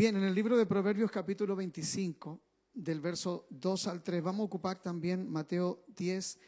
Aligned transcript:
Bien, 0.00 0.16
en 0.16 0.24
el 0.24 0.34
libro 0.34 0.56
de 0.56 0.64
Proverbios 0.64 1.10
capítulo 1.10 1.54
25, 1.54 2.40
del 2.72 3.02
verso 3.02 3.46
2 3.50 3.86
al 3.86 4.02
3, 4.02 4.22
vamos 4.22 4.40
a 4.40 4.44
ocupar 4.44 4.80
también 4.80 5.30
Mateo 5.30 5.84
10, 5.88 6.38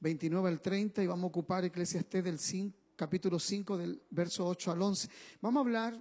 29 0.00 0.46
al 0.46 0.60
30 0.60 1.02
y 1.02 1.06
vamos 1.06 1.24
a 1.24 1.28
ocupar 1.28 1.64
Eclesiastés 1.64 2.22
del 2.22 2.38
5, 2.38 2.76
capítulo 2.96 3.38
5 3.38 3.78
del 3.78 4.02
verso 4.10 4.46
8 4.46 4.72
al 4.72 4.82
11. 4.82 5.08
Vamos 5.40 5.58
a 5.58 5.64
hablar 5.64 5.98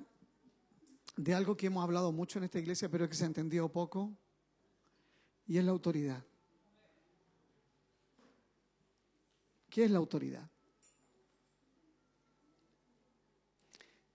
de 1.15 1.33
algo 1.33 1.55
que 1.55 1.67
hemos 1.67 1.81
hablado 1.81 2.11
mucho 2.11 2.39
en 2.39 2.43
esta 2.43 2.59
iglesia, 2.59 2.89
pero 2.89 3.07
que 3.07 3.15
se 3.15 3.23
ha 3.23 3.27
entendido 3.27 3.71
poco, 3.71 4.13
y 5.45 5.57
es 5.57 5.63
la 5.63 5.71
autoridad. 5.71 6.25
¿Qué 9.69 9.85
es 9.85 9.91
la 9.91 9.99
autoridad? 9.99 10.51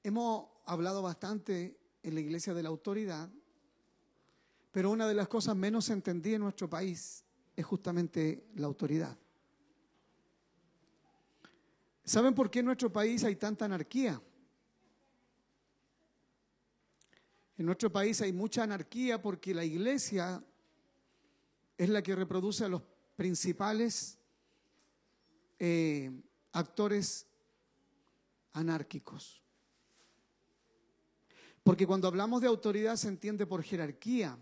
Hemos 0.02 0.50
hablado 0.66 1.00
bastante 1.00 1.81
en 2.02 2.14
la 2.14 2.20
iglesia 2.20 2.54
de 2.54 2.62
la 2.62 2.68
autoridad, 2.68 3.30
pero 4.70 4.90
una 4.90 5.06
de 5.06 5.14
las 5.14 5.28
cosas 5.28 5.54
menos 5.54 5.90
entendidas 5.90 6.36
en 6.36 6.42
nuestro 6.42 6.68
país 6.68 7.24
es 7.54 7.64
justamente 7.64 8.46
la 8.54 8.66
autoridad. 8.66 9.16
¿Saben 12.04 12.34
por 12.34 12.50
qué 12.50 12.60
en 12.60 12.66
nuestro 12.66 12.92
país 12.92 13.22
hay 13.22 13.36
tanta 13.36 13.64
anarquía? 13.64 14.20
En 17.58 17.66
nuestro 17.66 17.92
país 17.92 18.20
hay 18.22 18.32
mucha 18.32 18.64
anarquía 18.64 19.20
porque 19.20 19.54
la 19.54 19.64
iglesia 19.64 20.42
es 21.76 21.88
la 21.88 22.02
que 22.02 22.16
reproduce 22.16 22.64
a 22.64 22.68
los 22.68 22.82
principales 23.14 24.18
eh, 25.58 26.10
actores 26.52 27.26
anárquicos. 28.52 29.41
Porque 31.62 31.86
cuando 31.86 32.08
hablamos 32.08 32.40
de 32.40 32.48
autoridad 32.48 32.96
se 32.96 33.08
entiende 33.08 33.46
por 33.46 33.62
jerarquía. 33.62 34.36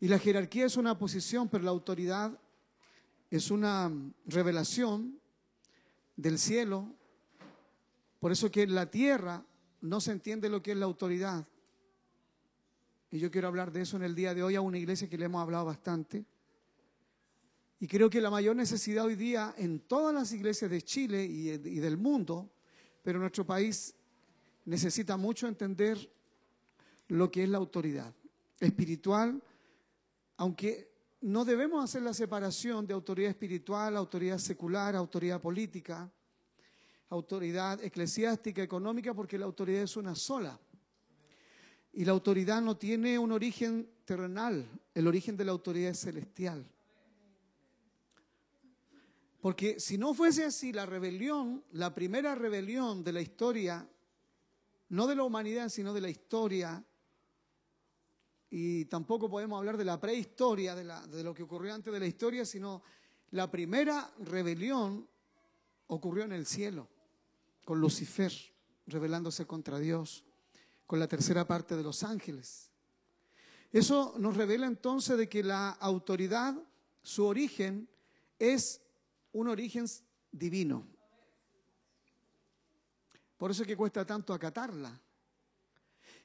Y 0.00 0.08
la 0.08 0.18
jerarquía 0.18 0.66
es 0.66 0.76
una 0.76 0.98
posición, 0.98 1.48
pero 1.48 1.64
la 1.64 1.70
autoridad 1.70 2.38
es 3.30 3.50
una 3.50 3.90
revelación 4.26 5.18
del 6.16 6.38
cielo. 6.38 6.94
Por 8.20 8.32
eso 8.32 8.50
que 8.50 8.62
en 8.62 8.74
la 8.74 8.90
tierra 8.90 9.44
no 9.80 10.00
se 10.00 10.12
entiende 10.12 10.48
lo 10.48 10.62
que 10.62 10.72
es 10.72 10.76
la 10.76 10.86
autoridad. 10.86 11.46
Y 13.10 13.18
yo 13.18 13.30
quiero 13.30 13.48
hablar 13.48 13.72
de 13.72 13.82
eso 13.82 13.96
en 13.96 14.04
el 14.04 14.14
día 14.14 14.34
de 14.34 14.42
hoy 14.42 14.54
a 14.54 14.60
una 14.60 14.78
iglesia 14.78 15.08
que 15.08 15.18
le 15.18 15.26
hemos 15.26 15.42
hablado 15.42 15.66
bastante. 15.66 16.24
Y 17.78 17.86
creo 17.86 18.08
que 18.08 18.20
la 18.20 18.30
mayor 18.30 18.54
necesidad 18.54 19.04
hoy 19.04 19.16
día 19.16 19.54
en 19.58 19.80
todas 19.80 20.14
las 20.14 20.32
iglesias 20.32 20.70
de 20.70 20.82
Chile 20.82 21.24
y, 21.24 21.58
del 21.58 21.96
mundo, 21.96 22.48
pero 23.02 23.18
nuestro 23.18 23.44
país 23.44 23.94
necesita 24.64 25.16
mucho 25.16 25.46
entender 25.46 26.10
lo 27.08 27.30
que 27.30 27.44
es 27.44 27.48
la 27.48 27.58
autoridad 27.58 28.14
espiritual, 28.60 29.42
aunque 30.36 30.92
no 31.22 31.44
debemos 31.44 31.84
hacer 31.84 32.02
la 32.02 32.14
separación 32.14 32.86
de 32.86 32.94
autoridad 32.94 33.30
espiritual, 33.30 33.96
autoridad 33.96 34.38
secular, 34.38 34.96
autoridad 34.96 35.40
política, 35.40 36.10
autoridad 37.10 37.82
eclesiástica, 37.82 38.62
económica, 38.62 39.14
porque 39.14 39.38
la 39.38 39.44
autoridad 39.44 39.82
es 39.82 39.96
una 39.96 40.14
sola. 40.14 40.58
Y 41.92 42.04
la 42.04 42.12
autoridad 42.12 42.62
no 42.62 42.76
tiene 42.76 43.18
un 43.18 43.32
origen 43.32 43.88
terrenal, 44.04 44.66
el 44.94 45.06
origen 45.06 45.36
de 45.36 45.44
la 45.44 45.52
autoridad 45.52 45.90
es 45.90 46.00
celestial. 46.00 46.66
Porque 49.40 49.78
si 49.78 49.98
no 49.98 50.14
fuese 50.14 50.44
así, 50.44 50.72
la 50.72 50.86
rebelión, 50.86 51.64
la 51.72 51.94
primera 51.94 52.34
rebelión 52.34 53.04
de 53.04 53.12
la 53.12 53.20
historia 53.20 53.86
no 54.92 55.06
de 55.06 55.16
la 55.16 55.22
humanidad, 55.22 55.70
sino 55.70 55.94
de 55.94 56.02
la 56.02 56.10
historia. 56.10 56.84
Y 58.50 58.84
tampoco 58.84 59.30
podemos 59.30 59.58
hablar 59.58 59.78
de 59.78 59.86
la 59.86 59.98
prehistoria, 59.98 60.74
de, 60.74 60.84
de 60.84 61.24
lo 61.24 61.32
que 61.32 61.42
ocurrió 61.42 61.72
antes 61.72 61.90
de 61.90 61.98
la 61.98 62.06
historia, 62.06 62.44
sino 62.44 62.82
la 63.30 63.50
primera 63.50 64.12
rebelión 64.18 65.08
ocurrió 65.86 66.24
en 66.24 66.32
el 66.32 66.44
cielo, 66.44 66.88
con 67.64 67.80
Lucifer 67.80 68.32
rebelándose 68.86 69.46
contra 69.46 69.78
Dios, 69.78 70.24
con 70.86 71.00
la 71.00 71.08
tercera 71.08 71.46
parte 71.46 71.74
de 71.74 71.82
los 71.82 72.02
ángeles. 72.02 72.70
Eso 73.72 74.14
nos 74.18 74.36
revela 74.36 74.66
entonces 74.66 75.16
de 75.16 75.26
que 75.26 75.42
la 75.42 75.70
autoridad, 75.70 76.54
su 77.02 77.24
origen, 77.24 77.88
es 78.38 78.82
un 79.32 79.48
origen 79.48 79.86
divino. 80.30 80.86
Por 83.42 83.50
eso 83.50 83.62
es 83.62 83.66
que 83.66 83.76
cuesta 83.76 84.06
tanto 84.06 84.32
acatarla. 84.32 85.02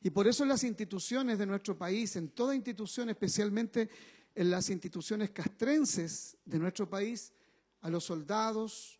Y 0.04 0.12
por 0.12 0.28
eso 0.28 0.44
en 0.44 0.50
las 0.50 0.64
instituciones 0.64 1.40
de 1.40 1.48
nuestro 1.48 1.76
país, 1.76 2.16
en 2.16 2.30
toda 2.30 2.54
institución, 2.54 3.10
especialmente 3.10 3.90
en 4.36 4.52
las 4.52 4.70
instituciones 4.70 5.32
castrenses 5.32 6.38
de 6.46 6.60
nuestro 6.60 6.88
país, 6.88 7.34
a 7.82 7.90
los 7.90 8.04
soldados 8.04 9.00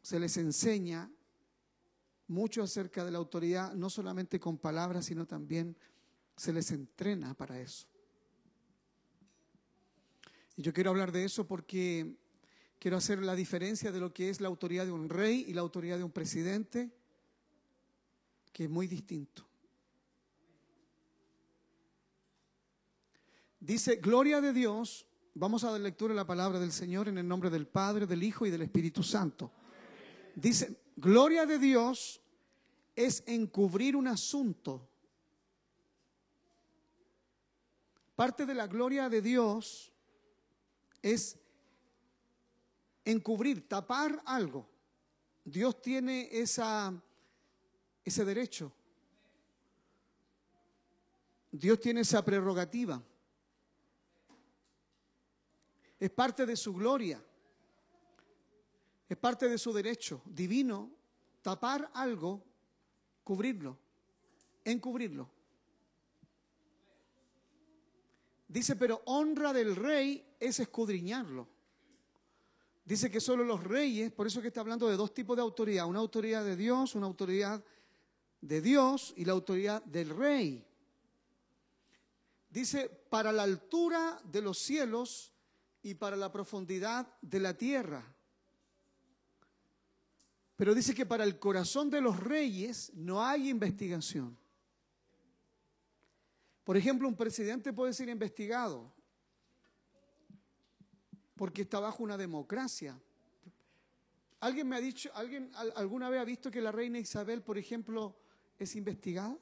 se 0.00 0.20
les 0.20 0.36
enseña 0.36 1.10
mucho 2.28 2.62
acerca 2.62 3.04
de 3.04 3.10
la 3.10 3.18
autoridad, 3.18 3.74
no 3.74 3.90
solamente 3.90 4.38
con 4.38 4.56
palabras, 4.56 5.06
sino 5.06 5.26
también 5.26 5.76
se 6.36 6.52
les 6.52 6.70
entrena 6.70 7.34
para 7.34 7.60
eso. 7.60 7.88
Y 10.54 10.62
yo 10.62 10.72
quiero 10.72 10.90
hablar 10.90 11.10
de 11.10 11.24
eso 11.24 11.48
porque 11.48 12.14
quiero 12.78 12.96
hacer 12.96 13.18
la 13.24 13.34
diferencia 13.34 13.90
de 13.90 13.98
lo 13.98 14.14
que 14.14 14.30
es 14.30 14.40
la 14.40 14.46
autoridad 14.46 14.86
de 14.86 14.92
un 14.92 15.08
rey 15.08 15.46
y 15.48 15.52
la 15.54 15.62
autoridad 15.62 15.98
de 15.98 16.04
un 16.04 16.12
presidente 16.12 16.92
que 18.58 18.64
es 18.64 18.70
muy 18.70 18.88
distinto. 18.88 19.46
Dice, 23.60 23.94
gloria 24.02 24.40
de 24.40 24.52
Dios, 24.52 25.06
vamos 25.32 25.62
a 25.62 25.70
dar 25.70 25.80
lectura 25.80 26.12
a 26.12 26.16
la 26.16 26.26
palabra 26.26 26.58
del 26.58 26.72
Señor 26.72 27.06
en 27.06 27.18
el 27.18 27.28
nombre 27.28 27.50
del 27.50 27.68
Padre, 27.68 28.04
del 28.04 28.24
Hijo 28.24 28.46
y 28.46 28.50
del 28.50 28.62
Espíritu 28.62 29.04
Santo. 29.04 29.52
Dice, 30.34 30.76
gloria 30.96 31.46
de 31.46 31.60
Dios 31.60 32.20
es 32.96 33.22
encubrir 33.28 33.94
un 33.94 34.08
asunto. 34.08 34.88
Parte 38.16 38.44
de 38.44 38.54
la 38.54 38.66
gloria 38.66 39.08
de 39.08 39.22
Dios 39.22 39.92
es 41.00 41.38
encubrir, 43.04 43.68
tapar 43.68 44.20
algo. 44.26 44.68
Dios 45.44 45.80
tiene 45.80 46.28
esa 46.32 47.00
ese 48.08 48.24
derecho. 48.24 48.72
Dios 51.50 51.80
tiene 51.80 52.00
esa 52.00 52.24
prerrogativa. 52.24 53.02
Es 55.98 56.10
parte 56.10 56.44
de 56.44 56.56
su 56.56 56.74
gloria. 56.74 57.22
Es 59.08 59.16
parte 59.16 59.48
de 59.48 59.56
su 59.56 59.72
derecho 59.72 60.22
divino 60.26 60.90
tapar 61.40 61.90
algo, 61.94 62.44
cubrirlo, 63.24 63.78
encubrirlo. 64.64 65.30
Dice, 68.46 68.76
pero 68.76 69.02
honra 69.06 69.52
del 69.52 69.76
rey 69.76 70.26
es 70.38 70.60
escudriñarlo. 70.60 71.48
Dice 72.84 73.10
que 73.10 73.20
solo 73.20 73.44
los 73.44 73.62
reyes, 73.62 74.10
por 74.12 74.26
eso 74.26 74.40
que 74.40 74.48
está 74.48 74.60
hablando 74.60 74.88
de 74.88 74.96
dos 74.96 75.12
tipos 75.12 75.36
de 75.36 75.42
autoridad, 75.42 75.86
una 75.86 75.98
autoridad 75.98 76.44
de 76.44 76.56
Dios, 76.56 76.94
una 76.94 77.06
autoridad 77.06 77.62
de 78.40 78.60
Dios 78.60 79.12
y 79.16 79.24
la 79.24 79.32
autoridad 79.32 79.82
del 79.84 80.10
rey. 80.10 80.64
Dice, 82.50 82.88
para 82.88 83.32
la 83.32 83.42
altura 83.42 84.20
de 84.24 84.42
los 84.42 84.58
cielos 84.58 85.32
y 85.82 85.94
para 85.94 86.16
la 86.16 86.32
profundidad 86.32 87.06
de 87.20 87.40
la 87.40 87.54
tierra. 87.54 88.04
Pero 90.56 90.74
dice 90.74 90.94
que 90.94 91.06
para 91.06 91.24
el 91.24 91.38
corazón 91.38 91.88
de 91.90 92.00
los 92.00 92.18
reyes 92.18 92.92
no 92.94 93.24
hay 93.24 93.48
investigación. 93.48 94.36
Por 96.64 96.76
ejemplo, 96.76 97.08
un 97.08 97.16
presidente 97.16 97.72
puede 97.72 97.92
ser 97.92 98.08
investigado 98.08 98.92
porque 101.36 101.62
está 101.62 101.78
bajo 101.78 102.02
una 102.02 102.16
democracia. 102.16 103.00
¿Alguien 104.40 104.68
me 104.68 104.76
ha 104.76 104.80
dicho, 104.80 105.10
alguien 105.14 105.50
alguna 105.76 106.10
vez 106.10 106.20
ha 106.20 106.24
visto 106.24 106.50
que 106.50 106.60
la 106.60 106.72
reina 106.72 106.98
Isabel, 106.98 107.42
por 107.42 107.56
ejemplo, 107.56 108.16
es 108.58 108.76
investigada? 108.76 109.36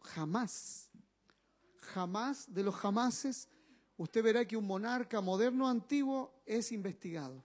Jamás. 0.00 0.90
Jamás 1.78 2.52
de 2.52 2.62
los 2.62 2.74
jamases 2.74 3.48
usted 3.96 4.22
verá 4.22 4.46
que 4.46 4.56
un 4.56 4.66
monarca 4.66 5.20
moderno 5.20 5.68
antiguo 5.68 6.42
es 6.46 6.72
investigado. 6.72 7.44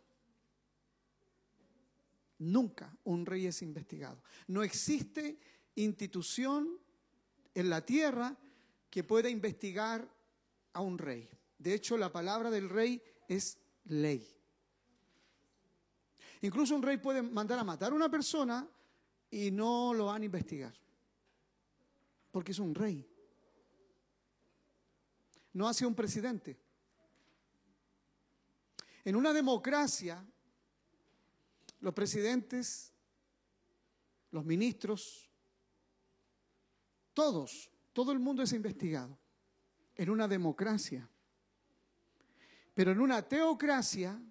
Nunca 2.39 2.95
un 3.03 3.25
rey 3.25 3.47
es 3.47 3.61
investigado. 3.61 4.21
No 4.47 4.63
existe 4.63 5.39
institución 5.75 6.79
en 7.53 7.69
la 7.69 7.85
tierra 7.85 8.35
que 8.89 9.03
pueda 9.03 9.29
investigar 9.29 10.07
a 10.73 10.81
un 10.81 10.97
rey. 10.97 11.29
De 11.57 11.73
hecho, 11.73 11.97
la 11.97 12.11
palabra 12.11 12.51
del 12.51 12.69
rey 12.69 13.01
es 13.27 13.57
ley. 13.85 14.27
Incluso 16.41 16.75
un 16.75 16.83
rey 16.83 16.97
puede 16.97 17.21
mandar 17.23 17.57
a 17.57 17.63
matar 17.63 17.91
a 17.91 17.95
una 17.95 18.09
persona 18.09 18.67
y 19.37 19.51
no 19.51 19.93
lo 19.93 20.07
van 20.07 20.23
a 20.23 20.25
investigar. 20.25 20.73
porque 22.31 22.51
es 22.51 22.59
un 22.59 22.75
rey. 22.75 23.07
No 25.53 25.67
hace 25.67 25.85
un 25.85 25.95
presidente. 25.95 26.59
En 29.03 29.15
una 29.15 29.33
democracia, 29.33 30.23
los 31.79 31.93
presidentes, 31.93 32.93
los 34.31 34.45
ministros, 34.45 35.27
todos, 37.13 37.71
todo 37.93 38.11
el 38.11 38.19
mundo 38.19 38.43
es 38.43 38.53
investigado. 38.53 39.17
En 39.95 40.11
una 40.11 40.27
democracia. 40.27 41.09
Pero 42.75 42.91
en 42.91 42.99
una 42.99 43.27
teocracia, 43.27 44.21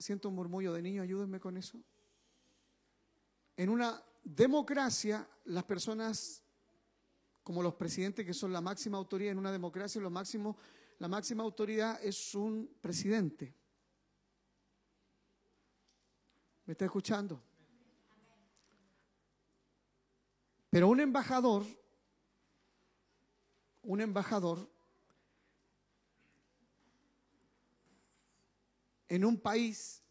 siento 0.00 0.28
un 0.28 0.34
murmullo 0.34 0.72
de 0.72 0.82
niño, 0.82 1.02
ayúdenme 1.02 1.38
con 1.38 1.56
eso. 1.56 1.80
En 3.56 3.68
una 3.68 4.02
democracia, 4.24 5.28
las 5.44 5.64
personas, 5.64 6.42
como 7.42 7.62
los 7.62 7.74
presidentes 7.74 8.26
que 8.26 8.34
son 8.34 8.52
la 8.52 8.60
máxima 8.60 8.98
autoridad 8.98 9.32
en 9.32 9.38
una 9.38 9.52
democracia, 9.52 10.00
lo 10.00 10.10
máximo 10.10 10.56
la 11.00 11.08
máxima 11.08 11.42
autoridad 11.42 11.98
es 12.04 12.34
un 12.34 12.76
presidente. 12.78 13.54
¿Me 16.66 16.72
está 16.72 16.84
escuchando? 16.84 17.42
Pero 20.68 20.88
un 20.88 21.00
embajador, 21.00 21.64
un 23.80 24.02
embajador 24.02 24.70
en 29.10 29.24
un 29.24 29.38
país 29.38 30.02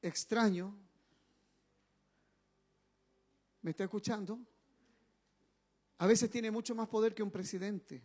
extraño, 0.00 0.74
¿me 3.60 3.72
está 3.72 3.84
escuchando? 3.84 4.38
A 5.98 6.06
veces 6.06 6.30
tiene 6.30 6.50
mucho 6.50 6.74
más 6.74 6.88
poder 6.88 7.14
que 7.14 7.22
un 7.22 7.30
presidente. 7.30 8.02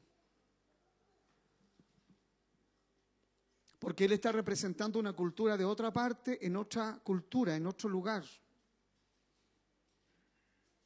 porque 3.80 4.04
él 4.04 4.12
está 4.12 4.34
representando 4.34 5.00
una 5.00 5.14
cultura 5.14 5.56
de 5.56 5.64
otra 5.64 5.92
parte, 5.92 6.46
en 6.46 6.58
otra 6.58 7.00
cultura, 7.02 7.56
en 7.56 7.66
otro 7.66 7.90
lugar. 7.90 8.26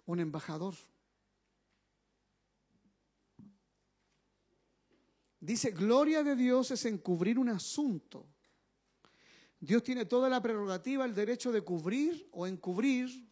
Un 0.05 0.19
embajador. 0.19 0.75
Dice, 5.39 5.71
gloria 5.71 6.23
de 6.23 6.35
Dios 6.35 6.69
es 6.69 6.85
encubrir 6.85 7.39
un 7.39 7.49
asunto. 7.49 8.32
Dios 9.63 9.81
tiene 9.81 10.03
toda 10.03 10.27
la 10.27 10.41
prerrogativa, 10.41 11.05
el 11.05 11.15
derecho 11.15 11.49
de 11.49 11.61
cubrir 11.61 12.27
o 12.33 12.45
encubrir. 12.45 13.25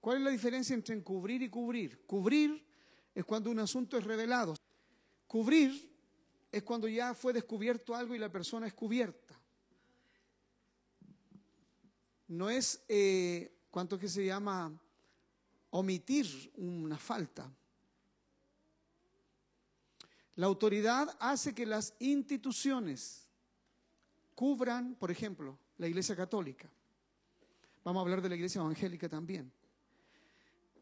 ¿Cuál 0.00 0.16
es 0.16 0.24
la 0.24 0.30
diferencia 0.30 0.74
entre 0.74 0.96
encubrir 0.96 1.40
y 1.42 1.48
cubrir? 1.48 2.04
Cubrir 2.06 2.66
es 3.14 3.24
cuando 3.24 3.52
un 3.52 3.60
asunto 3.60 3.96
es 3.96 4.02
revelado. 4.02 4.56
Cubrir 5.28 5.88
es 6.50 6.64
cuando 6.64 6.88
ya 6.88 7.14
fue 7.14 7.32
descubierto 7.32 7.94
algo 7.94 8.16
y 8.16 8.18
la 8.18 8.32
persona 8.32 8.66
es 8.66 8.74
cubierta. 8.74 9.40
No 12.26 12.50
es, 12.50 12.82
eh, 12.88 13.60
¿cuánto 13.70 13.96
que 13.96 14.08
se 14.08 14.26
llama? 14.26 14.76
Omitir 15.70 16.50
una 16.56 16.98
falta. 16.98 17.48
La 20.38 20.46
autoridad 20.46 21.16
hace 21.18 21.52
que 21.52 21.66
las 21.66 21.96
instituciones 21.98 23.28
cubran, 24.36 24.94
por 24.94 25.10
ejemplo, 25.10 25.58
la 25.78 25.88
Iglesia 25.88 26.14
Católica. 26.14 26.70
Vamos 27.82 27.98
a 27.98 28.02
hablar 28.02 28.22
de 28.22 28.28
la 28.28 28.36
Iglesia 28.36 28.60
Evangélica 28.60 29.08
también. 29.08 29.50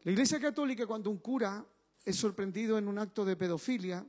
La 0.03 0.11
Iglesia 0.11 0.39
Católica, 0.39 0.85
cuando 0.85 1.09
un 1.09 1.17
cura 1.17 1.65
es 2.05 2.15
sorprendido 2.15 2.77
en 2.77 2.87
un 2.87 2.99
acto 2.99 3.25
de 3.25 3.35
pedofilia, 3.35 4.05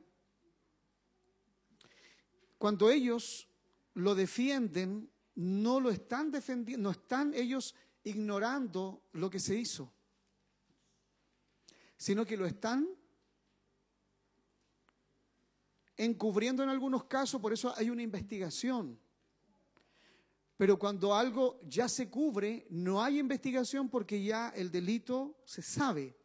cuando 2.58 2.90
ellos 2.90 3.48
lo 3.94 4.14
defienden, 4.14 5.10
no 5.36 5.80
lo 5.80 5.88
están 5.88 6.30
defendiendo, 6.30 6.82
no 6.82 6.90
están 6.90 7.32
ellos 7.32 7.74
ignorando 8.04 9.02
lo 9.12 9.30
que 9.30 9.40
se 9.40 9.56
hizo, 9.56 9.90
sino 11.96 12.26
que 12.26 12.36
lo 12.36 12.44
están 12.44 12.97
encubriendo 15.98 16.62
en 16.62 16.70
algunos 16.70 17.04
casos, 17.04 17.40
por 17.40 17.52
eso 17.52 17.74
hay 17.76 17.90
una 17.90 18.02
investigación. 18.02 18.98
Pero 20.56 20.78
cuando 20.78 21.14
algo 21.14 21.60
ya 21.68 21.88
se 21.88 22.08
cubre, 22.08 22.66
no 22.70 23.02
hay 23.02 23.18
investigación 23.18 23.88
porque 23.88 24.22
ya 24.22 24.48
el 24.50 24.70
delito 24.70 25.36
se 25.44 25.60
sabe. 25.60 26.16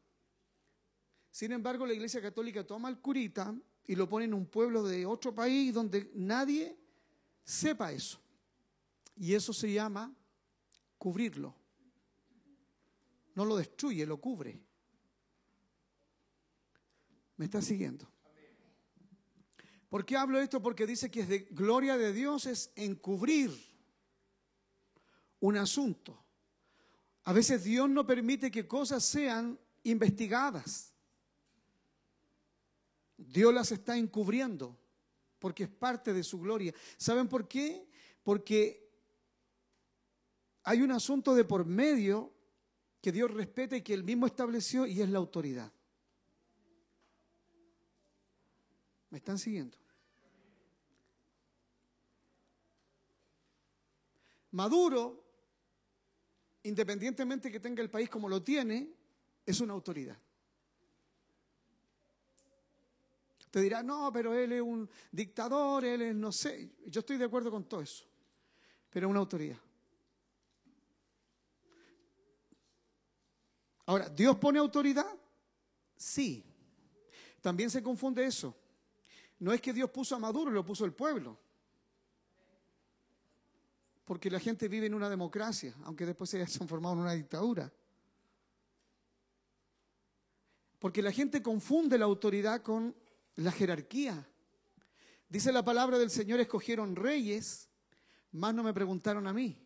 Sin 1.29 1.51
embargo, 1.51 1.85
la 1.85 1.93
Iglesia 1.93 2.21
Católica 2.21 2.65
toma 2.65 2.87
al 2.87 3.01
curita 3.01 3.53
y 3.85 3.95
lo 3.95 4.07
pone 4.07 4.25
en 4.25 4.33
un 4.33 4.45
pueblo 4.45 4.83
de 4.83 5.05
otro 5.05 5.33
país 5.33 5.73
donde 5.73 6.11
nadie 6.13 6.77
sepa 7.43 7.91
eso. 7.91 8.19
Y 9.15 9.33
eso 9.33 9.53
se 9.53 9.71
llama 9.71 10.15
cubrirlo. 10.97 11.55
No 13.35 13.45
lo 13.45 13.57
destruye, 13.57 14.05
lo 14.05 14.21
cubre. 14.21 14.61
¿Me 17.37 17.45
está 17.45 17.61
siguiendo? 17.61 18.12
¿Por 19.93 20.07
qué 20.07 20.17
hablo 20.17 20.39
esto? 20.39 20.59
Porque 20.59 20.87
dice 20.87 21.11
que 21.11 21.19
es 21.19 21.27
de 21.27 21.39
gloria 21.51 21.99
de 21.99 22.13
Dios 22.13 22.47
es 22.47 22.71
encubrir 22.75 23.51
un 25.39 25.55
asunto. 25.55 26.19
A 27.25 27.31
veces 27.31 27.63
Dios 27.63 27.87
no 27.91 28.03
permite 28.03 28.49
que 28.49 28.67
cosas 28.67 29.03
sean 29.03 29.59
investigadas. 29.83 30.91
Dios 33.17 33.53
las 33.53 33.71
está 33.71 33.95
encubriendo 33.95 34.75
porque 35.37 35.65
es 35.65 35.69
parte 35.69 36.11
de 36.11 36.23
su 36.23 36.39
gloria. 36.39 36.73
¿Saben 36.97 37.29
por 37.29 37.47
qué? 37.47 37.87
Porque 38.23 38.89
hay 40.63 40.81
un 40.81 40.91
asunto 40.91 41.35
de 41.35 41.45
por 41.45 41.65
medio 41.65 42.33
que 42.99 43.11
Dios 43.11 43.29
respeta 43.29 43.77
y 43.77 43.83
que 43.83 43.93
Él 43.93 44.03
mismo 44.03 44.25
estableció 44.25 44.87
y 44.87 45.03
es 45.03 45.09
la 45.11 45.19
autoridad. 45.19 45.71
¿Me 49.11 49.19
están 49.19 49.37
siguiendo? 49.37 49.82
Maduro, 54.53 55.23
independientemente 56.63 57.51
que 57.51 57.59
tenga 57.59 57.81
el 57.81 57.89
país 57.89 58.09
como 58.09 58.29
lo 58.29 58.41
tiene, 58.43 58.93
es 59.45 59.59
una 59.59 59.73
autoridad. 59.73 60.17
Te 63.49 63.61
dirá, 63.61 63.83
no, 63.83 64.11
pero 64.11 64.33
él 64.33 64.51
es 64.51 64.61
un 64.61 64.89
dictador, 65.11 65.85
él 65.85 66.01
es 66.01 66.15
no 66.15 66.31
sé. 66.31 66.71
Yo 66.87 67.01
estoy 67.01 67.17
de 67.17 67.25
acuerdo 67.25 67.51
con 67.51 67.65
todo 67.65 67.81
eso. 67.81 68.05
Pero 68.89 69.07
es 69.07 69.11
una 69.11 69.19
autoridad. 69.19 69.59
Ahora, 73.85 74.09
¿Dios 74.09 74.37
pone 74.37 74.59
autoridad? 74.59 75.07
Sí. 75.95 76.43
También 77.41 77.69
se 77.69 77.83
confunde 77.83 78.25
eso. 78.25 78.55
No 79.39 79.51
es 79.51 79.61
que 79.61 79.73
Dios 79.73 79.89
puso 79.89 80.15
a 80.15 80.19
Maduro, 80.19 80.51
lo 80.51 80.63
puso 80.63 80.85
el 80.85 80.93
pueblo. 80.93 81.42
Porque 84.05 84.29
la 84.29 84.39
gente 84.39 84.67
vive 84.67 84.87
en 84.87 84.93
una 84.93 85.09
democracia, 85.09 85.75
aunque 85.83 86.05
después 86.05 86.29
se 86.29 86.37
haya 86.37 86.45
transformado 86.51 86.95
en 86.95 87.01
una 87.01 87.13
dictadura. 87.13 87.71
Porque 90.79 91.01
la 91.01 91.11
gente 91.11 91.41
confunde 91.41 91.97
la 91.97 92.05
autoridad 92.05 92.61
con 92.61 92.95
la 93.35 93.51
jerarquía. 93.51 94.27
Dice 95.29 95.51
la 95.51 95.63
palabra 95.63 95.97
del 95.97 96.09
Señor, 96.09 96.39
escogieron 96.39 96.95
reyes, 96.95 97.69
más 98.33 98.53
no 98.53 98.63
me 98.63 98.73
preguntaron 98.73 99.25
a 99.27 99.33
mí. 99.33 99.57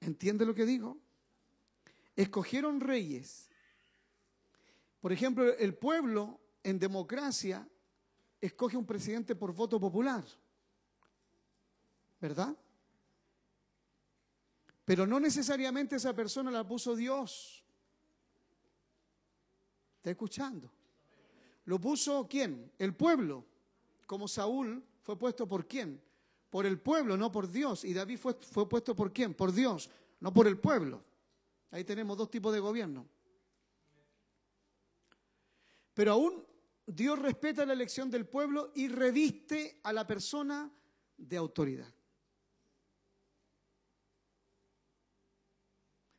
¿Entiende 0.00 0.44
lo 0.44 0.54
que 0.54 0.66
digo? 0.66 0.98
Escogieron 2.14 2.80
reyes. 2.80 3.48
Por 5.00 5.12
ejemplo, 5.12 5.56
el 5.56 5.74
pueblo 5.74 6.40
en 6.62 6.78
democracia 6.78 7.66
escoge 8.40 8.76
un 8.76 8.86
presidente 8.86 9.34
por 9.34 9.54
voto 9.54 9.80
popular. 9.80 10.24
¿Verdad? 12.20 12.56
Pero 14.84 15.06
no 15.06 15.20
necesariamente 15.20 15.96
esa 15.96 16.14
persona 16.14 16.50
la 16.50 16.66
puso 16.66 16.96
Dios. 16.96 17.64
¿Está 19.98 20.10
escuchando? 20.10 20.72
¿Lo 21.66 21.78
puso 21.78 22.26
quién? 22.26 22.72
El 22.78 22.94
pueblo. 22.94 23.44
Como 24.06 24.26
Saúl 24.26 24.82
fue 25.02 25.18
puesto 25.18 25.46
por 25.46 25.68
quién? 25.68 26.02
Por 26.48 26.64
el 26.64 26.80
pueblo, 26.80 27.16
no 27.16 27.30
por 27.30 27.50
Dios. 27.50 27.84
Y 27.84 27.92
David 27.92 28.18
fue, 28.18 28.34
fue 28.34 28.66
puesto 28.66 28.96
por 28.96 29.12
quién? 29.12 29.34
Por 29.34 29.52
Dios, 29.52 29.90
no 30.20 30.32
por 30.32 30.46
el 30.46 30.58
pueblo. 30.58 31.04
Ahí 31.70 31.84
tenemos 31.84 32.16
dos 32.16 32.30
tipos 32.30 32.54
de 32.54 32.60
gobierno. 32.60 33.06
Pero 35.92 36.12
aún 36.12 36.46
Dios 36.86 37.18
respeta 37.18 37.66
la 37.66 37.74
elección 37.74 38.10
del 38.10 38.26
pueblo 38.26 38.72
y 38.74 38.88
reviste 38.88 39.80
a 39.82 39.92
la 39.92 40.06
persona 40.06 40.72
de 41.18 41.36
autoridad. 41.36 41.92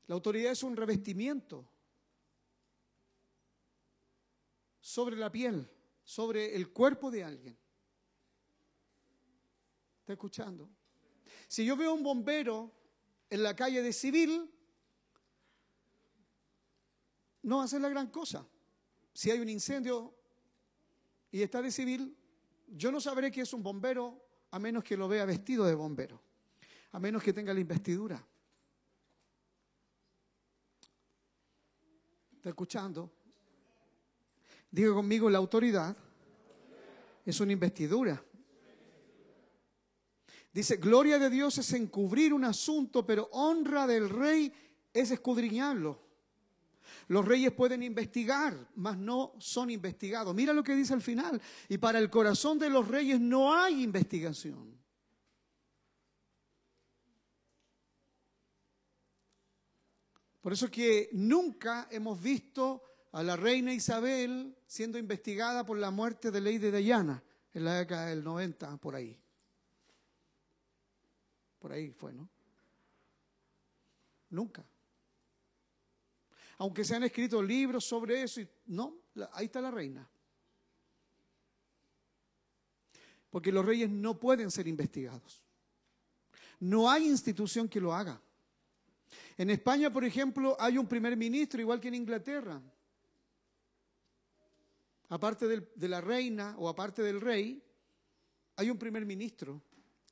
La 0.10 0.16
autoridad 0.16 0.54
es 0.54 0.64
un 0.64 0.76
revestimiento 0.76 1.70
sobre 4.82 5.16
la 5.16 5.32
piel, 5.32 5.70
sobre 6.04 6.56
el 6.56 6.72
cuerpo 6.74 7.12
de 7.12 7.24
alguien. 7.24 7.56
¿Está 10.00 10.14
escuchando? 10.14 10.68
Si 11.48 11.64
yo 11.64 11.78
veo 11.78 11.94
un 11.94 12.02
bombero 12.02 12.72
en 13.30 13.44
la 13.44 13.56
calle 13.56 13.84
de 13.84 13.94
civil, 13.94 14.52
no 17.44 17.68
ser 17.68 17.82
la 17.82 17.90
gran 17.90 18.08
cosa. 18.08 18.48
Si 19.14 19.30
hay 19.30 19.40
un 19.40 19.50
incendio 19.50 20.16
y 21.30 21.44
está 21.44 21.62
de 21.62 21.70
civil, 21.70 22.18
yo 22.66 22.92
no 22.92 23.00
sabré 23.00 23.30
que 23.30 23.42
es 23.42 23.54
un 23.54 23.62
bombero 23.62 24.26
a 24.50 24.58
menos 24.58 24.84
que 24.84 24.98
lo 24.98 25.08
vea 25.08 25.24
vestido 25.26 25.66
de 25.66 25.76
bombero, 25.76 26.20
a 26.94 27.00
menos 27.00 27.22
que 27.22 27.32
tenga 27.32 27.54
la 27.54 27.60
investidura. 27.60 28.28
¿Está 32.50 32.56
escuchando? 32.56 33.12
Diga 34.72 34.92
conmigo, 34.92 35.30
la 35.30 35.38
autoridad 35.38 35.96
es 37.24 37.40
una 37.40 37.54
investidura. 37.54 38.20
Dice, 40.52 40.78
gloria 40.78 41.20
de 41.20 41.30
Dios 41.30 41.60
es 41.60 41.72
encubrir 41.74 42.34
un 42.34 42.44
asunto, 42.44 43.06
pero 43.06 43.30
honra 43.34 43.86
del 43.86 44.10
rey 44.10 44.52
es 44.92 45.12
escudriñarlo. 45.12 46.02
Los 47.10 47.24
reyes 47.24 47.52
pueden 47.52 47.84
investigar, 47.84 48.58
mas 48.78 48.98
no 48.98 49.34
son 49.38 49.70
investigados. 49.70 50.34
Mira 50.34 50.52
lo 50.52 50.64
que 50.64 50.74
dice 50.74 50.96
al 50.96 51.04
final. 51.04 51.40
Y 51.68 51.78
para 51.78 52.00
el 52.00 52.10
corazón 52.10 52.58
de 52.58 52.72
los 52.72 52.88
reyes 52.88 53.20
no 53.20 53.54
hay 53.54 53.84
investigación. 53.84 54.79
Por 60.50 60.56
eso 60.56 60.72
que 60.72 61.12
nunca 61.12 61.88
hemos 61.92 62.20
visto 62.20 62.82
a 63.12 63.22
la 63.22 63.36
reina 63.36 63.72
Isabel 63.72 64.58
siendo 64.66 64.98
investigada 64.98 65.64
por 65.64 65.78
la 65.78 65.92
muerte 65.92 66.32
de 66.32 66.42
Lady 66.42 66.72
Diana 66.72 67.24
en 67.54 67.66
la 67.66 67.76
década 67.76 68.08
del 68.08 68.24
90, 68.24 68.78
por 68.78 68.96
ahí. 68.96 69.16
Por 71.60 71.72
ahí 71.72 71.92
fue, 71.92 72.14
¿no? 72.14 72.28
Nunca. 74.32 74.66
Aunque 76.58 76.84
se 76.84 76.96
han 76.96 77.04
escrito 77.04 77.44
libros 77.44 77.86
sobre 77.86 78.24
eso, 78.24 78.42
y, 78.42 78.50
no, 78.66 78.98
ahí 79.34 79.46
está 79.46 79.62
la 79.62 79.70
reina. 79.70 80.10
Porque 83.30 83.52
los 83.52 83.64
reyes 83.64 83.88
no 83.88 84.20
pueden 84.20 84.50
ser 84.50 84.68
investigados. 84.68 85.44
No 86.60 86.90
hay 86.90 87.08
institución 87.08 87.70
que 87.70 87.80
lo 87.80 87.94
haga. 87.94 88.20
En 89.40 89.50
España, 89.50 89.90
por 89.90 90.04
ejemplo, 90.04 90.58
hay 90.60 90.78
un 90.78 90.86
primer 90.86 91.16
ministro, 91.16 91.62
igual 91.62 91.80
que 91.80 91.88
en 91.88 91.96
Inglaterra. 91.96 92.62
Aparte 95.08 95.48
de 95.48 95.88
la 95.88 96.02
reina 96.02 96.56
o 96.58 96.68
aparte 96.68 97.02
del 97.02 97.22
rey, 97.22 97.64
hay 98.58 98.70
un 98.70 98.78
primer 98.78 99.06
ministro. 99.06 99.62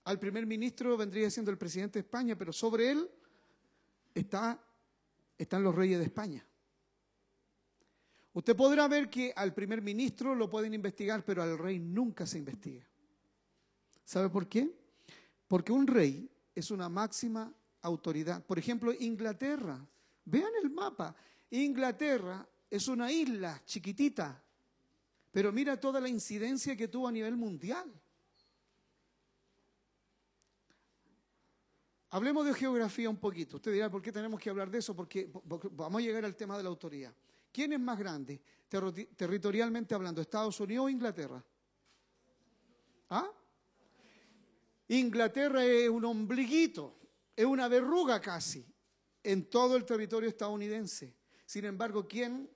Al 0.05 0.17
primer 0.17 0.46
ministro 0.46 0.96
vendría 0.96 1.29
siendo 1.29 1.51
el 1.51 1.57
presidente 1.57 2.00
de 2.00 2.05
España, 2.05 2.38
pero 2.38 2.53
sobre 2.53 2.89
él 2.89 3.10
está, 4.15 4.63
están 5.38 5.62
los 5.62 5.75
reyes 5.75 6.00
de 6.00 6.05
España. 6.05 6.48
Usted 8.31 8.55
podrá 8.55 8.88
ver 8.88 9.10
que 9.10 9.34
al 9.36 9.53
primer 9.53 9.81
ministro 9.81 10.36
lo 10.36 10.50
pueden 10.50 10.74
investigar, 10.74 11.25
pero 11.25 11.43
al 11.43 11.57
rey 11.57 11.79
nunca 11.79 12.25
se 12.25 12.38
investiga. 12.38 12.88
¿Sabe 14.05 14.29
por 14.29 14.48
qué? 14.48 14.74
Porque 15.50 15.74
un 15.74 15.86
rey 15.86 16.31
es 16.55 16.72
una 16.72 16.88
máxima 16.88 17.53
autoridad. 17.88 18.46
Por 18.46 18.60
ejemplo, 18.60 18.94
Inglaterra. 18.94 19.79
Vean 20.25 20.51
el 20.62 20.70
mapa. 20.70 21.15
Inglaterra 21.51 22.48
es 22.70 22.88
una 22.88 23.12
isla 23.12 23.62
chiquitita, 23.65 24.44
pero 25.32 25.51
mira 25.51 25.79
toda 25.79 26.01
la 26.01 26.10
incidencia 26.10 26.75
que 26.75 26.88
tuvo 26.88 27.08
a 27.08 27.12
nivel 27.12 27.38
mundial. 27.38 27.91
Hablemos 32.10 32.46
de 32.46 32.53
geografía 32.53 33.10
un 33.10 33.17
poquito. 33.17 33.58
Usted 33.58 33.74
dirá, 33.74 33.89
¿por 33.89 34.01
qué 34.01 34.12
tenemos 34.12 34.39
que 34.39 34.50
hablar 34.50 34.70
de 34.70 34.79
eso? 34.79 34.96
Porque, 34.96 35.29
vamos 35.72 36.01
a 36.01 36.06
llegar 36.06 36.24
al 36.25 36.36
tema 36.36 36.58
de 36.58 36.63
la 36.63 36.70
autoridad. 36.70 37.13
¿Quién 37.51 37.74
es 37.74 37.79
más 37.79 37.98
grande, 37.98 38.41
territorialmente 39.15 39.96
hablando, 39.96 40.22
Estados 40.22 40.60
Unidos 40.60 40.86
o 40.86 40.89
Inglaterra? 40.89 41.44
¿Ah? 43.10 43.29
Inglaterra 44.89 45.65
es 45.65 45.89
un 45.89 46.06
ombliguito 46.06 46.97
es 47.38 47.46
una 47.46 47.67
verruga 47.67 48.20
casi 48.20 48.65
en 49.22 49.48
todo 49.48 49.77
el 49.77 49.86
territorio 49.86 50.27
estadounidense. 50.27 51.15
Sin 51.46 51.65
embargo, 51.65 52.08
¿quién, 52.08 52.50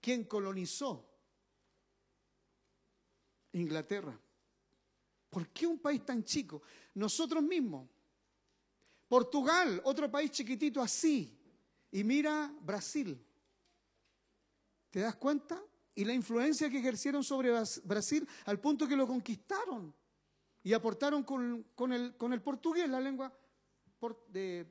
quién 0.00 0.24
colonizó 0.24 1.08
Inglaterra? 3.52 4.20
¿Por 5.30 5.48
qué 5.50 5.68
un 5.68 5.78
país 5.78 6.04
tan 6.04 6.24
chico? 6.24 6.62
Nosotros 6.94 7.44
mismos. 7.44 7.88
Portugal, 9.06 9.80
otro 9.84 10.10
país 10.10 10.32
chiquitito 10.32 10.82
así. 10.82 11.38
Y 11.92 12.02
mira 12.02 12.52
Brasil. 12.60 13.24
¿Te 14.90 14.98
das 14.98 15.14
cuenta? 15.14 15.62
Y 15.94 16.04
la 16.04 16.12
influencia 16.12 16.68
que 16.68 16.78
ejercieron 16.80 17.22
sobre 17.22 17.52
Brasil 17.84 18.28
al 18.46 18.58
punto 18.58 18.88
que 18.88 18.96
lo 18.96 19.06
conquistaron 19.06 19.94
y 20.64 20.72
aportaron 20.72 21.22
con, 21.22 21.68
con 21.76 21.92
el 21.92 22.42
portugués, 22.42 22.88
la 22.88 23.00
lengua 23.00 23.32
de, 24.28 24.66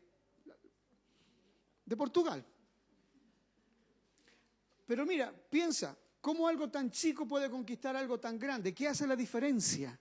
de 1.85 1.97
Portugal. 1.97 2.45
Pero 4.85 5.05
mira, 5.05 5.33
piensa, 5.49 5.97
¿cómo 6.21 6.47
algo 6.47 6.69
tan 6.69 6.91
chico 6.91 7.27
puede 7.27 7.49
conquistar 7.49 7.95
algo 7.95 8.19
tan 8.19 8.37
grande? 8.37 8.73
¿Qué 8.73 8.87
hace 8.87 9.07
la 9.07 9.15
diferencia? 9.15 9.97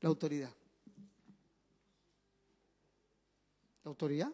La 0.00 0.08
autoridad. 0.08 0.50
¿La 3.84 3.88
autoridad? 3.88 4.32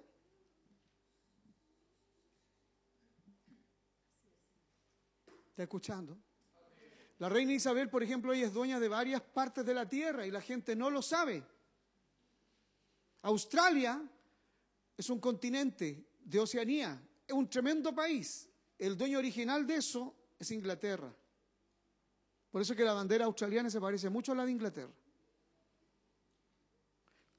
¿Está 5.51 5.63
escuchando? 5.63 6.19
La 7.19 7.29
reina 7.29 7.53
Isabel, 7.53 7.89
por 7.89 8.03
ejemplo, 8.03 8.33
ella 8.33 8.47
es 8.47 8.53
dueña 8.53 8.81
de 8.81 8.89
varias 8.89 9.23
partes 9.23 9.65
de 9.65 9.73
la 9.73 9.89
tierra 9.89 10.27
y 10.27 10.31
la 10.31 10.41
gente 10.41 10.75
no 10.75 10.91
lo 10.91 11.01
sabe. 11.01 11.45
Australia 13.23 14.03
es 14.97 15.11
un 15.11 15.21
continente 15.21 16.07
de 16.25 16.39
Oceanía, 16.39 17.01
es 17.27 17.35
un 17.35 17.49
tremendo 17.49 17.95
país. 17.95 18.49
El 18.79 18.97
dueño 18.97 19.19
original 19.19 19.67
de 19.67 19.77
eso 19.77 20.15
es 20.39 20.51
Inglaterra. 20.51 21.15
Por 22.51 22.63
eso 22.63 22.75
que 22.75 22.85
la 22.85 22.93
bandera 22.93 23.25
australiana 23.25 23.71
se 23.71 23.81
parece 23.81 24.09
mucho 24.09 24.33
a 24.33 24.37
la 24.37 24.45
de 24.45 24.53
Inglaterra. 24.53 24.93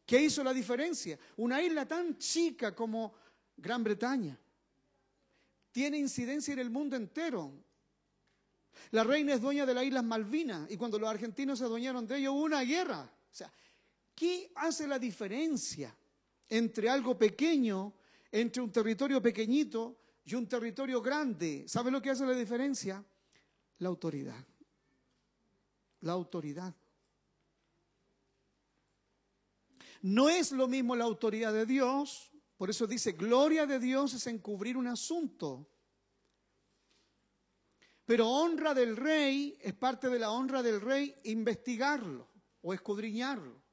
¿Qué 0.06 0.22
hizo 0.22 0.44
la 0.44 0.54
diferencia? 0.54 1.18
Una 1.38 1.62
isla 1.62 1.88
tan 1.88 2.18
chica 2.18 2.76
como 2.76 3.16
Gran 3.58 3.84
Bretaña 3.84 4.38
tiene 5.72 5.98
incidencia 5.98 6.54
en 6.54 6.60
el 6.60 6.70
mundo 6.70 6.96
entero. 6.96 7.52
La 8.92 9.04
reina 9.04 9.34
es 9.34 9.42
dueña 9.42 9.66
de 9.66 9.74
las 9.74 9.84
Islas 9.84 10.04
Malvinas 10.04 10.70
y 10.70 10.78
cuando 10.78 11.00
los 11.00 11.10
argentinos 11.10 11.60
se 11.60 11.66
adueñaron 11.66 12.06
de 12.06 12.18
ello 12.18 12.34
hubo 12.34 12.44
una 12.44 12.62
guerra. 12.62 13.02
O 13.02 13.34
sea, 13.34 13.52
¿Qué 14.16 14.54
hace 14.56 14.88
la 14.88 14.98
diferencia 14.98 15.94
entre 16.50 16.90
algo 16.90 17.18
pequeño, 17.18 17.94
entre 18.32 18.62
un 18.62 18.72
territorio 18.72 19.22
pequeñito 19.22 20.00
y 20.24 20.36
un 20.36 20.48
territorio 20.48 21.02
grande? 21.02 21.66
¿Sabe 21.68 21.92
lo 21.92 22.02
que 22.02 22.10
hace 22.10 22.26
la 22.26 22.34
diferencia? 22.34 23.04
La 23.80 23.90
autoridad. 23.90 24.46
La 26.02 26.14
autoridad. 26.14 26.74
No 30.02 30.30
es 30.30 30.52
lo 30.52 30.68
mismo 30.68 30.96
la 30.96 31.06
autoridad 31.06 31.52
de 31.52 31.66
Dios, 31.66 32.32
por 32.58 32.70
eso 32.70 32.88
dice, 32.88 33.14
gloria 33.14 33.66
de 33.66 33.80
Dios 33.80 34.14
es 34.14 34.28
encubrir 34.28 34.78
un 34.78 34.88
asunto. 34.88 35.68
Pero 38.06 38.30
honra 38.30 38.74
del 38.74 38.96
rey 38.96 39.58
es 39.60 39.74
parte 39.74 40.10
de 40.10 40.20
la 40.20 40.30
honra 40.32 40.62
del 40.62 40.80
rey 40.80 41.16
investigarlo 41.24 42.30
o 42.62 42.74
escudriñarlo. 42.74 43.65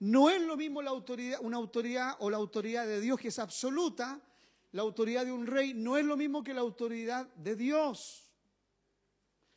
No 0.00 0.30
es 0.30 0.40
lo 0.40 0.56
mismo 0.56 0.80
la 0.80 0.90
autoridad, 0.90 1.40
una 1.42 1.58
autoridad 1.58 2.16
o 2.20 2.30
la 2.30 2.38
autoridad 2.38 2.86
de 2.86 3.00
Dios 3.00 3.20
que 3.20 3.28
es 3.28 3.38
absoluta, 3.38 4.20
la 4.72 4.82
autoridad 4.82 5.26
de 5.26 5.32
un 5.32 5.46
rey 5.46 5.74
no 5.74 5.96
es 5.96 6.04
lo 6.04 6.16
mismo 6.16 6.42
que 6.42 6.54
la 6.54 6.62
autoridad 6.62 7.26
de 7.34 7.54
Dios. 7.54 8.30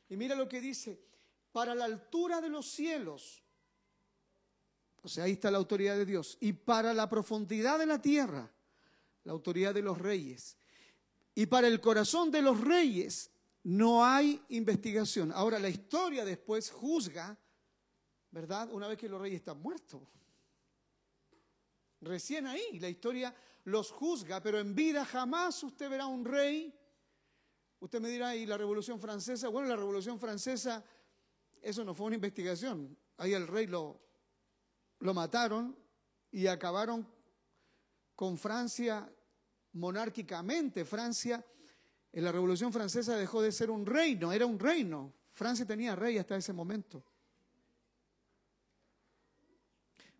Y 0.09 0.17
mira 0.17 0.35
lo 0.35 0.49
que 0.49 0.59
dice, 0.59 1.01
para 1.51 1.73
la 1.73 1.85
altura 1.85 2.41
de 2.41 2.49
los 2.49 2.69
cielos, 2.69 3.41
o 5.01 5.07
sea, 5.07 5.25
ahí 5.25 5.33
está 5.33 5.49
la 5.49 5.59
autoridad 5.59 5.95
de 5.95 6.05
Dios, 6.05 6.37
y 6.41 6.51
para 6.53 6.93
la 6.93 7.09
profundidad 7.09 7.79
de 7.79 7.85
la 7.85 8.01
tierra, 8.01 8.51
la 9.23 9.31
autoridad 9.31 9.73
de 9.73 9.81
los 9.81 9.97
reyes. 9.97 10.57
Y 11.35 11.45
para 11.45 11.67
el 11.67 11.79
corazón 11.79 12.31
de 12.31 12.41
los 12.41 12.59
reyes 12.59 13.31
no 13.63 14.05
hay 14.05 14.41
investigación. 14.49 15.31
Ahora, 15.31 15.57
la 15.57 15.69
historia 15.69 16.25
después 16.25 16.69
juzga, 16.69 17.37
¿verdad? 18.31 18.69
Una 18.71 18.87
vez 18.87 18.97
que 18.97 19.07
los 19.07 19.21
reyes 19.21 19.37
están 19.37 19.61
muertos. 19.61 20.01
Recién 22.03 22.47
ahí 22.47 22.79
la 22.79 22.89
historia 22.89 23.33
los 23.65 23.91
juzga, 23.91 24.41
pero 24.41 24.59
en 24.59 24.75
vida 24.75 25.05
jamás 25.05 25.63
usted 25.63 25.89
verá 25.89 26.05
un 26.05 26.25
rey. 26.25 26.73
Usted 27.79 28.01
me 28.01 28.09
dirá, 28.09 28.35
¿y 28.35 28.45
la 28.45 28.57
Revolución 28.57 28.99
Francesa? 28.99 29.47
Bueno, 29.47 29.69
la 29.69 29.75
Revolución 29.75 30.19
Francesa, 30.19 30.83
eso 31.61 31.83
no 31.83 31.93
fue 31.93 32.07
una 32.07 32.15
investigación. 32.15 32.97
Ahí 33.17 33.33
el 33.33 33.47
rey 33.47 33.67
lo, 33.67 33.99
lo 34.99 35.13
mataron 35.13 35.77
y 36.31 36.47
acabaron 36.47 37.07
con 38.15 38.37
Francia 38.37 39.09
monárquicamente. 39.73 40.85
Francia, 40.85 41.45
en 42.11 42.23
la 42.23 42.31
Revolución 42.31 42.73
Francesa 42.73 43.15
dejó 43.15 43.41
de 43.41 43.51
ser 43.51 43.69
un 43.69 43.85
reino, 43.85 44.31
era 44.31 44.45
un 44.45 44.59
reino. 44.59 45.13
Francia 45.31 45.65
tenía 45.65 45.95
rey 45.95 46.17
hasta 46.17 46.35
ese 46.35 46.53
momento. 46.53 47.03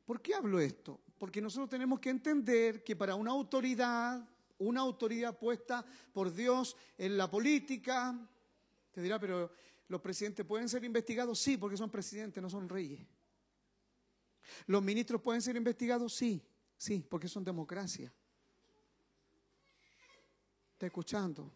¿Por 0.06 0.22
qué 0.22 0.34
hablo 0.34 0.60
esto? 0.60 1.00
Porque 1.24 1.40
nosotros 1.40 1.70
tenemos 1.70 2.02
que 2.02 2.10
entender 2.10 2.84
que 2.84 2.98
para 2.98 3.16
una 3.16 3.32
autoridad, 3.32 4.28
una 4.58 4.82
autoridad 4.82 5.40
puesta 5.40 5.86
por 6.12 6.34
Dios 6.34 6.76
en 6.98 7.16
la 7.16 7.32
política, 7.32 8.30
te 8.92 9.02
dirá, 9.02 9.18
pero 9.22 9.50
los 9.88 10.02
presidentes 10.02 10.46
pueden 10.46 10.68
ser 10.68 10.84
investigados, 10.84 11.40
sí, 11.40 11.56
porque 11.56 11.78
son 11.78 11.90
presidentes, 11.90 12.44
no 12.44 12.50
son 12.50 12.68
reyes. 12.68 13.08
Los 14.68 14.84
ministros 14.84 15.22
pueden 15.22 15.42
ser 15.42 15.56
investigados, 15.56 16.14
sí, 16.14 16.46
sí, 16.76 17.08
porque 17.10 17.30
son 17.30 17.46
democracia. 17.46 18.14
¿Está 20.74 20.88
escuchando? 20.88 21.54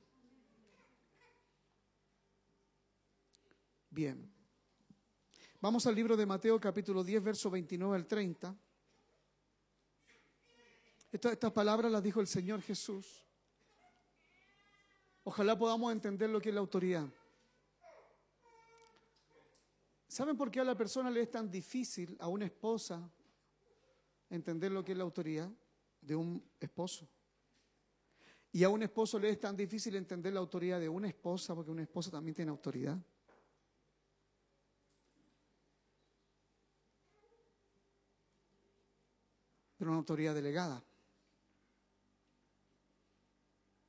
Bien. 3.90 4.32
Vamos 5.60 5.86
al 5.86 5.96
libro 5.96 6.16
de 6.16 6.26
Mateo 6.26 6.58
capítulo 6.58 7.04
10, 7.04 7.22
verso 7.22 7.50
29 7.50 7.98
al 7.98 8.08
30. 8.08 8.58
Estas 11.12 11.52
palabras 11.52 11.92
las 11.92 12.04
dijo 12.04 12.20
el 12.20 12.28
Señor 12.28 12.62
Jesús. 12.62 13.24
Ojalá 15.24 15.58
podamos 15.58 15.92
entender 15.92 16.30
lo 16.30 16.40
que 16.40 16.50
es 16.50 16.56
la 16.56 16.62
autoridad. 16.62 17.08
¿Saben 20.08 20.38
por 20.38 20.50
qué 20.50 20.60
a 20.60 20.64
la 20.64 20.76
persona 20.76 21.10
le 21.10 21.22
es 21.22 21.32
tan 21.32 21.50
difícil, 21.50 22.16
a 22.20 22.28
una 22.28 22.46
esposa, 22.46 23.10
entender 24.30 24.72
lo 24.72 24.84
que 24.84 24.94
es 24.94 24.98
la 24.98 25.04
autoridad 25.04 25.50
de 26.02 26.16
un 26.16 26.44
esposo? 26.60 27.08
Y 28.52 28.64
a 28.64 28.70
un 28.70 28.84
esposo 28.84 29.20
le 29.20 29.30
es 29.30 29.40
tan 29.40 29.56
difícil 29.56 29.96
entender 29.96 30.34
la 30.34 30.40
autoridad 30.40 30.80
de 30.80 30.90
una 30.90 31.08
esposa, 31.08 31.54
porque 31.54 31.72
una 31.72 31.84
esposa 31.84 32.10
también 32.10 32.36
tiene 32.36 32.52
autoridad. 32.52 32.98
Pero 39.78 39.92
una 39.92 40.00
autoridad 40.00 40.34
delegada. 40.34 40.84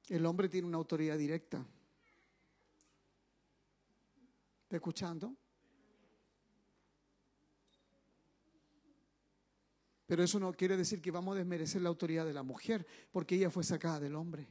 El 0.08 0.24
hombre 0.26 0.48
tiene 0.48 0.66
una 0.66 0.78
autoridad 0.78 1.18
directa. 1.18 1.64
¿Está 4.62 4.76
escuchando? 4.76 5.34
Pero 10.06 10.22
eso 10.22 10.40
no 10.40 10.52
quiere 10.54 10.76
decir 10.76 11.02
que 11.02 11.10
vamos 11.10 11.34
a 11.34 11.38
desmerecer 11.38 11.82
la 11.82 11.90
autoridad 11.90 12.24
de 12.24 12.32
la 12.32 12.42
mujer, 12.42 12.86
porque 13.10 13.34
ella 13.34 13.50
fue 13.50 13.62
sacada 13.62 14.00
del 14.00 14.16
hombre. 14.16 14.48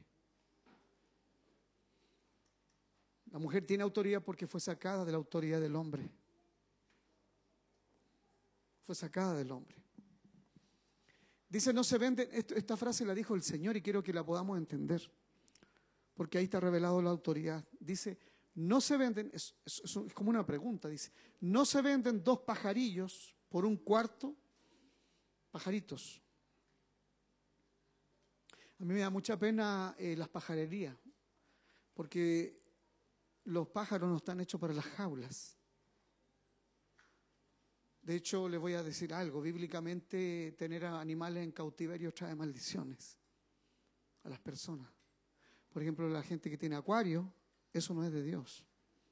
La 3.31 3.39
mujer 3.39 3.65
tiene 3.65 3.83
autoridad 3.83 4.23
porque 4.23 4.47
fue 4.47 4.61
sacada 4.61 5.03
de 5.03 5.11
la 5.11 5.17
autoridad 5.17 5.59
del 5.59 5.75
hombre. 5.75 6.09
Fue 8.85 8.93
sacada 8.95 9.33
del 9.33 9.51
hombre. 9.51 9.75
Dice, 11.49 11.73
no 11.73 11.83
se 11.83 11.97
vende, 11.97 12.29
esta 12.31 12.77
frase 12.77 13.05
la 13.05 13.15
dijo 13.15 13.33
el 13.33 13.41
Señor 13.41 13.75
y 13.77 13.81
quiero 13.81 14.03
que 14.03 14.13
la 14.13 14.23
podamos 14.23 14.57
entender, 14.57 15.11
porque 16.17 16.39
ahí 16.39 16.45
está 16.45 16.60
revelado 16.60 16.99
la 16.99 17.12
autoridad. 17.12 17.63
Dice, 17.80 18.17
no 18.56 18.82
se 18.82 18.97
venden, 18.97 19.32
es, 19.34 19.56
como 20.15 20.32
una 20.32 20.43
pregunta, 20.43 20.89
dice, 20.89 21.12
no 21.41 21.63
se 21.63 21.82
venden 21.84 22.23
dos 22.23 22.39
pajarillos 22.39 23.36
por 23.47 23.65
un 23.65 23.77
cuarto 23.77 24.36
pajaritos. 25.51 26.19
A 28.80 28.84
mí 28.84 28.93
me 28.95 28.99
da 28.99 29.12
mucha 29.12 29.38
pena 29.38 29.95
eh, 29.99 30.15
las 30.17 30.27
pajarerías, 30.27 30.97
porque 31.93 32.63
los 33.45 33.67
pájaros 33.67 34.10
no 34.10 34.17
están 34.17 34.39
hechos 34.39 34.60
para 34.60 34.73
las 34.73 34.86
jaulas. 34.86 35.56
De 38.01 38.15
hecho, 38.15 38.49
les 38.49 38.60
voy 38.60 38.73
a 38.73 38.82
decir 38.82 39.13
algo, 39.13 39.41
bíblicamente 39.41 40.56
tener 40.58 40.86
animales 40.86 41.43
en 41.43 41.51
cautiverio 41.51 42.12
trae 42.12 42.34
maldiciones 42.34 43.19
a 44.23 44.30
las 44.30 44.39
personas. 44.39 44.96
Por 45.77 45.83
ejemplo, 45.83 46.09
la 46.09 46.23
gente 46.23 46.49
que 46.49 46.57
tiene 46.57 46.75
acuario, 46.75 47.31
eso 47.71 47.93
no 47.93 48.03
es 48.03 48.11
de 48.11 48.23
Dios, 48.23 48.65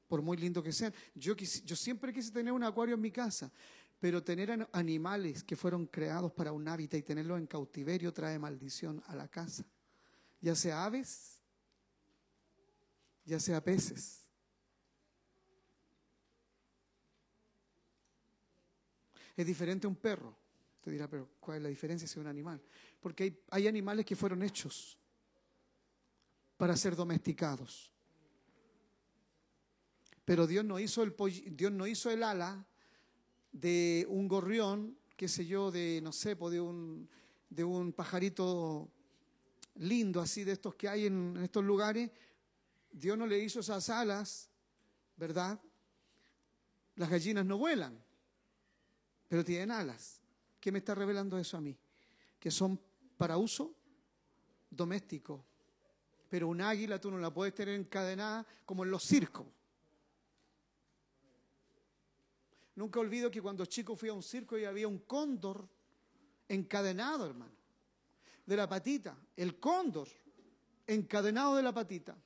por 0.08 0.20
muy 0.20 0.36
lindo 0.36 0.64
que 0.64 0.72
sean. 0.72 0.92
Yo, 1.14 1.36
yo 1.36 1.76
siempre 1.76 2.12
quise 2.12 2.32
tener 2.32 2.52
un 2.52 2.64
acuario 2.64 2.96
en 2.96 3.00
mi 3.00 3.12
casa, 3.12 3.52
pero 4.00 4.20
tener 4.20 4.68
animales 4.72 5.44
que 5.44 5.54
fueron 5.54 5.86
creados 5.86 6.32
para 6.32 6.50
un 6.50 6.66
hábitat 6.66 6.98
y 6.98 7.02
tenerlos 7.04 7.38
en 7.38 7.46
cautiverio 7.46 8.12
trae 8.12 8.36
maldición 8.40 9.00
a 9.06 9.14
la 9.14 9.28
casa. 9.28 9.64
Ya 10.40 10.56
sea 10.56 10.84
aves, 10.84 11.40
ya 13.24 13.38
sea 13.38 13.62
peces. 13.62 14.26
Es 19.36 19.46
diferente 19.46 19.86
a 19.86 19.88
un 19.88 19.94
perro. 19.94 20.36
Te 20.80 20.90
dirá, 20.90 21.08
pero 21.08 21.30
¿cuál 21.38 21.58
es 21.58 21.62
la 21.62 21.68
diferencia 21.68 22.08
si 22.08 22.14
es 22.14 22.16
un 22.16 22.26
animal? 22.26 22.60
Porque 22.98 23.44
hay 23.52 23.68
animales 23.68 24.04
que 24.04 24.16
fueron 24.16 24.42
hechos 24.42 24.98
para 26.56 26.76
ser 26.76 26.96
domesticados. 26.96 27.92
Pero 30.24 30.46
Dios 30.46 30.64
no 30.64 30.78
hizo 30.80 31.02
el, 31.02 31.14
Dios 31.56 31.72
no 31.72 31.86
hizo 31.86 32.10
el 32.10 32.22
ala 32.22 32.66
de 33.52 34.04
un 34.08 34.28
gorrión, 34.28 34.98
qué 35.16 35.28
sé 35.28 35.46
yo, 35.46 35.70
de, 35.70 36.00
no 36.02 36.12
sé, 36.12 36.34
de 36.34 36.60
un, 36.60 37.08
de 37.48 37.64
un 37.64 37.92
pajarito 37.92 38.90
lindo 39.76 40.20
así 40.20 40.44
de 40.44 40.52
estos 40.52 40.74
que 40.74 40.88
hay 40.88 41.06
en, 41.06 41.36
estos 41.38 41.64
lugares, 41.64 42.10
Dios 42.90 43.16
no 43.16 43.26
le 43.26 43.38
hizo 43.38 43.60
esas 43.60 43.88
alas, 43.88 44.50
¿verdad? 45.16 45.60
Las 46.96 47.08
gallinas 47.08 47.46
no 47.46 47.58
vuelan, 47.58 47.96
pero 49.28 49.44
tienen 49.44 49.70
alas. 49.70 50.20
¿Qué 50.60 50.72
me 50.72 50.78
está 50.78 50.94
revelando 50.94 51.38
eso 51.38 51.56
a 51.56 51.60
mí? 51.60 51.78
Que 52.40 52.50
son 52.50 52.80
para 53.16 53.36
uso 53.36 53.74
doméstico. 54.70 55.45
Pero 56.28 56.48
un 56.48 56.60
águila 56.60 57.00
tú 57.00 57.10
no 57.10 57.18
la 57.18 57.32
puedes 57.32 57.54
tener 57.54 57.74
encadenada 57.74 58.46
como 58.64 58.84
en 58.84 58.90
los 58.90 59.02
circos. 59.02 59.46
Nunca 62.74 63.00
olvido 63.00 63.30
que 63.30 63.40
cuando 63.40 63.64
chico 63.64 63.96
fui 63.96 64.08
a 64.08 64.12
un 64.12 64.22
circo 64.22 64.58
y 64.58 64.64
había 64.64 64.86
un 64.86 64.98
cóndor 64.98 65.66
encadenado, 66.48 67.26
hermano, 67.26 67.54
de 68.44 68.56
la 68.56 68.68
patita. 68.68 69.16
El 69.36 69.58
cóndor 69.58 70.08
encadenado 70.86 71.56
de 71.56 71.62
la 71.62 71.72
patita. 71.72 72.16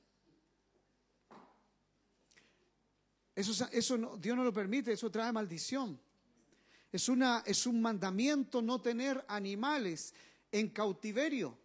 Eso, 3.34 3.68
eso 3.72 3.96
no, 3.96 4.16
Dios 4.16 4.36
no 4.36 4.44
lo 4.44 4.52
permite, 4.52 4.92
eso 4.92 5.10
trae 5.10 5.32
maldición. 5.32 5.98
Es, 6.92 7.08
una, 7.08 7.42
es 7.46 7.66
un 7.66 7.80
mandamiento 7.80 8.60
no 8.60 8.80
tener 8.80 9.24
animales 9.28 10.12
en 10.50 10.68
cautiverio. 10.70 11.56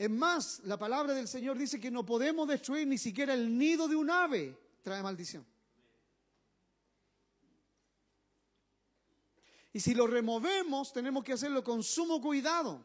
Es 0.00 0.08
más, 0.08 0.60
la 0.60 0.78
palabra 0.78 1.12
del 1.12 1.28
Señor 1.28 1.58
dice 1.58 1.78
que 1.78 1.90
no 1.90 2.06
podemos 2.06 2.48
destruir 2.48 2.86
ni 2.86 2.96
siquiera 2.96 3.34
el 3.34 3.58
nido 3.58 3.86
de 3.86 3.96
un 3.96 4.08
ave. 4.08 4.58
Trae 4.82 5.02
maldición. 5.02 5.46
Y 9.74 9.78
si 9.78 9.92
lo 9.92 10.06
removemos, 10.06 10.90
tenemos 10.94 11.22
que 11.22 11.34
hacerlo 11.34 11.62
con 11.62 11.82
sumo 11.82 12.18
cuidado. 12.18 12.82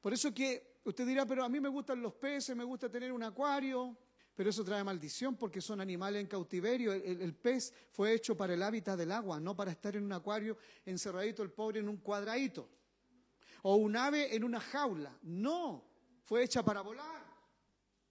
Por 0.00 0.12
eso 0.12 0.34
que 0.34 0.80
usted 0.82 1.06
dirá, 1.06 1.24
pero 1.24 1.44
a 1.44 1.48
mí 1.48 1.60
me 1.60 1.68
gustan 1.68 2.02
los 2.02 2.14
peces, 2.14 2.56
me 2.56 2.64
gusta 2.64 2.90
tener 2.90 3.12
un 3.12 3.22
acuario, 3.22 3.96
pero 4.40 4.48
eso 4.48 4.64
trae 4.64 4.82
maldición 4.82 5.36
porque 5.36 5.60
son 5.60 5.82
animales 5.82 6.18
en 6.18 6.26
cautiverio. 6.26 6.94
El, 6.94 7.34
pez 7.34 7.74
fue 7.90 8.14
hecho 8.14 8.34
para 8.34 8.54
el 8.54 8.62
hábitat 8.62 8.96
del 8.96 9.12
agua, 9.12 9.38
no 9.38 9.54
para 9.54 9.70
estar 9.70 9.94
en 9.96 10.02
un 10.02 10.14
acuario 10.14 10.56
encerradito 10.86 11.42
el 11.42 11.50
pobre 11.50 11.80
en 11.80 11.90
un 11.90 11.98
cuadradito. 11.98 12.66
O 13.64 13.74
un 13.74 13.94
ave 13.94 14.34
en 14.34 14.42
una 14.42 14.58
jaula. 14.58 15.14
No, 15.24 15.84
fue 16.24 16.42
hecha 16.42 16.62
para 16.62 16.80
volar. 16.80 17.22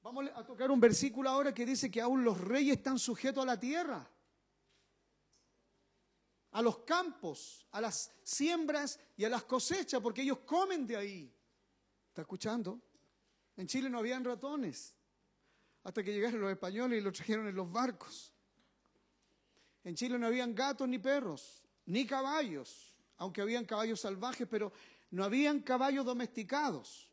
Vamos 0.03 0.29
a 0.35 0.45
tocar 0.45 0.69
un 0.69 0.79
versículo 0.79 1.31
ahora 1.31 1.51
que 1.51 1.65
dice 1.65 1.89
que 1.89 1.99
aún 1.99 2.23
los 2.23 2.39
reyes 2.39 2.77
están 2.77 2.99
sujetos 2.99 3.41
a 3.41 3.47
la 3.47 3.59
tierra, 3.59 4.07
a 6.51 6.61
los 6.61 6.77
campos, 6.81 7.65
a 7.71 7.81
las 7.81 8.13
siembras 8.21 8.99
y 9.17 9.25
a 9.25 9.29
las 9.29 9.45
cosechas, 9.45 9.99
porque 9.99 10.21
ellos 10.21 10.37
comen 10.45 10.85
de 10.85 10.95
ahí. 10.95 11.35
¿Está 12.09 12.21
escuchando? 12.21 12.79
En 13.57 13.65
Chile 13.65 13.89
no 13.89 13.97
habían 13.97 14.23
ratones, 14.23 14.95
hasta 15.83 16.03
que 16.03 16.13
llegaron 16.13 16.41
los 16.41 16.51
españoles 16.51 16.99
y 16.99 17.01
los 17.01 17.13
trajeron 17.13 17.47
en 17.47 17.55
los 17.55 17.71
barcos. 17.71 18.33
En 19.83 19.95
Chile 19.95 20.19
no 20.19 20.27
habían 20.27 20.53
gatos 20.53 20.87
ni 20.87 20.99
perros, 20.99 21.63
ni 21.85 22.05
caballos, 22.05 22.93
aunque 23.17 23.41
habían 23.41 23.65
caballos 23.65 24.01
salvajes, 24.01 24.47
pero 24.49 24.71
no 25.11 25.23
habían 25.23 25.61
caballos 25.61 26.05
domesticados. 26.05 27.09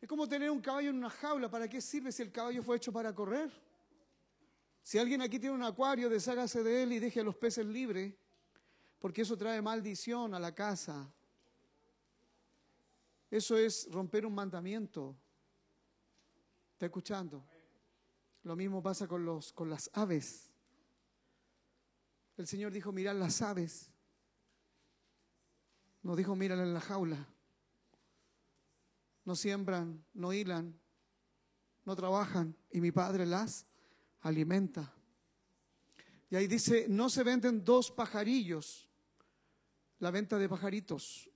Es 0.00 0.08
como 0.08 0.28
tener 0.28 0.50
un 0.50 0.60
caballo 0.60 0.90
en 0.90 0.96
una 0.96 1.10
jaula. 1.10 1.50
¿Para 1.50 1.68
qué 1.68 1.80
sirve 1.80 2.12
si 2.12 2.22
el 2.22 2.32
caballo 2.32 2.62
fue 2.62 2.76
hecho 2.76 2.92
para 2.92 3.14
correr? 3.14 3.50
Si 4.82 4.98
alguien 4.98 5.20
aquí 5.20 5.38
tiene 5.38 5.54
un 5.54 5.62
acuario, 5.62 6.08
deshágase 6.08 6.62
de 6.62 6.82
él 6.82 6.92
y 6.94 6.98
deje 6.98 7.20
a 7.20 7.24
los 7.24 7.36
peces 7.36 7.66
libres, 7.66 8.14
porque 8.98 9.22
eso 9.22 9.36
trae 9.36 9.60
maldición 9.60 10.34
a 10.34 10.40
la 10.40 10.54
casa. 10.54 11.12
Eso 13.30 13.56
es 13.56 13.88
romper 13.90 14.24
un 14.24 14.34
mandamiento. 14.34 15.16
¿Está 16.72 16.86
escuchando? 16.86 17.44
Lo 18.44 18.56
mismo 18.56 18.82
pasa 18.82 19.06
con, 19.06 19.24
los, 19.24 19.52
con 19.52 19.68
las 19.68 19.90
aves. 19.92 20.50
El 22.36 22.46
Señor 22.46 22.72
dijo, 22.72 22.92
mirad 22.92 23.16
las 23.16 23.42
aves. 23.42 23.90
No 26.02 26.16
dijo, 26.16 26.34
mírala 26.36 26.62
en 26.62 26.72
la 26.72 26.80
jaula. 26.80 27.28
No 29.24 29.36
siembran, 29.36 30.02
no 30.14 30.32
hilan, 30.32 30.80
no 31.84 31.96
trabajan 31.96 32.56
y 32.70 32.80
mi 32.80 32.92
Padre 32.92 33.26
las 33.26 33.66
alimenta. 34.20 34.94
Y 36.30 36.36
ahí 36.36 36.46
dice, 36.46 36.86
no 36.88 37.10
se 37.10 37.22
venden 37.24 37.64
dos 37.64 37.90
pajarillos, 37.90 38.88
la 39.98 40.10
venta 40.10 40.38
de 40.38 40.48
pajaritos. 40.48 41.28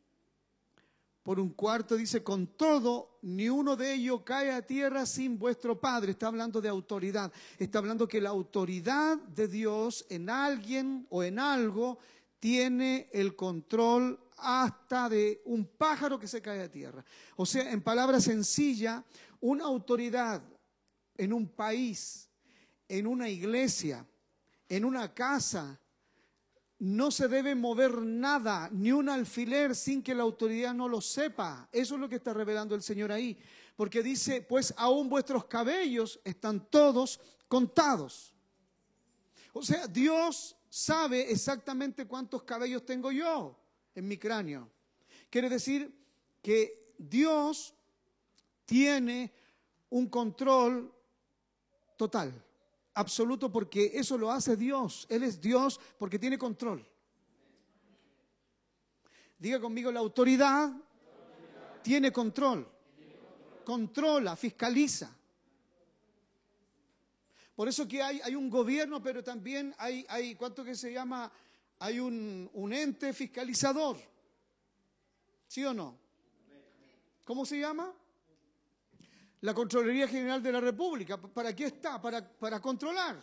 Por 1.22 1.38
un 1.38 1.50
cuarto 1.50 1.96
dice, 1.96 2.24
con 2.24 2.48
todo, 2.48 3.18
ni 3.22 3.48
uno 3.48 3.76
de 3.76 3.94
ellos 3.94 4.22
cae 4.24 4.50
a 4.50 4.66
tierra 4.66 5.06
sin 5.06 5.38
vuestro 5.38 5.80
Padre. 5.80 6.12
Está 6.12 6.26
hablando 6.26 6.60
de 6.60 6.68
autoridad. 6.68 7.32
Está 7.58 7.78
hablando 7.78 8.08
que 8.08 8.20
la 8.20 8.30
autoridad 8.30 9.16
de 9.18 9.46
Dios 9.46 10.04
en 10.08 10.28
alguien 10.28 11.06
o 11.10 11.22
en 11.22 11.38
algo 11.38 11.98
tiene 12.40 13.08
el 13.12 13.36
control 13.36 14.18
hasta 14.38 15.08
de 15.08 15.40
un 15.44 15.64
pájaro 15.64 16.18
que 16.18 16.26
se 16.26 16.42
cae 16.42 16.62
a 16.64 16.70
tierra. 16.70 17.04
O 17.36 17.46
sea, 17.46 17.70
en 17.70 17.82
palabras 17.82 18.24
sencillas, 18.24 19.04
una 19.40 19.64
autoridad 19.64 20.42
en 21.16 21.32
un 21.32 21.46
país, 21.48 22.28
en 22.88 23.06
una 23.06 23.28
iglesia, 23.28 24.04
en 24.68 24.84
una 24.84 25.14
casa, 25.14 25.78
no 26.82 27.12
se 27.12 27.28
debe 27.28 27.54
mover 27.54 27.98
nada, 27.98 28.68
ni 28.72 28.90
un 28.90 29.08
alfiler, 29.08 29.76
sin 29.76 30.02
que 30.02 30.16
la 30.16 30.24
autoridad 30.24 30.74
no 30.74 30.88
lo 30.88 31.00
sepa. 31.00 31.68
Eso 31.70 31.94
es 31.94 32.00
lo 32.00 32.08
que 32.08 32.16
está 32.16 32.34
revelando 32.34 32.74
el 32.74 32.82
Señor 32.82 33.12
ahí. 33.12 33.38
Porque 33.76 34.02
dice, 34.02 34.42
pues 34.42 34.74
aún 34.76 35.08
vuestros 35.08 35.44
cabellos 35.44 36.18
están 36.24 36.68
todos 36.70 37.20
contados. 37.46 38.34
O 39.52 39.62
sea, 39.62 39.86
Dios 39.86 40.56
sabe 40.68 41.30
exactamente 41.30 42.08
cuántos 42.08 42.42
cabellos 42.42 42.84
tengo 42.84 43.12
yo 43.12 43.56
en 43.94 44.08
mi 44.08 44.18
cráneo. 44.18 44.68
Quiere 45.30 45.48
decir 45.48 45.88
que 46.42 46.94
Dios 46.98 47.76
tiene 48.66 49.32
un 49.88 50.08
control 50.08 50.92
total 51.96 52.44
absoluto 52.94 53.50
porque 53.50 53.92
eso 53.94 54.18
lo 54.18 54.30
hace 54.30 54.56
Dios. 54.56 55.06
Él 55.08 55.22
es 55.22 55.40
Dios 55.40 55.80
porque 55.98 56.18
tiene 56.18 56.38
control. 56.38 56.86
Diga 59.38 59.60
conmigo, 59.60 59.90
la 59.90 60.00
autoridad, 60.00 60.72
tiene 61.82 62.12
control. 62.12 62.68
Controla, 63.64 64.36
fiscaliza. 64.36 65.16
Por 67.54 67.68
eso 67.68 67.86
que 67.86 68.02
hay, 68.02 68.20
hay 68.22 68.34
un 68.34 68.48
gobierno, 68.48 69.02
pero 69.02 69.22
también 69.22 69.74
hay, 69.78 70.06
hay, 70.08 70.34
¿cuánto 70.34 70.64
que 70.64 70.74
se 70.74 70.92
llama? 70.92 71.30
Hay 71.78 72.00
un, 72.00 72.48
un 72.54 72.72
ente 72.72 73.12
fiscalizador. 73.12 73.98
¿Sí 75.48 75.64
o 75.64 75.74
no? 75.74 75.98
¿Cómo 77.24 77.44
se 77.44 77.58
llama? 77.58 77.92
La 79.42 79.52
Contraloría 79.52 80.06
General 80.06 80.42
de 80.42 80.52
la 80.52 80.60
República, 80.60 81.20
¿para 81.20 81.54
qué 81.54 81.66
está? 81.66 82.00
Para, 82.00 82.26
para 82.26 82.60
controlar. 82.60 83.22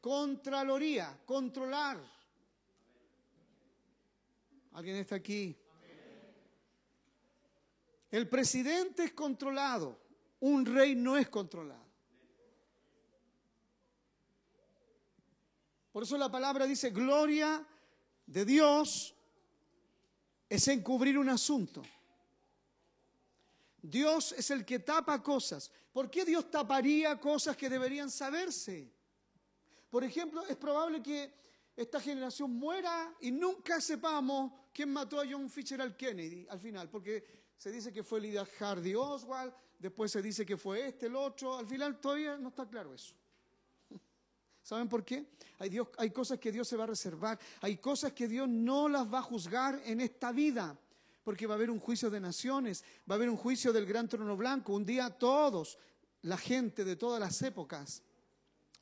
Contraloría, 0.00 1.18
controlar. 1.24 1.98
¿Alguien 4.72 4.96
está 4.96 5.16
aquí? 5.16 5.56
El 8.10 8.28
presidente 8.28 9.04
es 9.04 9.12
controlado, 9.12 9.98
un 10.40 10.64
rey 10.64 10.94
no 10.94 11.16
es 11.16 11.28
controlado. 11.28 11.86
Por 15.90 16.02
eso 16.02 16.18
la 16.18 16.30
palabra 16.30 16.66
dice, 16.66 16.90
gloria 16.90 17.66
de 18.26 18.44
Dios 18.44 19.14
es 20.50 20.68
encubrir 20.68 21.16
un 21.16 21.30
asunto. 21.30 21.82
Dios 23.82 24.32
es 24.32 24.50
el 24.50 24.64
que 24.64 24.80
tapa 24.80 25.22
cosas. 25.22 25.70
¿Por 25.92 26.10
qué 26.10 26.24
Dios 26.24 26.50
taparía 26.50 27.18
cosas 27.20 27.56
que 27.56 27.68
deberían 27.68 28.10
saberse? 28.10 28.92
Por 29.90 30.04
ejemplo, 30.04 30.44
es 30.46 30.56
probable 30.56 31.02
que 31.02 31.32
esta 31.76 32.00
generación 32.00 32.52
muera 32.52 33.14
y 33.20 33.30
nunca 33.30 33.80
sepamos 33.80 34.52
quién 34.72 34.92
mató 34.92 35.20
a 35.20 35.26
John 35.30 35.48
Fitzgerald 35.48 35.96
Kennedy 35.96 36.46
al 36.48 36.58
final, 36.58 36.88
porque 36.88 37.24
se 37.56 37.70
dice 37.70 37.92
que 37.92 38.02
fue 38.02 38.20
Lydia 38.20 38.46
Hardy 38.58 38.94
Oswald, 38.94 39.52
después 39.78 40.10
se 40.10 40.22
dice 40.22 40.44
que 40.44 40.56
fue 40.56 40.88
este, 40.88 41.06
el 41.06 41.16
otro, 41.16 41.56
al 41.56 41.66
final 41.66 42.00
todavía 42.00 42.36
no 42.38 42.48
está 42.48 42.66
claro 42.66 42.94
eso. 42.94 43.14
¿Saben 44.62 44.88
por 44.88 45.04
qué? 45.04 45.26
Hay, 45.58 45.68
Dios, 45.68 45.88
hay 45.98 46.10
cosas 46.10 46.38
que 46.38 46.50
Dios 46.50 46.66
se 46.68 46.76
va 46.76 46.84
a 46.84 46.88
reservar, 46.88 47.38
hay 47.60 47.76
cosas 47.76 48.12
que 48.12 48.26
Dios 48.26 48.48
no 48.48 48.88
las 48.88 49.12
va 49.12 49.18
a 49.18 49.22
juzgar 49.22 49.80
en 49.84 50.00
esta 50.00 50.32
vida 50.32 50.78
porque 51.26 51.48
va 51.48 51.54
a 51.54 51.56
haber 51.56 51.70
un 51.70 51.80
juicio 51.80 52.08
de 52.08 52.20
naciones, 52.20 52.84
va 53.10 53.14
a 53.14 53.16
haber 53.16 53.28
un 53.28 53.36
juicio 53.36 53.72
del 53.72 53.84
gran 53.84 54.08
trono 54.08 54.36
blanco. 54.36 54.72
Un 54.72 54.86
día 54.86 55.10
todos, 55.10 55.76
la 56.22 56.36
gente 56.36 56.84
de 56.84 56.94
todas 56.94 57.18
las 57.18 57.42
épocas, 57.42 58.00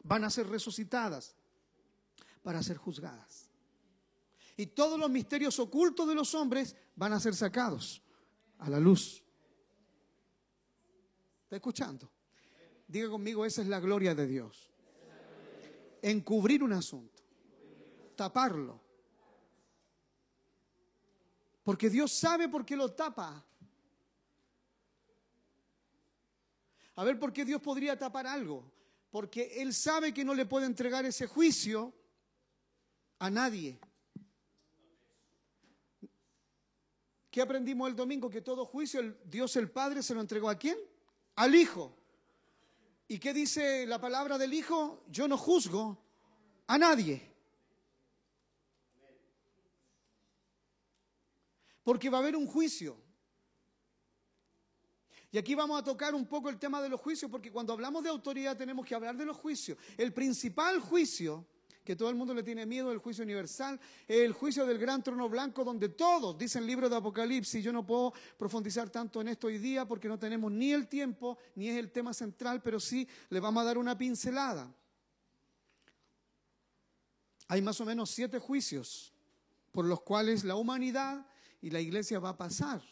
van 0.02 0.24
a 0.24 0.28
ser 0.28 0.46
resucitadas 0.48 1.35
para 2.42 2.62
ser 2.62 2.76
juzgadas. 2.76 3.48
Y 4.59 4.66
todos 4.66 5.00
los 5.00 5.09
misterios 5.09 5.59
ocultos 5.59 6.07
de 6.07 6.14
los 6.14 6.35
hombres 6.35 6.76
van 6.96 7.14
a 7.14 7.18
ser 7.18 7.35
sacados 7.35 8.02
a 8.59 8.68
la 8.68 8.78
luz. 8.78 9.22
¿Está 11.44 11.57
escuchando? 11.57 12.11
Diga 12.87 13.09
conmigo, 13.09 13.46
esa 13.46 13.62
es 13.62 13.68
la 13.68 13.80
gloria 13.80 14.14
de 14.14 14.26
Dios. 14.26 14.70
Encubrir 16.02 16.62
un 16.62 16.74
asunto, 16.74 17.22
taparlo, 18.14 18.83
porque 21.64 21.88
Dios 21.90 22.12
sabe 22.12 22.48
por 22.48 22.64
qué 22.64 22.77
lo 22.77 22.92
tapa. 22.92 23.44
A 26.96 27.03
ver, 27.03 27.18
¿por 27.18 27.33
qué 27.33 27.44
Dios 27.44 27.61
podría 27.61 27.98
tapar 27.98 28.27
algo? 28.27 28.70
Porque 29.11 29.61
Él 29.61 29.74
sabe 29.74 30.12
que 30.12 30.24
no 30.24 30.35
le 30.35 30.46
puede 30.46 30.66
entregar 30.66 31.05
ese 31.07 31.27
juicio 31.27 31.92
a 33.18 33.31
nadie. 33.31 33.81
¿Qué 37.31 37.40
aprendimos 37.40 37.88
el 37.88 37.96
domingo? 37.96 38.31
Que 38.31 38.42
todo 38.42 38.66
juicio 38.66 39.16
Dios 39.24 39.57
el 39.57 39.70
Padre 39.70 40.03
se 40.03 40.14
lo 40.14 40.20
entregó 40.20 40.48
a 40.48 40.59
quién? 40.59 40.79
Al 41.35 41.55
Hijo. 41.55 41.96
¿Y 43.09 43.18
qué 43.18 43.33
dice 43.33 43.87
la 43.87 44.00
palabra 44.00 44.38
del 44.38 44.53
Hijo? 44.53 45.03
Yo 45.09 45.27
no 45.27 45.37
juzgo 45.37 45.98
a 46.66 46.79
nadie. 46.79 47.33
Porque 51.84 52.10
va 52.10 52.18
a 52.18 52.20
haber 52.22 52.34
un 52.34 52.46
juicio. 52.46 52.96
Y 55.30 55.38
aquí 55.38 55.54
vamos 55.54 55.78
a 55.78 55.84
tocar 55.84 56.14
un 56.14 56.26
poco 56.26 56.48
el 56.48 56.58
tema 56.58 56.80
de 56.80 56.88
los 56.88 57.00
juicios, 57.00 57.30
porque 57.30 57.52
cuando 57.52 57.72
hablamos 57.72 58.02
de 58.02 58.08
autoridad 58.08 58.56
tenemos 58.56 58.86
que 58.86 58.94
hablar 58.94 59.16
de 59.16 59.24
los 59.24 59.36
juicios. 59.36 59.76
El 59.98 60.12
principal 60.12 60.80
juicio, 60.80 61.44
que 61.82 61.96
todo 61.96 62.08
el 62.08 62.14
mundo 62.14 62.32
le 62.32 62.42
tiene 62.42 62.64
miedo, 62.64 62.90
el 62.92 62.98
juicio 62.98 63.24
universal, 63.24 63.78
el 64.06 64.32
juicio 64.32 64.64
del 64.64 64.78
gran 64.78 65.02
trono 65.02 65.28
blanco, 65.28 65.64
donde 65.64 65.90
todos, 65.90 66.38
dice 66.38 66.60
el 66.60 66.66
libro 66.66 66.88
de 66.88 66.96
Apocalipsis, 66.96 67.62
yo 67.62 67.72
no 67.72 67.84
puedo 67.84 68.14
profundizar 68.38 68.88
tanto 68.90 69.20
en 69.20 69.28
esto 69.28 69.48
hoy 69.48 69.58
día 69.58 69.86
porque 69.86 70.08
no 70.08 70.18
tenemos 70.18 70.50
ni 70.50 70.72
el 70.72 70.86
tiempo, 70.86 71.36
ni 71.56 71.68
es 71.68 71.76
el 71.76 71.90
tema 71.90 72.14
central, 72.14 72.62
pero 72.62 72.78
sí 72.78 73.06
le 73.28 73.40
vamos 73.40 73.60
a 73.60 73.64
dar 73.64 73.76
una 73.76 73.98
pincelada. 73.98 74.72
Hay 77.48 77.60
más 77.60 77.80
o 77.80 77.84
menos 77.84 78.08
siete 78.08 78.38
juicios 78.38 79.12
por 79.72 79.84
los 79.84 80.00
cuales 80.02 80.44
la 80.44 80.54
humanidad 80.54 81.26
y 81.64 81.70
la 81.70 81.81
iglesia 81.81 82.18
va 82.18 82.29
a 82.29 82.37
pasar. 82.37 82.83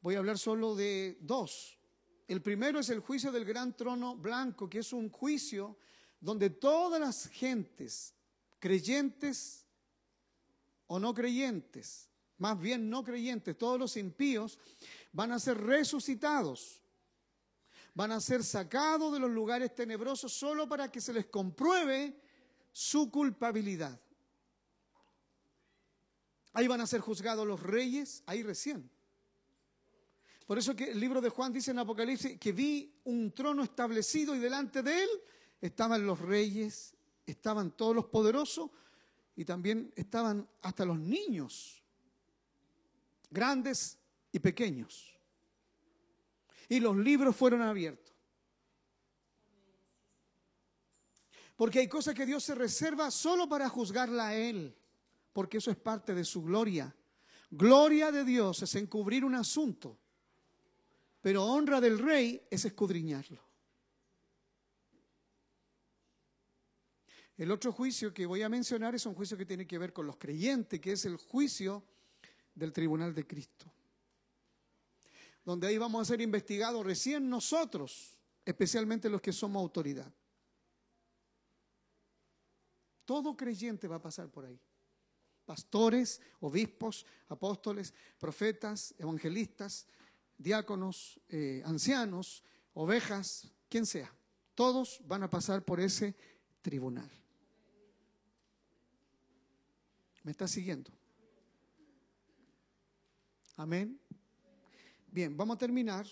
Voy 0.00 0.16
a 0.16 0.18
hablar 0.18 0.36
solo 0.36 0.74
de 0.74 1.16
dos. 1.20 1.78
El 2.26 2.42
primero 2.42 2.80
es 2.80 2.90
el 2.90 2.98
juicio 2.98 3.30
del 3.30 3.44
gran 3.44 3.76
trono 3.76 4.16
blanco, 4.16 4.68
que 4.68 4.80
es 4.80 4.92
un 4.92 5.08
juicio 5.08 5.78
donde 6.20 6.50
todas 6.50 7.00
las 7.00 7.28
gentes, 7.28 8.12
creyentes 8.58 9.64
o 10.88 10.98
no 10.98 11.14
creyentes, 11.14 12.08
más 12.38 12.58
bien 12.58 12.90
no 12.90 13.04
creyentes, 13.04 13.56
todos 13.56 13.78
los 13.78 13.96
impíos, 13.96 14.58
van 15.12 15.30
a 15.30 15.38
ser 15.38 15.58
resucitados. 15.58 16.82
Van 17.94 18.10
a 18.10 18.20
ser 18.20 18.42
sacados 18.42 19.12
de 19.12 19.20
los 19.20 19.30
lugares 19.30 19.76
tenebrosos 19.76 20.32
solo 20.32 20.68
para 20.68 20.90
que 20.90 21.00
se 21.00 21.12
les 21.12 21.26
compruebe 21.26 22.20
su 22.72 23.12
culpabilidad. 23.12 24.00
Ahí 26.52 26.66
van 26.66 26.80
a 26.80 26.86
ser 26.86 27.00
juzgados 27.00 27.46
los 27.46 27.62
reyes, 27.62 28.22
ahí 28.26 28.42
recién. 28.42 28.90
Por 30.46 30.58
eso 30.58 30.76
que 30.76 30.90
el 30.90 31.00
libro 31.00 31.20
de 31.20 31.30
Juan 31.30 31.52
dice 31.52 31.70
en 31.70 31.78
Apocalipsis 31.78 32.38
que 32.38 32.52
vi 32.52 32.92
un 33.04 33.32
trono 33.32 33.62
establecido 33.62 34.34
y 34.34 34.38
delante 34.38 34.82
de 34.82 35.04
él 35.04 35.08
estaban 35.60 36.04
los 36.04 36.18
reyes, 36.18 36.94
estaban 37.24 37.70
todos 37.70 37.94
los 37.94 38.06
poderosos 38.06 38.70
y 39.34 39.44
también 39.44 39.92
estaban 39.96 40.46
hasta 40.60 40.84
los 40.84 40.98
niños, 40.98 41.82
grandes 43.30 43.96
y 44.30 44.40
pequeños. 44.40 45.16
Y 46.68 46.80
los 46.80 46.96
libros 46.96 47.34
fueron 47.34 47.62
abiertos. 47.62 48.12
Porque 51.56 51.78
hay 51.78 51.88
cosas 51.88 52.14
que 52.14 52.26
Dios 52.26 52.42
se 52.42 52.54
reserva 52.54 53.10
solo 53.10 53.48
para 53.48 53.68
juzgarla 53.68 54.28
a 54.28 54.34
Él, 54.34 54.76
porque 55.32 55.58
eso 55.58 55.70
es 55.70 55.76
parte 55.76 56.14
de 56.14 56.24
su 56.24 56.42
gloria. 56.42 56.94
Gloria 57.50 58.10
de 58.10 58.24
Dios 58.24 58.62
es 58.62 58.74
encubrir 58.74 59.24
un 59.24 59.34
asunto, 59.34 59.98
pero 61.20 61.44
honra 61.44 61.80
del 61.80 61.98
rey 61.98 62.46
es 62.50 62.64
escudriñarlo. 62.64 63.42
El 67.36 67.50
otro 67.50 67.72
juicio 67.72 68.12
que 68.12 68.26
voy 68.26 68.42
a 68.42 68.48
mencionar 68.48 68.94
es 68.94 69.04
un 69.06 69.14
juicio 69.14 69.36
que 69.36 69.46
tiene 69.46 69.66
que 69.66 69.78
ver 69.78 69.92
con 69.92 70.06
los 70.06 70.16
creyentes, 70.16 70.80
que 70.80 70.92
es 70.92 71.04
el 71.06 71.16
juicio 71.16 71.82
del 72.54 72.72
tribunal 72.72 73.14
de 73.14 73.26
Cristo. 73.26 73.72
Donde 75.44 75.66
ahí 75.66 75.78
vamos 75.78 76.02
a 76.02 76.04
ser 76.04 76.20
investigados 76.20 76.84
recién 76.84 77.28
nosotros, 77.28 78.16
especialmente 78.44 79.08
los 79.08 79.20
que 79.20 79.32
somos 79.32 79.60
autoridad. 79.60 80.12
Todo 83.04 83.36
creyente 83.36 83.88
va 83.88 83.96
a 83.96 84.02
pasar 84.02 84.28
por 84.30 84.44
ahí. 84.44 84.60
Pastores, 85.44 86.20
obispos, 86.40 87.04
apóstoles, 87.28 87.92
profetas, 88.18 88.94
evangelistas, 88.98 89.86
diáconos, 90.38 91.20
eh, 91.28 91.62
ancianos, 91.64 92.42
ovejas, 92.74 93.52
quien 93.68 93.86
sea. 93.86 94.14
Todos 94.54 95.00
van 95.04 95.22
a 95.22 95.30
pasar 95.30 95.64
por 95.64 95.80
ese 95.80 96.14
tribunal. 96.60 97.10
¿Me 100.22 100.30
está 100.30 100.46
siguiendo? 100.46 100.90
Amén. 103.56 104.00
Bien, 105.10 105.36
vamos 105.36 105.56
a 105.56 105.58
terminar 105.58 106.06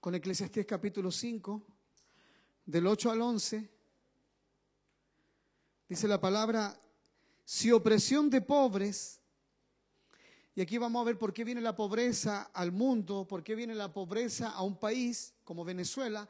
con 0.00 0.14
Eclesiastés 0.14 0.64
capítulo 0.64 1.10
5, 1.10 1.66
del 2.64 2.86
8 2.86 3.10
al 3.10 3.20
11. 3.20 3.77
Dice 5.88 6.06
la 6.06 6.20
palabra, 6.20 6.78
si 7.44 7.72
opresión 7.72 8.28
de 8.28 8.42
pobres, 8.42 9.22
y 10.54 10.60
aquí 10.60 10.76
vamos 10.76 11.00
a 11.00 11.04
ver 11.04 11.16
por 11.16 11.32
qué 11.32 11.44
viene 11.44 11.62
la 11.62 11.74
pobreza 11.74 12.50
al 12.52 12.72
mundo, 12.72 13.26
por 13.26 13.42
qué 13.42 13.54
viene 13.54 13.74
la 13.74 13.90
pobreza 13.90 14.50
a 14.50 14.62
un 14.62 14.78
país 14.78 15.32
como 15.44 15.64
Venezuela, 15.64 16.28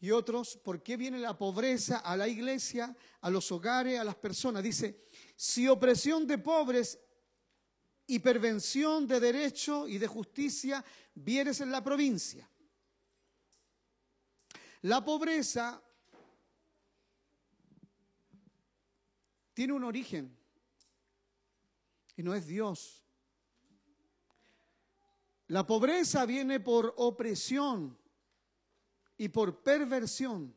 y 0.00 0.10
otros, 0.10 0.56
¿por 0.56 0.82
qué 0.82 0.96
viene 0.96 1.20
la 1.20 1.38
pobreza 1.38 1.98
a 1.98 2.16
la 2.16 2.26
iglesia, 2.26 2.96
a 3.20 3.30
los 3.30 3.52
hogares, 3.52 4.00
a 4.00 4.04
las 4.04 4.16
personas? 4.16 4.64
Dice, 4.64 5.04
si 5.36 5.68
opresión 5.68 6.26
de 6.26 6.38
pobres 6.38 6.98
y 8.04 8.18
pervención 8.18 9.06
de 9.06 9.20
derecho 9.20 9.86
y 9.86 9.98
de 9.98 10.08
justicia 10.08 10.84
vieres 11.14 11.60
en 11.60 11.70
la 11.70 11.84
provincia. 11.84 12.50
La 14.80 15.04
pobreza 15.04 15.80
tiene 19.54 19.72
un 19.72 19.84
origen 19.84 20.36
y 22.16 22.22
no 22.22 22.34
es 22.34 22.46
Dios. 22.46 23.04
La 25.48 25.66
pobreza 25.66 26.24
viene 26.24 26.60
por 26.60 26.94
opresión 26.96 27.98
y 29.18 29.28
por 29.28 29.62
perversión. 29.62 30.54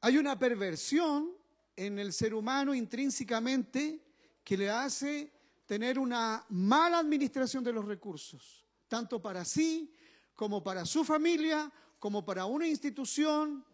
Hay 0.00 0.18
una 0.18 0.38
perversión 0.38 1.32
en 1.74 1.98
el 1.98 2.12
ser 2.12 2.34
humano 2.34 2.74
intrínsecamente 2.74 4.02
que 4.42 4.56
le 4.56 4.70
hace 4.70 5.32
tener 5.66 5.98
una 5.98 6.44
mala 6.48 6.98
administración 6.98 7.62
de 7.64 7.72
los 7.72 7.84
recursos, 7.84 8.64
tanto 8.88 9.20
para 9.20 9.44
sí 9.44 9.92
como 10.34 10.62
para 10.62 10.84
su 10.86 11.04
familia, 11.04 11.72
como 11.98 12.24
para 12.24 12.46
una 12.46 12.66
institución 12.66 13.64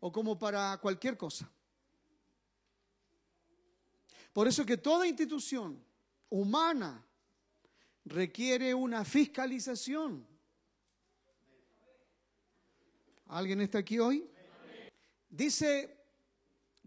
o 0.00 0.10
como 0.10 0.38
para 0.38 0.78
cualquier 0.78 1.16
cosa. 1.16 1.50
Por 4.32 4.48
eso 4.48 4.64
que 4.64 4.76
toda 4.76 5.06
institución 5.06 5.82
humana 6.30 7.04
requiere 8.04 8.74
una 8.74 9.04
fiscalización. 9.04 10.26
¿Alguien 13.26 13.60
está 13.60 13.78
aquí 13.78 13.98
hoy? 13.98 14.28
Dice 15.28 15.96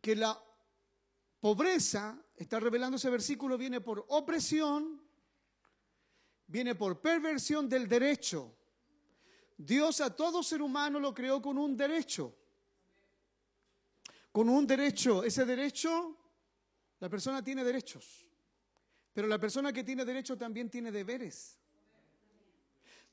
que 0.02 0.15
la 0.15 0.41
pobreza, 1.39 2.19
está 2.36 2.60
revelando 2.60 2.97
ese 2.97 3.10
versículo, 3.10 3.58
viene 3.58 3.80
por 3.80 4.06
opresión, 4.10 5.02
viene 6.47 6.76
por 6.76 6.99
perversión 6.99 7.69
del 7.69 7.88
derecho. 7.88 8.56
Dios 9.58 10.02
a 10.02 10.13
todo 10.15 10.43
ser 10.43 10.62
humano 10.62 10.99
lo 10.99 11.13
creó 11.13 11.41
con 11.41 11.58
un 11.58 11.78
derecho. 11.78 12.36
Con 14.34 14.50
un 14.50 14.67
derecho. 14.67 15.24
Ese 15.24 15.46
derecho, 15.46 16.17
la 17.00 17.08
persona 17.08 17.41
tiene 17.41 17.63
derechos. 17.63 18.28
Pero 19.13 19.30
la 19.30 19.39
persona 19.39 19.72
que 19.72 19.86
tiene 19.86 20.04
derecho 20.04 20.38
también 20.38 20.69
tiene 20.69 20.91
deberes. 20.91 21.58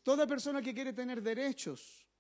Toda 0.03 0.27
persona 0.27 0.61
que 0.61 0.75
quiere 0.75 0.93
tener 0.93 1.23
derechos 1.23 2.11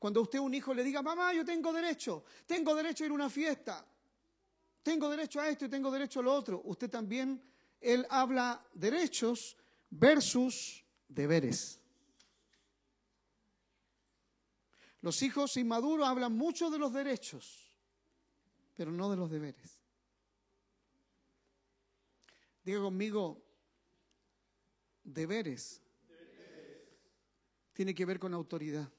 cuando 0.00 0.22
usted 0.22 0.38
un 0.38 0.54
hijo 0.54 0.72
le 0.72 0.82
diga, 0.82 1.02
mamá, 1.02 1.34
yo 1.34 1.44
tengo 1.44 1.74
derecho, 1.74 2.24
tengo 2.46 2.74
derecho 2.74 3.04
a 3.04 3.06
ir 3.06 3.10
a 3.10 3.14
una 3.14 3.28
fiesta, 3.28 3.86
tengo 4.82 5.10
derecho 5.10 5.40
a 5.40 5.48
esto 5.50 5.66
y 5.66 5.68
tengo 5.68 5.90
derecho 5.90 6.20
a 6.20 6.22
lo 6.22 6.32
otro, 6.32 6.62
usted 6.64 6.88
también, 6.88 7.38
él 7.78 8.06
habla 8.08 8.66
derechos 8.72 9.58
versus 9.90 10.82
deberes. 11.06 11.82
Los 15.02 15.20
hijos 15.20 15.58
inmaduros 15.58 16.08
hablan 16.08 16.32
mucho 16.32 16.70
de 16.70 16.78
los 16.78 16.94
derechos, 16.94 17.69
pero 18.80 18.92
no 18.92 19.10
de 19.10 19.16
los 19.18 19.30
deberes. 19.30 19.78
Diga 22.64 22.80
conmigo, 22.80 23.44
deberes. 25.04 25.82
Tiene 27.74 27.94
que 27.94 28.06
ver 28.06 28.18
con 28.18 28.32
autoridad 28.32 28.90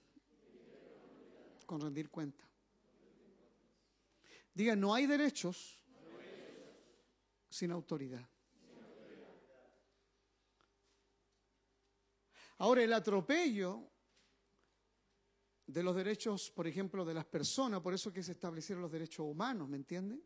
con 1.65 1.81
rendir 1.81 2.11
cuenta. 2.11 2.47
Diga, 4.53 4.75
no 4.75 4.93
hay 4.93 5.07
derechos 5.07 5.83
sin 7.49 7.71
autoridad. 7.71 8.29
Ahora, 12.59 12.83
el 12.83 12.93
atropello 12.93 13.90
de 15.71 15.83
los 15.83 15.95
derechos, 15.95 16.51
por 16.51 16.67
ejemplo, 16.67 17.05
de 17.05 17.13
las 17.13 17.25
personas, 17.25 17.81
por 17.81 17.93
eso 17.93 18.11
que 18.11 18.23
se 18.23 18.33
establecieron 18.33 18.81
los 18.81 18.91
derechos 18.91 19.25
humanos, 19.25 19.69
¿me 19.69 19.77
entiende? 19.77 20.19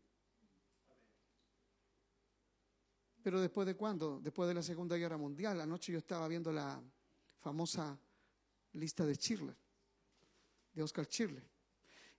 Pero 3.21 3.41
después 3.41 3.65
de 3.65 3.75
cuándo? 3.75 4.19
Después 4.19 4.47
de 4.47 4.53
la 4.53 4.61
Segunda 4.61 4.97
Guerra 4.97 5.17
Mundial. 5.17 5.59
Anoche 5.59 5.91
yo 5.91 5.97
estaba 5.97 6.27
viendo 6.27 6.51
la 6.51 6.81
famosa 7.39 7.99
lista 8.73 9.05
de 9.05 9.15
Schindler 9.15 9.57
de 10.75 10.83
Oscar 10.83 11.07
Shirley. 11.07 11.43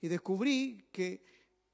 Y 0.00 0.08
descubrí 0.08 0.88
que, 0.90 1.22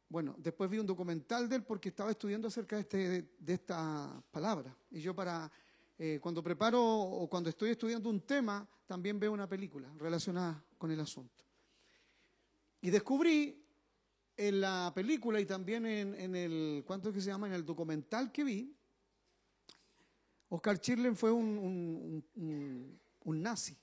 bueno, 0.08 0.34
después 0.38 0.68
vi 0.68 0.78
un 0.78 0.86
documental 0.86 1.48
de 1.48 1.56
él 1.56 1.64
porque 1.64 1.88
estaba 1.88 2.10
estudiando 2.10 2.48
acerca 2.48 2.76
de, 2.76 2.82
este, 2.82 3.28
de, 3.38 3.54
esta 3.54 4.22
palabra. 4.30 4.76
Y 4.90 5.00
yo 5.00 5.14
para, 5.14 5.50
eh, 5.98 6.18
cuando 6.20 6.42
preparo 6.42 6.82
o 6.82 7.28
cuando 7.28 7.50
estoy 7.50 7.70
estudiando 7.70 8.08
un 8.08 8.20
tema, 8.20 8.68
también 8.86 9.18
veo 9.18 9.32
una 9.32 9.48
película 9.48 9.92
relacionada 9.98 10.64
con 10.78 10.90
el 10.90 11.00
asunto. 11.00 11.44
Y 12.80 12.90
descubrí 12.90 13.64
en 14.36 14.60
la 14.60 14.92
película 14.94 15.40
y 15.40 15.46
también 15.46 15.86
en, 15.86 16.34
el, 16.34 16.82
¿cuánto 16.86 17.08
es 17.08 17.14
que 17.14 17.20
se 17.20 17.28
llama? 17.28 17.46
En 17.46 17.52
el 17.52 17.64
documental 17.64 18.32
que 18.32 18.44
vi, 18.44 18.76
Oscar 20.48 20.78
Shirley 20.80 21.14
fue 21.14 21.30
un, 21.30 22.24
un 23.24 23.42
nazi 23.42 23.76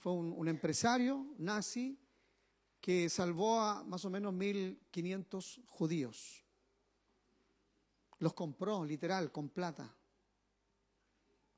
fue 0.00 0.12
un, 0.12 0.48
empresario 0.48 1.26
nazi 1.36 2.00
que 2.80 3.10
salvó 3.10 3.60
a 3.60 3.84
más 3.84 4.02
o 4.06 4.10
menos 4.10 4.32
1.500 4.32 5.62
judíos. 5.66 6.42
Los 8.18 8.32
compró, 8.32 8.82
literal, 8.82 9.30
con 9.30 9.50
plata. 9.50 9.94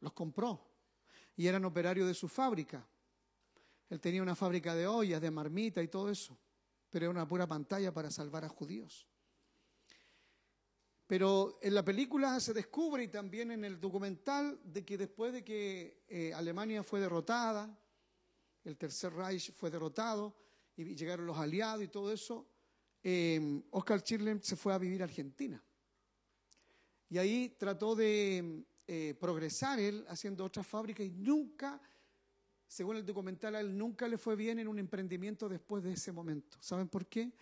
Los 0.03 0.13
compró. 0.13 0.69
y 1.35 1.47
eran 1.47 1.65
operarios 1.65 2.07
de 2.07 2.13
su 2.13 2.29
fábrica. 2.29 2.87
Él 3.89 4.01
tenía 4.01 4.23
una 4.23 4.35
fábrica 4.35 4.75
de 4.75 4.87
ollas, 4.87 5.21
de 5.21 5.31
marmita 5.31 5.83
y 5.83 5.89
todo 5.89 6.11
eso, 6.11 6.39
pero 6.91 7.07
era 7.07 7.11
una 7.11 7.27
pura 7.27 7.47
pantalla 7.47 7.93
para 7.93 8.11
salvar 8.11 8.45
a 8.45 8.49
judíos. 8.49 9.07
Pero 11.07 11.59
en 11.63 11.75
la 11.75 11.85
película 11.85 12.39
se 12.41 12.53
descubre 12.53 13.05
y 13.05 13.09
también 13.09 13.51
en 13.51 13.65
el 13.65 13.81
documental 13.81 14.61
de 14.65 14.85
que 14.85 14.99
después 14.99 15.33
de 15.33 15.45
que 15.45 16.05
eh, 16.09 16.35
Alemania 16.35 16.83
fue 16.83 17.01
derrotada, 17.01 17.79
el 18.65 18.77
Tercer 18.77 19.15
Reich 19.15 19.53
fue 19.53 19.71
derrotado 19.71 20.37
y 20.77 20.95
llegaron 20.95 21.27
los 21.27 21.39
aliados 21.39 21.85
y 21.85 21.89
todo 21.89 22.13
eso, 22.13 22.47
eh, 23.03 23.63
Oscar 23.71 24.03
se 24.05 24.57
fue 24.57 24.75
a 24.75 24.79
vivir 24.79 25.01
a 25.03 25.05
Argentina. 25.05 25.63
Y 27.09 27.19
ahí 27.19 27.57
trató 27.59 27.95
de 27.95 28.65
eh, 28.87 29.15
progresar 29.19 29.79
él 29.79 30.05
haciendo 30.09 30.45
otras 30.45 30.67
fábricas 30.67 31.07
y 31.07 31.11
nunca, 31.11 31.81
según 32.67 32.97
el 32.97 33.07
documental, 33.07 33.55
a 33.55 33.61
él 33.61 33.77
nunca 33.77 34.09
le 34.09 34.19
fue 34.19 34.37
bien 34.37 34.59
en 34.59 34.69
un 34.69 34.79
emprendimiento 34.79 35.49
después 35.49 35.83
de 35.83 35.93
ese 35.93 36.13
momento. 36.13 36.59
¿Saben 36.61 36.89
por 36.89 37.07
qué? 37.07 37.33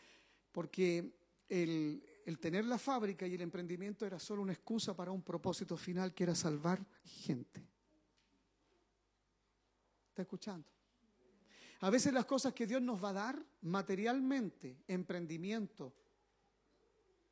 Porque 0.53 1.13
el, 1.49 2.03
el 2.27 2.39
tener 2.39 2.65
la 2.65 2.79
fábrica 2.79 3.27
y 3.27 3.35
el 3.35 3.41
emprendimiento 3.41 4.07
era 4.07 4.19
solo 4.19 4.43
una 4.43 4.53
excusa 4.53 4.95
para 4.95 5.11
un 5.11 5.23
propósito 5.23 5.77
final 5.77 6.15
que 6.15 6.25
era 6.25 6.35
salvar 6.35 6.85
gente. 7.03 7.67
¿Está 10.11 10.23
escuchando? 10.23 10.69
A 11.81 11.91
veces 11.91 12.13
las 12.13 12.27
cosas 12.27 12.53
que 12.53 12.67
Dios 12.67 12.83
nos 12.83 13.03
va 13.03 13.11
a 13.11 13.15
dar 13.15 13.47
materialmente, 13.63 14.83
emprendimiento, 14.87 15.95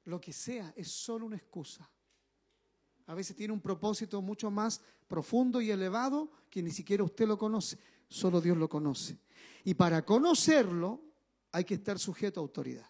lo 0.04 0.18
que 0.20 0.32
sea, 0.32 0.72
es 0.74 0.88
solo 0.88 1.26
una 1.26 1.36
excusa. 1.36 1.88
A 3.08 3.14
veces 3.14 3.34
tiene 3.34 3.54
un 3.54 3.60
propósito 3.60 4.20
mucho 4.20 4.50
más 4.50 4.82
profundo 5.08 5.62
y 5.62 5.70
elevado 5.70 6.30
que 6.50 6.62
ni 6.62 6.70
siquiera 6.70 7.02
usted 7.02 7.26
lo 7.26 7.38
conoce, 7.38 7.78
solo 8.06 8.38
Dios 8.38 8.56
lo 8.58 8.68
conoce. 8.68 9.18
Y 9.64 9.72
para 9.72 10.04
conocerlo 10.04 11.00
hay 11.50 11.64
que 11.64 11.74
estar 11.74 11.98
sujeto 11.98 12.38
a 12.38 12.42
autoridad. 12.42 12.86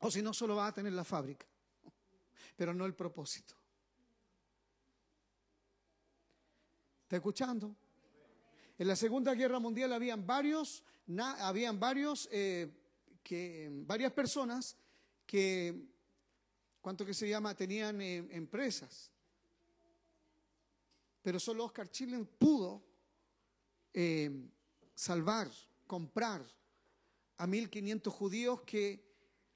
O 0.00 0.10
si 0.10 0.20
no, 0.20 0.34
solo 0.34 0.56
va 0.56 0.66
a 0.66 0.74
tener 0.74 0.92
la 0.92 1.02
fábrica, 1.02 1.46
pero 2.56 2.74
no 2.74 2.84
el 2.84 2.94
propósito. 2.94 3.54
¿Está 7.04 7.16
escuchando? 7.16 7.74
En 8.76 8.86
la 8.86 8.96
Segunda 8.96 9.32
Guerra 9.34 9.60
Mundial 9.60 9.94
habían 9.94 10.26
varios, 10.26 10.84
habían 11.40 11.80
varios, 11.80 12.28
eh, 12.30 12.70
que, 13.22 13.70
varias 13.86 14.12
personas 14.12 14.76
que, 15.24 15.93
¿cuánto 16.84 17.06
que 17.06 17.14
se 17.14 17.26
llama? 17.26 17.54
Tenían 17.54 17.98
eh, 18.02 18.18
empresas. 18.32 19.10
Pero 21.22 21.40
solo 21.40 21.64
Oscar 21.64 21.90
Chile 21.90 22.22
pudo 22.38 22.84
eh, 23.94 24.50
salvar, 24.94 25.50
comprar 25.86 26.46
a 27.38 27.46
1.500 27.46 28.10
judíos 28.10 28.60
que 28.66 29.02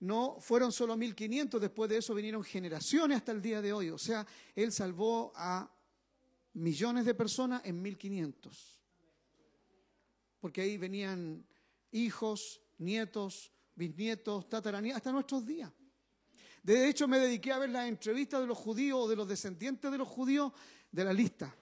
no 0.01 0.39
fueron 0.41 0.73
solo 0.73 0.97
1500, 0.97 1.61
después 1.61 1.91
de 1.91 1.99
eso 1.99 2.15
vinieron 2.15 2.43
generaciones 2.43 3.19
hasta 3.19 3.33
el 3.33 3.43
día 3.43 3.61
de 3.61 3.75
hoy. 3.75 3.91
O 3.91 3.99
sea, 3.99 4.27
Él 4.55 4.73
salvó 4.73 5.31
a 5.37 5.71
millones 6.55 7.05
de 7.05 7.15
personas 7.15 7.61
en 7.67 7.83
1500. 7.83 8.81
Porque 10.41 10.63
ahí 10.63 10.79
venían 10.79 11.47
hijos, 11.91 12.63
nietos, 12.79 13.53
bisnietos, 13.75 14.49
tataranietos, 14.49 14.97
hasta 14.97 15.13
nuestros 15.13 15.45
días. 15.45 15.71
De 16.63 16.89
hecho, 16.89 17.09
me 17.09 17.19
dediqué 17.19 17.53
a 17.53 17.59
ver 17.59 17.71
las 17.71 17.89
entrevistas 17.89 18.41
de 18.41 18.47
los 18.47 18.59
judíos 18.59 19.01
o 19.03 19.09
de 19.09 19.17
los 19.17 19.29
descendientes 19.29 19.91
de 19.91 19.99
los 19.99 20.09
judíos 20.09 20.53
de 20.91 21.05
la 21.05 21.13
lista. 21.13 21.55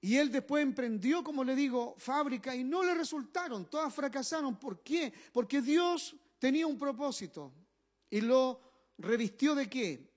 Y 0.00 0.18
él 0.18 0.30
después 0.30 0.62
emprendió, 0.62 1.24
como 1.24 1.42
le 1.42 1.54
digo, 1.54 1.94
fábrica 1.96 2.54
y 2.54 2.62
no 2.62 2.84
le 2.84 2.94
resultaron, 2.94 3.64
todas 3.64 3.94
fracasaron. 3.94 4.58
¿Por 4.58 4.82
qué? 4.82 5.10
Porque 5.32 5.62
Dios 5.62 6.14
tenía 6.38 6.66
un 6.66 6.78
propósito 6.78 7.54
y 8.10 8.20
lo 8.20 8.60
revistió 8.98 9.54
de 9.54 9.68
qué? 9.68 10.12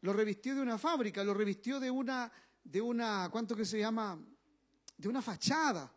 Lo 0.00 0.14
revistió 0.14 0.54
de 0.54 0.62
una 0.62 0.78
fábrica, 0.78 1.22
lo 1.22 1.34
revistió 1.34 1.78
de 1.78 1.90
una, 1.90 2.32
de 2.64 2.80
una, 2.80 3.28
¿cuánto 3.30 3.54
que 3.54 3.66
se 3.66 3.78
llama? 3.78 4.18
De 4.96 5.08
una 5.08 5.20
fachada. 5.20 5.92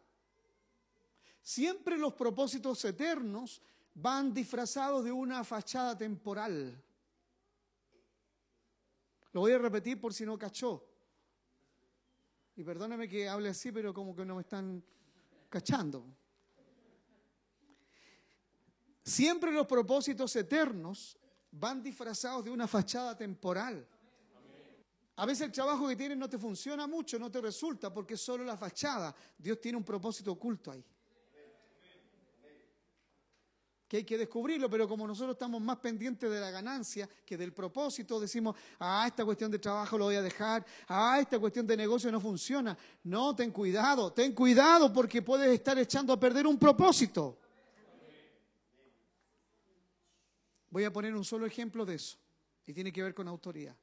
Siempre 1.41 1.97
los 1.97 2.13
propósitos 2.13 2.83
eternos 2.83 3.61
van 3.95 4.33
disfrazados 4.33 5.03
de 5.03 5.11
una 5.11 5.43
fachada 5.43 5.97
temporal. 5.97 6.81
Lo 9.31 9.41
voy 9.41 9.51
a 9.51 9.57
repetir 9.57 9.99
por 9.99 10.13
si 10.13 10.25
no 10.25 10.37
cachó. 10.37 10.87
Y 12.55 12.63
perdóneme 12.63 13.07
que 13.07 13.27
hable 13.27 13.49
así, 13.49 13.71
pero 13.71 13.93
como 13.93 14.15
que 14.15 14.25
no 14.25 14.35
me 14.35 14.41
están 14.41 14.83
cachando. 15.49 16.05
Siempre 19.03 19.51
los 19.51 19.67
propósitos 19.67 20.35
eternos 20.35 21.17
van 21.51 21.81
disfrazados 21.81 22.45
de 22.45 22.51
una 22.51 22.67
fachada 22.67 23.17
temporal. 23.17 23.87
A 25.15 25.25
veces 25.25 25.41
el 25.41 25.51
trabajo 25.51 25.87
que 25.87 25.95
tienes 25.95 26.17
no 26.17 26.29
te 26.29 26.39
funciona 26.39 26.87
mucho, 26.87 27.19
no 27.19 27.29
te 27.29 27.41
resulta, 27.41 27.93
porque 27.93 28.15
es 28.15 28.21
solo 28.21 28.43
la 28.43 28.57
fachada. 28.57 29.15
Dios 29.37 29.59
tiene 29.59 29.77
un 29.77 29.83
propósito 29.83 30.31
oculto 30.31 30.71
ahí 30.71 30.83
que 33.93 33.97
hay 33.97 34.03
que 34.05 34.17
descubrirlo, 34.17 34.71
pero 34.71 34.87
como 34.87 35.05
nosotros 35.05 35.35
estamos 35.35 35.61
más 35.61 35.77
pendientes 35.77 36.27
de 36.27 36.39
la 36.39 36.49
ganancia 36.49 37.07
que 37.23 37.37
del 37.37 37.53
propósito, 37.53 38.19
decimos, 38.19 38.55
ah, 38.79 39.03
esta 39.05 39.23
cuestión 39.23 39.51
de 39.51 39.59
trabajo 39.59 39.99
lo 39.99 40.05
voy 40.05 40.15
a 40.15 40.21
dejar, 40.23 40.65
ah, 40.87 41.19
esta 41.21 41.37
cuestión 41.37 41.67
de 41.67 41.77
negocio 41.77 42.11
no 42.11 42.19
funciona. 42.19 42.75
No, 43.03 43.35
ten 43.35 43.51
cuidado, 43.51 44.11
ten 44.11 44.33
cuidado 44.33 44.91
porque 44.91 45.21
puedes 45.21 45.47
estar 45.53 45.77
echando 45.77 46.11
a 46.11 46.19
perder 46.19 46.47
un 46.47 46.57
propósito. 46.57 47.37
Voy 50.71 50.85
a 50.85 50.91
poner 50.91 51.13
un 51.13 51.23
solo 51.23 51.45
ejemplo 51.45 51.85
de 51.85 51.93
eso, 51.93 52.17
y 52.65 52.73
tiene 52.73 52.91
que 52.91 53.03
ver 53.03 53.13
con 53.13 53.27
autoridad. 53.27 53.75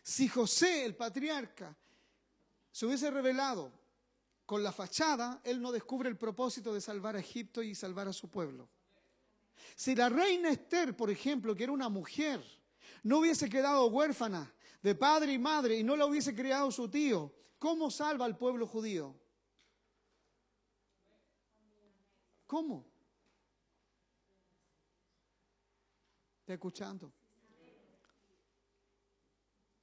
Si 0.00 0.28
José, 0.28 0.84
el 0.84 0.94
patriarca, 0.94 1.76
se 2.70 2.86
hubiese 2.86 3.10
revelado 3.10 3.72
con 4.46 4.62
la 4.62 4.70
fachada, 4.70 5.40
él 5.42 5.60
no 5.60 5.72
descubre 5.72 6.08
el 6.08 6.16
propósito 6.16 6.72
de 6.72 6.80
salvar 6.80 7.16
a 7.16 7.18
Egipto 7.18 7.64
y 7.64 7.74
salvar 7.74 8.06
a 8.06 8.12
su 8.12 8.28
pueblo. 8.28 8.68
Si 9.74 9.94
la 9.94 10.08
reina 10.08 10.50
Esther, 10.50 10.96
por 10.96 11.10
ejemplo, 11.10 11.54
que 11.54 11.64
era 11.64 11.72
una 11.72 11.88
mujer, 11.88 12.42
no 13.02 13.18
hubiese 13.18 13.48
quedado 13.48 13.86
huérfana 13.86 14.52
de 14.82 14.94
padre 14.94 15.32
y 15.32 15.38
madre 15.38 15.76
y 15.76 15.82
no 15.82 15.96
la 15.96 16.06
hubiese 16.06 16.34
criado 16.34 16.70
su 16.70 16.88
tío, 16.88 17.32
¿cómo 17.58 17.90
salva 17.90 18.24
al 18.24 18.36
pueblo 18.36 18.66
judío? 18.66 19.18
¿Cómo? 22.46 22.84
¿Está 26.40 26.54
escuchando? 26.54 27.12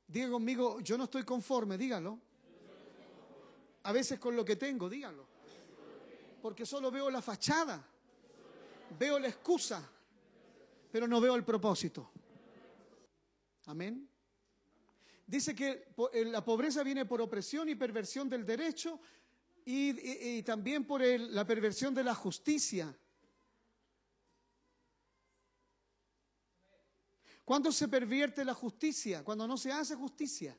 Diga 0.07 0.29
conmigo, 0.29 0.79
yo 0.81 0.97
no 0.97 1.05
estoy 1.05 1.23
conforme, 1.23 1.77
dígalo. 1.77 2.19
A 3.83 3.91
veces 3.91 4.19
con 4.19 4.35
lo 4.35 4.43
que 4.43 4.55
tengo, 4.55 4.89
dígalo. 4.89 5.25
Porque 6.41 6.65
solo 6.65 6.91
veo 6.91 7.09
la 7.09 7.21
fachada. 7.21 7.85
Veo 8.97 9.19
la 9.19 9.27
excusa, 9.27 9.89
pero 10.91 11.07
no 11.07 11.19
veo 11.19 11.35
el 11.35 11.43
propósito. 11.43 12.11
Amén. 13.65 14.09
Dice 15.25 15.53
que 15.53 15.93
eh, 16.13 16.25
la 16.25 16.43
pobreza 16.43 16.83
viene 16.83 17.05
por 17.05 17.21
opresión 17.21 17.67
y 17.67 17.75
perversión 17.75 18.29
del 18.29 18.45
derecho 18.45 18.99
y, 19.65 20.41
también 20.43 20.85
por 20.85 21.01
la 21.01 21.45
perversión 21.45 21.93
de 21.93 22.03
la 22.03 22.15
justicia. 22.15 22.97
¿Cuándo 27.43 27.73
se 27.73 27.89
pervierte 27.89 28.45
la 28.45 28.53
justicia? 28.53 29.25
Cuando 29.25 29.45
no 29.45 29.57
se 29.57 29.71
hace 29.71 29.95
justicia. 29.95 30.57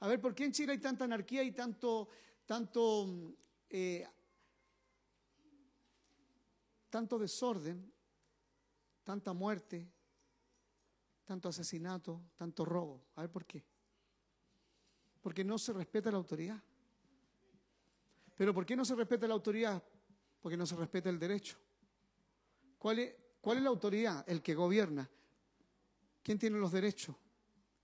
A 0.00 0.08
ver, 0.08 0.20
¿por 0.20 0.34
qué 0.34 0.44
en 0.44 0.52
Chile 0.52 0.72
hay 0.72 0.78
tanta 0.78 1.04
anarquía 1.04 1.42
y 1.42 1.52
tanto, 1.52 2.08
tanto 2.44 3.34
eh, 3.76 4.06
tanto 6.88 7.18
desorden, 7.18 7.92
tanta 9.02 9.32
muerte, 9.32 9.90
tanto 11.24 11.48
asesinato, 11.48 12.22
tanto 12.36 12.64
robo. 12.64 13.04
A 13.16 13.22
ver 13.22 13.32
por 13.32 13.44
qué. 13.44 13.64
Porque 15.20 15.42
no 15.42 15.58
se 15.58 15.72
respeta 15.72 16.12
la 16.12 16.18
autoridad. 16.18 16.62
Pero 18.36 18.54
¿por 18.54 18.64
qué 18.64 18.76
no 18.76 18.84
se 18.84 18.94
respeta 18.94 19.26
la 19.26 19.34
autoridad? 19.34 19.82
Porque 20.40 20.56
no 20.56 20.66
se 20.66 20.76
respeta 20.76 21.10
el 21.10 21.18
derecho. 21.18 21.58
¿Cuál 22.78 23.00
es, 23.00 23.16
cuál 23.40 23.56
es 23.56 23.64
la 23.64 23.70
autoridad? 23.70 24.24
El 24.28 24.40
que 24.40 24.54
gobierna. 24.54 25.10
¿Quién 26.22 26.38
tiene 26.38 26.60
los 26.60 26.70
derechos? 26.70 27.16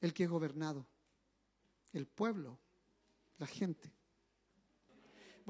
El 0.00 0.14
que 0.14 0.22
es 0.22 0.30
gobernado. 0.30 0.86
El 1.92 2.06
pueblo, 2.06 2.60
la 3.38 3.46
gente. 3.48 3.92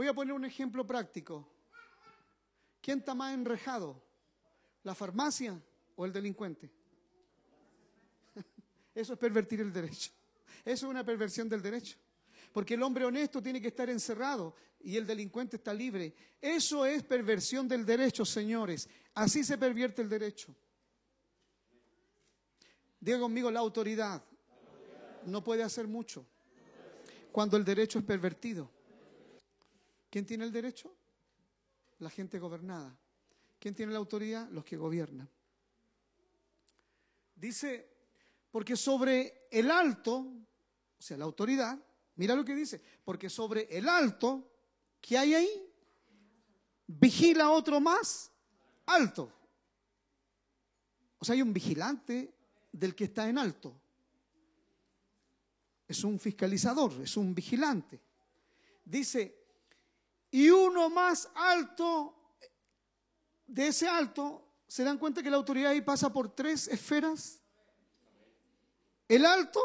Voy 0.00 0.08
a 0.08 0.14
poner 0.14 0.32
un 0.32 0.46
ejemplo 0.46 0.86
práctico. 0.86 1.46
¿Quién 2.80 3.00
está 3.00 3.14
más 3.14 3.34
enrejado? 3.34 4.02
¿La 4.82 4.94
farmacia 4.94 5.62
o 5.94 6.06
el 6.06 6.10
delincuente? 6.14 6.70
Eso 8.94 9.12
es 9.12 9.18
pervertir 9.18 9.60
el 9.60 9.70
derecho. 9.70 10.10
Eso 10.64 10.86
es 10.86 10.90
una 10.90 11.04
perversión 11.04 11.50
del 11.50 11.60
derecho. 11.60 11.98
Porque 12.50 12.72
el 12.72 12.82
hombre 12.82 13.04
honesto 13.04 13.42
tiene 13.42 13.60
que 13.60 13.68
estar 13.68 13.90
encerrado 13.90 14.54
y 14.80 14.96
el 14.96 15.06
delincuente 15.06 15.56
está 15.56 15.74
libre. 15.74 16.14
Eso 16.40 16.86
es 16.86 17.02
perversión 17.02 17.68
del 17.68 17.84
derecho, 17.84 18.24
señores. 18.24 18.88
Así 19.12 19.44
se 19.44 19.58
pervierte 19.58 20.00
el 20.00 20.08
derecho. 20.08 20.56
Diga 22.98 23.18
conmigo, 23.18 23.50
la 23.50 23.60
autoridad 23.60 24.24
no 25.26 25.44
puede 25.44 25.62
hacer 25.62 25.86
mucho 25.86 26.24
cuando 27.30 27.58
el 27.58 27.66
derecho 27.66 27.98
es 27.98 28.04
pervertido. 28.06 28.79
¿Quién 30.10 30.26
tiene 30.26 30.44
el 30.44 30.52
derecho? 30.52 30.92
La 32.00 32.10
gente 32.10 32.38
gobernada. 32.38 32.98
¿Quién 33.58 33.74
tiene 33.74 33.92
la 33.92 33.98
autoridad? 33.98 34.48
Los 34.50 34.64
que 34.64 34.76
gobiernan. 34.76 35.28
Dice, 37.36 37.88
porque 38.50 38.76
sobre 38.76 39.46
el 39.50 39.70
alto, 39.70 40.18
o 40.18 41.02
sea, 41.02 41.16
la 41.16 41.24
autoridad, 41.24 41.78
mira 42.16 42.34
lo 42.34 42.44
que 42.44 42.54
dice, 42.54 42.82
porque 43.04 43.30
sobre 43.30 43.68
el 43.70 43.88
alto, 43.88 44.50
¿qué 45.00 45.16
hay 45.16 45.34
ahí? 45.34 45.72
Vigila 46.86 47.50
otro 47.50 47.80
más 47.80 48.32
alto. 48.86 49.32
O 51.18 51.24
sea, 51.24 51.34
hay 51.34 51.42
un 51.42 51.52
vigilante 51.52 52.34
del 52.72 52.94
que 52.94 53.04
está 53.04 53.28
en 53.28 53.38
alto. 53.38 53.80
Es 55.86 56.02
un 56.02 56.18
fiscalizador, 56.18 56.92
es 57.02 57.16
un 57.16 57.34
vigilante. 57.34 58.00
Dice, 58.84 59.39
y 60.30 60.50
uno 60.50 60.88
más 60.90 61.28
alto, 61.34 62.14
de 63.46 63.68
ese 63.68 63.88
alto, 63.88 64.46
¿se 64.66 64.84
dan 64.84 64.98
cuenta 64.98 65.22
que 65.22 65.30
la 65.30 65.36
autoridad 65.36 65.72
ahí 65.72 65.80
pasa 65.80 66.12
por 66.12 66.34
tres 66.34 66.68
esferas? 66.68 67.40
El 69.08 69.26
alto, 69.26 69.60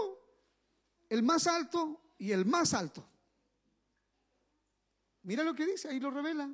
el 1.08 1.22
más 1.22 1.46
alto 1.46 2.02
y 2.18 2.32
el 2.32 2.46
más 2.46 2.74
alto. 2.74 3.08
Mira 5.22 5.44
lo 5.44 5.54
que 5.54 5.66
dice, 5.66 5.90
ahí 5.90 6.00
lo 6.00 6.10
revela. 6.10 6.50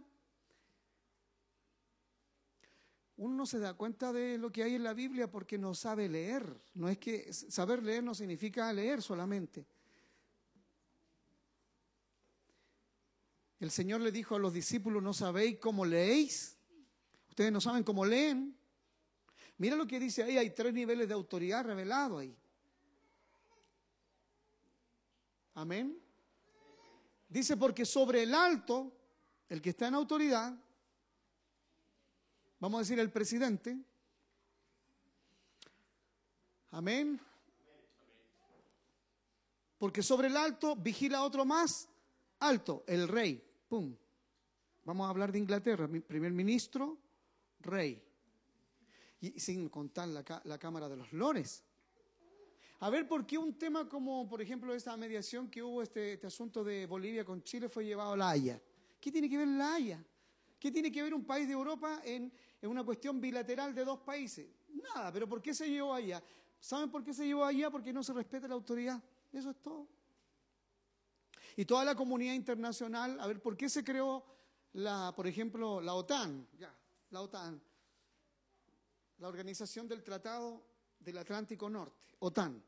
Uno 3.15 3.35
no 3.35 3.45
se 3.45 3.59
da 3.59 3.75
cuenta 3.75 4.11
de 4.11 4.37
lo 4.37 4.51
que 4.51 4.63
hay 4.63 4.75
en 4.75 4.83
la 4.83 4.93
Biblia 4.93 5.29
porque 5.29 5.57
no 5.57 5.73
sabe 5.73 6.09
leer. 6.09 6.61
No 6.73 6.89
es 6.89 6.97
que 6.97 7.31
saber 7.31 7.83
leer 7.83 8.03
no 8.03 8.15
significa 8.15 8.73
leer 8.73 9.01
solamente. 9.01 9.65
El 13.61 13.69
Señor 13.69 14.01
le 14.01 14.11
dijo 14.11 14.35
a 14.35 14.39
los 14.39 14.53
discípulos, 14.53 15.03
¿no 15.03 15.13
sabéis 15.13 15.59
cómo 15.59 15.85
leéis? 15.85 16.57
Ustedes 17.29 17.51
no 17.51 17.61
saben 17.61 17.83
cómo 17.83 18.03
leen. 18.03 18.57
Mira 19.59 19.75
lo 19.75 19.85
que 19.85 19.99
dice 19.99 20.23
ahí, 20.23 20.35
hay 20.35 20.49
tres 20.49 20.73
niveles 20.73 21.07
de 21.07 21.13
autoridad 21.13 21.63
revelados 21.63 22.21
ahí. 22.21 22.35
Amén. 25.53 25.95
Dice, 27.29 27.55
porque 27.55 27.85
sobre 27.85 28.23
el 28.23 28.33
alto, 28.33 28.91
el 29.47 29.61
que 29.61 29.69
está 29.69 29.89
en 29.89 29.93
autoridad, 29.93 30.57
vamos 32.59 32.79
a 32.79 32.81
decir 32.81 32.97
el 32.97 33.11
presidente, 33.11 33.77
amén. 36.71 37.21
Porque 39.77 40.01
sobre 40.01 40.29
el 40.29 40.37
alto 40.37 40.75
vigila 40.75 41.21
otro 41.21 41.45
más 41.45 41.87
alto, 42.39 42.83
el 42.87 43.07
rey. 43.07 43.49
Pum. 43.71 43.95
Vamos 44.83 45.07
a 45.07 45.11
hablar 45.11 45.31
de 45.31 45.39
Inglaterra, 45.39 45.87
primer 45.87 46.33
ministro, 46.33 46.97
rey. 47.61 48.03
Y 49.21 49.39
sin 49.39 49.69
contar 49.69 50.09
la, 50.09 50.41
la 50.43 50.57
Cámara 50.57 50.89
de 50.89 50.97
los 50.97 51.13
Lores. 51.13 51.63
A 52.81 52.89
ver, 52.89 53.07
¿por 53.07 53.25
qué 53.25 53.37
un 53.37 53.57
tema 53.57 53.87
como, 53.87 54.27
por 54.27 54.41
ejemplo, 54.41 54.75
esta 54.75 54.97
mediación 54.97 55.49
que 55.49 55.63
hubo, 55.63 55.81
este, 55.81 56.15
este, 56.15 56.27
asunto 56.27 56.65
de 56.65 56.85
Bolivia 56.85 57.23
con 57.23 57.43
Chile 57.43 57.69
fue 57.69 57.85
llevado 57.85 58.11
a 58.11 58.17
la 58.17 58.31
Haya? 58.31 58.61
¿Qué 58.99 59.09
tiene 59.09 59.29
que 59.29 59.37
ver 59.37 59.47
la 59.47 59.75
Haya? 59.75 60.03
¿Qué 60.59 60.69
tiene 60.69 60.91
que 60.91 61.01
ver 61.01 61.13
un 61.13 61.23
país 61.23 61.47
de 61.47 61.53
Europa 61.53 62.01
en, 62.03 62.29
en 62.61 62.69
una 62.69 62.83
cuestión 62.83 63.21
bilateral 63.21 63.73
de 63.73 63.85
dos 63.85 63.99
países? 64.01 64.49
Nada, 64.67 65.13
pero 65.13 65.29
¿por 65.29 65.41
qué 65.41 65.53
se 65.53 65.69
llevó 65.69 65.93
allá? 65.93 66.21
¿Saben 66.59 66.91
por 66.91 67.05
qué 67.05 67.13
se 67.13 67.25
llevó 67.25 67.45
allá? 67.45 67.71
Porque 67.71 67.93
no 67.93 68.03
se 68.03 68.11
respeta 68.11 68.49
la 68.49 68.55
autoridad. 68.55 69.01
Eso 69.31 69.49
es 69.49 69.61
todo. 69.61 69.87
Y 71.55 71.65
toda 71.65 71.85
la 71.85 71.95
comunidad 71.95 72.33
internacional, 72.33 73.19
a 73.19 73.27
ver, 73.27 73.41
¿por 73.41 73.57
qué 73.57 73.69
se 73.69 73.83
creó, 73.83 74.25
la, 74.73 75.13
por 75.15 75.27
ejemplo, 75.27 75.81
la 75.81 75.93
OTAN? 75.93 76.47
Ya, 76.57 76.75
la 77.09 77.21
OTAN, 77.21 77.61
la 79.17 79.27
Organización 79.27 79.87
del 79.87 80.03
Tratado 80.03 80.65
del 80.99 81.17
Atlántico 81.17 81.69
Norte, 81.69 82.15
OTAN 82.19 82.63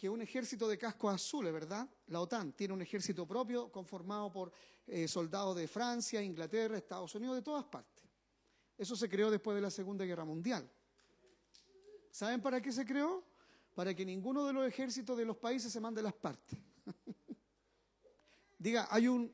que 0.00 0.08
un 0.08 0.22
ejército 0.22 0.66
de 0.66 0.78
cascos 0.78 1.14
azules, 1.14 1.52
¿verdad? 1.52 1.86
La 2.06 2.22
OTAN 2.22 2.54
tiene 2.54 2.72
un 2.72 2.80
ejército 2.80 3.26
propio 3.26 3.70
conformado 3.70 4.32
por 4.32 4.50
eh, 4.86 5.06
soldados 5.06 5.54
de 5.54 5.68
Francia, 5.68 6.22
Inglaterra, 6.22 6.78
Estados 6.78 7.14
Unidos, 7.16 7.36
de 7.36 7.42
todas 7.42 7.66
partes. 7.66 8.08
Eso 8.78 8.96
se 8.96 9.10
creó 9.10 9.30
después 9.30 9.54
de 9.54 9.60
la 9.60 9.70
Segunda 9.70 10.06
Guerra 10.06 10.24
Mundial. 10.24 10.66
¿Saben 12.10 12.40
para 12.40 12.62
qué 12.62 12.72
se 12.72 12.86
creó? 12.86 13.22
Para 13.74 13.94
que 13.94 14.06
ninguno 14.06 14.46
de 14.46 14.54
los 14.54 14.66
ejércitos 14.66 15.18
de 15.18 15.26
los 15.26 15.36
países 15.36 15.70
se 15.70 15.80
mande 15.80 16.00
las 16.00 16.14
partes. 16.14 16.58
Diga, 18.60 18.86
hay 18.88 19.08
un, 19.08 19.32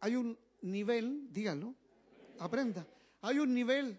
hay 0.00 0.16
un 0.16 0.38
nivel, 0.62 1.30
dígalo, 1.30 1.74
aprenda, 2.38 2.86
hay 3.20 3.38
un 3.40 3.52
nivel 3.52 3.98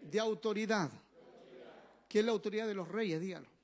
de 0.00 0.18
autoridad, 0.18 0.90
que 2.08 2.20
es 2.20 2.24
la 2.24 2.32
autoridad 2.32 2.66
de 2.66 2.74
los 2.74 2.88
reyes, 2.88 3.20
dígalo 3.20 3.56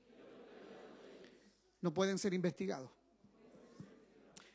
no 1.83 1.93
pueden 1.93 2.19
ser 2.19 2.33
investigados. 2.33 2.91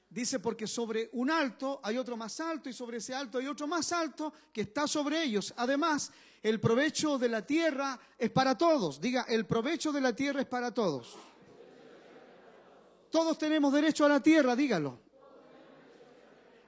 Dice 0.09 0.39
porque 0.39 0.65
sobre 0.65 1.09
un 1.13 1.29
alto 1.29 1.79
hay 1.83 1.97
otro 1.97 2.17
más 2.17 2.39
alto 2.39 2.69
y 2.69 2.73
sobre 2.73 2.97
ese 2.97 3.13
alto 3.13 3.37
hay 3.37 3.45
otro 3.45 3.67
más 3.67 3.91
alto 3.91 4.33
que 4.51 4.61
está 4.61 4.87
sobre 4.87 5.21
ellos. 5.21 5.53
Además, 5.57 6.11
el 6.41 6.59
provecho 6.59 7.17
de 7.19 7.29
la 7.29 7.45
tierra 7.45 7.99
es 8.17 8.31
para 8.31 8.57
todos. 8.57 8.99
Diga, 8.99 9.23
el 9.27 9.45
provecho 9.45 9.91
de 9.91 10.01
la 10.01 10.15
tierra 10.15 10.41
es 10.41 10.47
para 10.47 10.73
todos. 10.73 11.15
Todos 13.09 13.37
tenemos 13.37 13.73
derecho 13.73 14.05
a 14.05 14.09
la 14.09 14.21
tierra, 14.21 14.55
dígalo. 14.55 14.99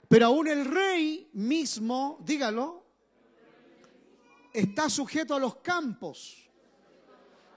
Pero 0.07 0.25
aún 0.25 0.47
el 0.47 0.65
rey 0.65 1.29
mismo, 1.33 2.17
dígalo, 2.21 2.83
está 4.51 4.89
sujeto 4.89 5.35
a 5.35 5.39
los 5.39 5.57
campos. 5.57 6.49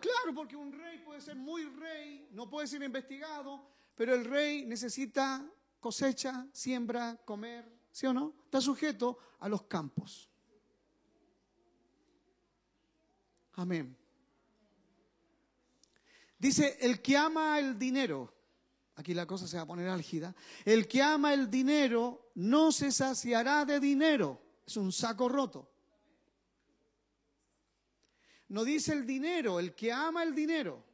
Claro, 0.01 0.35
porque 0.35 0.57
un 0.57 0.72
rey 0.72 0.99
puede 0.99 1.20
ser 1.20 1.37
muy 1.37 1.64
rey, 1.64 2.28
no 2.33 2.51
puede 2.51 2.66
ser 2.66 2.83
investigado, 2.83 3.64
pero 3.95 4.14
el 4.14 4.24
rey 4.24 4.66
necesita 4.66 5.49
cosecha, 5.80 6.47
siembra, 6.53 7.16
comer, 7.24 7.70
¿sí 7.91 8.07
o 8.07 8.12
no? 8.12 8.35
Está 8.45 8.61
sujeto 8.61 9.18
a 9.41 9.49
los 9.49 9.62
campos. 9.62 10.28
Amén. 13.55 13.97
Dice, 16.39 16.78
el 16.80 17.01
que 17.01 17.16
ama 17.16 17.59
el 17.59 17.78
dinero, 17.78 18.35
aquí 18.97 19.14
la 19.14 19.26
cosa 19.26 19.47
se 19.47 19.57
va 19.57 19.62
a 19.62 19.66
poner 19.66 19.88
álgida, 19.88 20.34
el 20.64 20.86
que 20.86 21.03
ama 21.03 21.32
el 21.32 21.51
dinero 21.51 22.30
no 22.34 22.72
se 22.72 22.93
saciará 22.93 23.64
de 23.64 23.80
dinero, 23.80 24.40
es 24.66 24.76
un 24.76 24.93
saco 24.93 25.28
roto. 25.28 25.70
No 28.49 28.64
dice 28.64 28.93
el 28.93 29.07
dinero, 29.07 29.59
el 29.59 29.74
que 29.74 29.90
ama 29.90 30.22
el 30.22 30.34
dinero. 30.34 30.84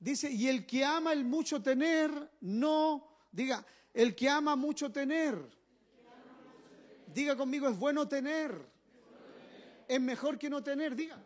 Dice, 0.00 0.30
y 0.30 0.48
el 0.48 0.66
que 0.66 0.84
ama 0.84 1.12
el 1.12 1.24
mucho 1.24 1.62
tener, 1.62 2.10
no, 2.40 3.08
diga, 3.30 3.64
el 3.92 4.14
que 4.14 4.28
ama 4.28 4.56
mucho 4.56 4.90
tener. 4.90 5.38
Diga 7.06 7.36
conmigo, 7.36 7.68
es 7.68 7.78
bueno 7.78 8.08
tener. 8.08 8.74
Es 9.86 10.00
mejor 10.00 10.36
que 10.36 10.50
no 10.50 10.62
tener, 10.62 10.96
diga. 10.96 11.22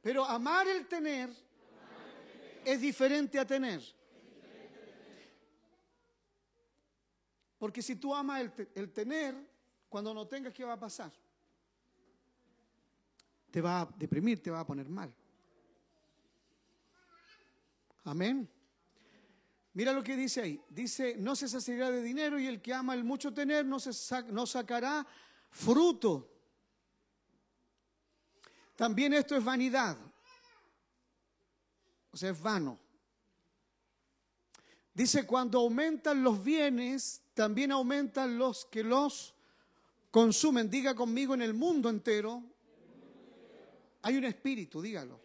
Pero 0.00 0.24
amar 0.24 0.68
el 0.68 0.86
tener 0.86 1.30
es 2.72 2.80
diferente 2.80 3.38
a 3.38 3.46
tener. 3.46 3.82
Porque 7.58 7.82
si 7.82 7.96
tú 7.96 8.14
amas 8.14 8.40
el, 8.40 8.68
el 8.74 8.92
tener, 8.92 9.34
cuando 9.88 10.14
no 10.14 10.26
tengas, 10.26 10.54
¿qué 10.54 10.64
va 10.64 10.74
a 10.74 10.78
pasar? 10.78 11.12
te 13.50 13.60
va 13.60 13.82
a 13.82 13.88
deprimir, 13.96 14.42
te 14.42 14.50
va 14.50 14.60
a 14.60 14.66
poner 14.66 14.88
mal. 14.88 15.12
Amén. 18.04 18.48
Mira 19.74 19.92
lo 19.92 20.02
que 20.02 20.16
dice 20.16 20.40
ahí. 20.42 20.60
Dice, 20.68 21.16
no 21.18 21.36
se 21.36 21.48
saciará 21.48 21.90
de 21.90 22.02
dinero 22.02 22.38
y 22.38 22.46
el 22.46 22.60
que 22.60 22.74
ama 22.74 22.94
el 22.94 23.04
mucho 23.04 23.32
tener 23.32 23.66
no, 23.66 23.78
se 23.78 23.92
no 24.32 24.46
sacará 24.46 25.06
fruto. 25.50 26.30
También 28.76 29.12
esto 29.12 29.36
es 29.36 29.44
vanidad. 29.44 29.96
O 32.10 32.16
sea, 32.16 32.30
es 32.30 32.40
vano. 32.40 32.78
Dice, 34.94 35.26
cuando 35.26 35.60
aumentan 35.60 36.22
los 36.22 36.42
bienes, 36.42 37.22
también 37.34 37.70
aumentan 37.72 38.36
los 38.36 38.64
que 38.66 38.82
los 38.82 39.34
consumen. 40.10 40.68
Diga 40.68 40.94
conmigo 40.94 41.34
en 41.34 41.42
el 41.42 41.54
mundo 41.54 41.88
entero 41.88 42.42
hay 44.02 44.16
un 44.16 44.24
espíritu, 44.24 44.80
dígalo. 44.80 45.20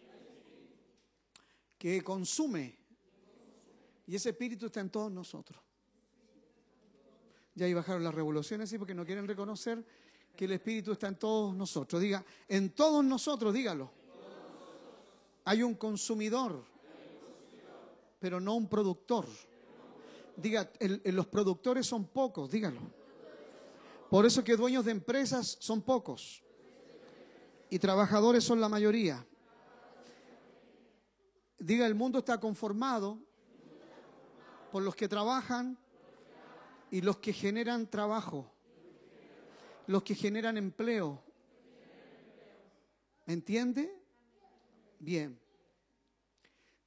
que 1.78 2.02
consume. 2.02 2.78
Y 4.08 4.16
ese 4.16 4.30
espíritu 4.30 4.68
está 4.68 4.80
en 4.80 4.90
todos 4.90 5.12
nosotros. 5.12 5.62
Ya 7.56 7.66
ahí 7.66 7.74
bajaron 7.74 8.04
las 8.04 8.16
revoluciones, 8.16 8.70
sí, 8.70 8.78
porque 8.78 8.94
no 8.94 9.06
quieren 9.06 9.28
reconocer 9.28 9.86
que 10.36 10.46
el 10.46 10.54
espíritu 10.54 10.94
está 10.94 11.08
en 11.08 11.18
todos 11.18 11.56
nosotros. 11.56 12.02
Diga, 12.02 12.26
en 12.48 12.72
todos 12.72 13.04
nosotros, 13.04 13.54
dígalo. 13.54 13.92
Hay 15.46 15.62
un 15.62 15.76
consumidor, 15.76 16.66
pero 18.24 18.40
no 18.40 18.56
un 18.56 18.70
productor. 18.70 19.26
Diga, 20.38 20.72
los 20.80 21.28
productores 21.28 21.86
son 21.86 22.08
pocos, 22.08 22.50
dígalo. 22.50 22.80
Por 24.10 24.26
eso 24.26 24.42
que 24.46 24.56
dueños 24.56 24.86
de 24.86 24.92
empresas 24.92 25.58
son 25.60 25.82
pocos 25.82 26.42
y 27.70 27.78
trabajadores 27.80 28.46
son 28.46 28.62
la 28.62 28.70
mayoría. 28.70 29.28
Diga, 31.60 31.86
el 31.86 31.96
mundo 31.96 32.20
está 32.20 32.40
conformado 32.40 33.20
por 34.72 34.84
los 34.84 34.96
que 34.96 35.10
trabajan 35.10 35.78
y 36.92 37.02
los 37.02 37.18
que 37.18 37.34
generan 37.34 37.90
trabajo, 37.90 38.50
los 39.86 40.02
que 40.02 40.16
generan 40.16 40.56
empleo. 40.56 41.22
¿Me 43.26 43.34
entiende? 43.34 43.94
Bien. 44.98 45.43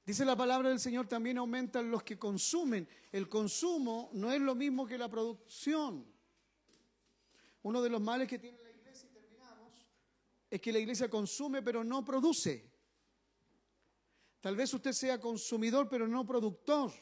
Dice 0.07 0.23
la 0.23 0.37
palabra 0.37 0.69
del 0.69 0.79
Señor, 0.79 1.05
también 1.05 1.37
aumentan 1.37 1.91
los 1.91 2.01
que 2.01 2.17
consumen. 2.17 2.87
El 3.11 3.27
consumo 3.27 4.09
no 4.13 4.31
es 4.31 4.39
lo 4.39 4.55
mismo 4.55 4.87
que 4.87 4.97
la 4.97 5.09
producción. 5.09 6.05
Uno 7.63 7.81
de 7.81 7.89
los 7.89 7.99
males 7.99 8.29
que 8.29 8.39
tiene 8.39 8.57
la 8.63 8.69
iglesia, 8.69 9.09
y 9.09 9.13
terminamos, 9.13 9.73
es 10.49 10.61
que 10.61 10.71
la 10.71 10.79
iglesia 10.79 11.09
consume 11.09 11.61
pero 11.61 11.83
no 11.83 12.05
produce. 12.05 12.71
Tal 14.39 14.55
vez 14.55 14.73
usted 14.73 14.93
sea 14.93 15.19
consumidor 15.19 15.89
pero 15.89 16.07
no 16.07 16.25
productor. 16.25 16.93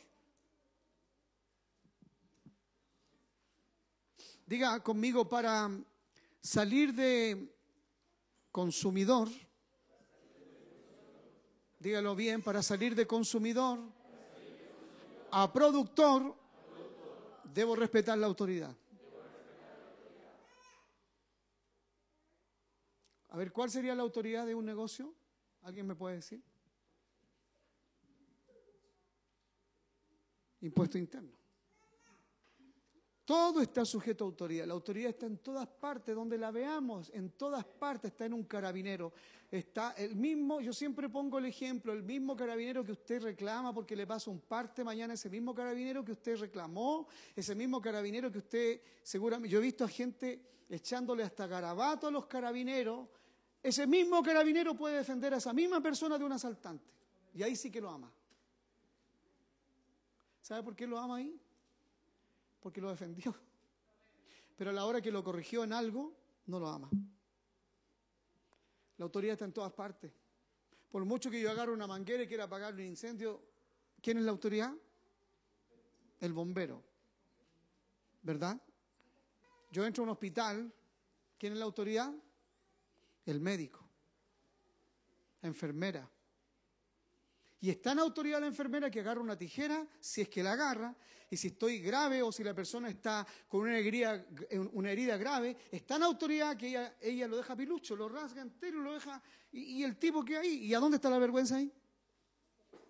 Diga 4.48 4.82
conmigo, 4.82 5.30
para 5.30 5.70
salir 6.42 6.92
de 6.92 7.56
consumidor, 8.52 9.30
dígalo 11.86 12.16
bien, 12.16 12.42
para 12.42 12.64
salir 12.64 12.96
de 12.96 13.06
consumidor 13.06 13.78
a 15.30 15.54
productor, 15.54 16.34
debo 17.54 17.76
respetar 17.76 18.18
la 18.18 18.26
autoridad. 18.26 18.76
A 23.30 23.38
ver, 23.38 23.52
¿cuál 23.52 23.70
sería 23.70 23.94
la 23.94 24.02
autoridad 24.02 24.48
de 24.48 24.56
un 24.56 24.66
negocio? 24.66 25.14
¿Alguien 25.62 25.86
me 25.86 25.94
puede 25.94 26.16
decir? 26.16 26.42
Impuesto 30.62 30.98
interno. 30.98 31.45
Todo 33.26 33.60
está 33.60 33.84
sujeto 33.84 34.24
a 34.24 34.28
autoridad. 34.28 34.68
La 34.68 34.76
autoridad 34.76 35.10
está 35.10 35.26
en 35.26 35.40
todas 35.40 35.68
partes, 35.68 36.14
donde 36.14 36.38
la 36.38 36.52
veamos, 36.52 37.10
en 37.12 37.32
todas 37.32 37.66
partes 37.66 38.12
está 38.12 38.26
en 38.26 38.34
un 38.34 38.44
carabinero. 38.44 39.14
Está 39.50 39.94
el 39.94 40.16
mismo, 40.16 40.62
yo 40.62 40.72
siempre 40.72 41.10
pongo 41.10 41.40
el 41.40 41.46
ejemplo, 41.46 41.92
el 41.92 42.04
mismo 42.04 42.36
carabinero 42.36 42.84
que 42.86 42.92
usted 42.92 43.24
reclama 43.24 43.74
porque 43.74 43.96
le 43.96 44.06
pasa 44.06 44.30
un 44.30 44.42
parte 44.42 44.84
mañana, 44.84 45.16
ese 45.16 45.30
mismo 45.32 45.56
carabinero 45.56 46.06
que 46.06 46.12
usted 46.12 46.38
reclamó, 46.38 47.08
ese 47.36 47.56
mismo 47.56 47.82
carabinero 47.82 48.32
que 48.32 48.40
usted 48.40 48.82
seguramente, 49.02 49.50
yo 49.50 49.58
he 49.58 49.64
visto 49.64 49.84
a 49.84 49.88
gente 49.88 50.40
echándole 50.70 51.24
hasta 51.24 51.48
garabato 51.48 52.08
a 52.08 52.12
los 52.12 52.28
carabineros, 52.28 53.08
ese 53.64 53.88
mismo 53.88 54.22
carabinero 54.22 54.76
puede 54.76 54.98
defender 54.98 55.34
a 55.34 55.38
esa 55.38 55.52
misma 55.52 55.82
persona 55.82 56.20
de 56.20 56.26
un 56.26 56.32
asaltante. 56.32 56.94
Y 57.34 57.42
ahí 57.42 57.56
sí 57.56 57.72
que 57.72 57.82
lo 57.82 57.90
ama. 57.90 58.12
¿Sabe 60.42 60.62
por 60.62 60.76
qué 60.76 60.86
lo 60.86 61.00
ama 61.00 61.16
ahí? 61.16 61.40
Porque 62.66 62.82
lo 62.82 62.90
defendió. 62.90 63.32
Pero 64.58 64.72
a 64.72 64.74
la 64.74 64.86
hora 64.86 65.00
que 65.00 65.12
lo 65.12 65.24
corrigió 65.24 65.64
en 65.64 65.72
algo, 65.72 66.18
no 66.48 66.60
lo 66.60 66.68
ama. 66.68 66.90
La 68.98 69.06
autoridad 69.06 69.34
está 69.34 69.46
en 69.46 69.54
todas 69.54 69.72
partes. 69.72 70.12
Por 70.90 71.06
mucho 71.06 71.30
que 71.30 71.40
yo 71.40 71.52
agarre 71.52 71.72
una 71.72 71.86
manguera 71.86 72.24
y 72.24 72.28
quiera 72.28 72.46
apagar 72.46 72.74
un 72.74 72.80
incendio, 72.80 73.40
¿quién 74.02 74.18
es 74.18 74.24
la 74.24 74.32
autoridad? 74.32 74.74
El 76.20 76.34
bombero. 76.34 76.84
¿Verdad? 78.24 78.60
Yo 79.72 79.86
entro 79.86 80.02
a 80.02 80.06
un 80.06 80.10
hospital, 80.10 80.74
¿quién 81.38 81.54
es 81.54 81.60
la 81.60 81.66
autoridad? 81.66 82.12
El 83.28 83.42
médico, 83.42 83.88
la 85.44 85.50
enfermera, 85.50 86.10
y 87.62 87.70
está 87.70 87.94
en 87.94 88.00
autoridad 88.00 88.40
la 88.40 88.48
enfermera 88.48 88.92
que 88.92 89.00
agarra 89.00 89.22
una 89.22 89.38
tijera, 89.38 89.88
si 90.00 90.22
es 90.22 90.30
que 90.30 90.44
la 90.44 90.54
agarra, 90.54 90.96
y 91.30 91.38
si 91.38 91.48
estoy 91.48 91.80
grave 91.80 92.22
o 92.22 92.32
si 92.32 92.44
la 92.44 92.54
persona 92.54 92.90
está 92.90 93.26
con 93.48 93.62
una 93.62 93.78
herida, 93.78 94.26
una 94.74 94.92
herida 94.92 95.18
grave, 95.18 95.58
está 95.72 95.96
en 95.96 96.04
autoridad 96.04 96.56
que 96.56 96.68
ella, 96.68 96.96
ella 97.02 97.28
lo 97.28 97.38
deja 97.38 97.56
pilucho, 97.56 97.96
lo 97.96 98.08
rasga 98.08 98.42
entero, 98.42 98.80
lo 98.80 98.94
deja. 98.94 99.22
Y, 99.52 99.84
el 99.84 99.98
tipo 99.98 100.24
que 100.24 100.38
hay, 100.38 100.66
¿y 100.66 100.74
a 100.74 100.80
dónde 100.80 100.98
está 100.98 101.10
la 101.10 101.18
vergüenza 101.18 101.58
ahí? 101.58 101.72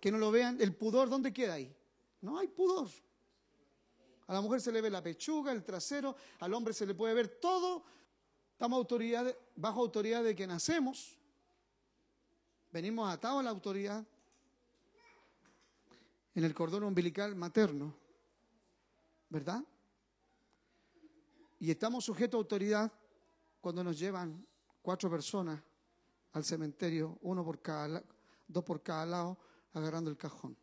Que 0.00 0.12
no 0.12 0.18
lo 0.18 0.30
vean, 0.30 0.60
el 0.60 0.74
pudor, 0.74 1.08
¿dónde 1.08 1.32
queda 1.32 1.54
ahí? 1.54 1.74
No 2.20 2.38
hay 2.38 2.48
pudor. 2.48 2.88
A 4.26 4.34
la 4.34 4.40
mujer 4.40 4.60
se 4.60 4.72
le 4.72 4.82
ve 4.82 4.90
la 4.90 5.02
pechuga, 5.02 5.52
el 5.52 5.64
trasero, 5.64 6.16
al 6.40 6.52
hombre 6.52 6.74
se 6.74 6.86
le 6.86 6.94
puede 6.94 7.14
ver 7.14 7.28
todo. 7.28 7.84
Estamos 8.52 8.76
autoridad, 8.76 9.34
bajo 9.54 9.80
autoridad 9.80 10.22
de 10.22 10.34
que 10.34 10.46
nacemos. 10.46 11.18
Venimos 12.70 13.08
atados 13.08 13.40
a 13.40 13.42
la 13.44 13.50
autoridad 13.50 14.04
en 16.36 16.44
el 16.44 16.54
cordón 16.54 16.84
umbilical 16.84 17.34
materno, 17.34 17.96
¿verdad? 19.30 19.64
Y 21.58 21.70
estamos 21.70 22.04
sujetos 22.04 22.36
a 22.36 22.42
autoridad 22.42 22.92
cuando 23.58 23.82
nos 23.82 23.98
llevan 23.98 24.46
cuatro 24.82 25.10
personas 25.10 25.58
al 26.32 26.44
cementerio, 26.44 27.18
uno 27.22 27.42
por 27.42 27.62
cada, 27.62 28.04
dos 28.46 28.62
por 28.62 28.82
cada 28.82 29.06
lado, 29.06 29.38
agarrando 29.72 30.10
el 30.10 30.18
cajón. 30.18 30.54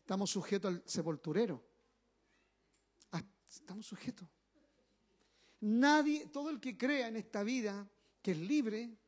Estamos 0.00 0.28
sujetos 0.28 0.74
al 0.74 0.82
sepulturero. 0.84 1.62
Ah, 3.12 3.22
estamos 3.48 3.86
sujetos. 3.86 4.28
Nadie, 5.60 6.26
todo 6.26 6.50
el 6.50 6.58
que 6.58 6.76
crea 6.76 7.06
en 7.06 7.14
esta 7.14 7.44
vida 7.44 7.88
que 8.20 8.32
es 8.32 8.38
libre 8.38 8.98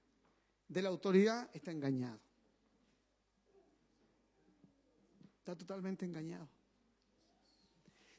de 0.68 0.82
la 0.82 0.90
autoridad 0.90 1.50
está 1.52 1.72
engañado. 1.72 2.25
Está 5.46 5.54
totalmente 5.54 6.04
engañado. 6.04 6.48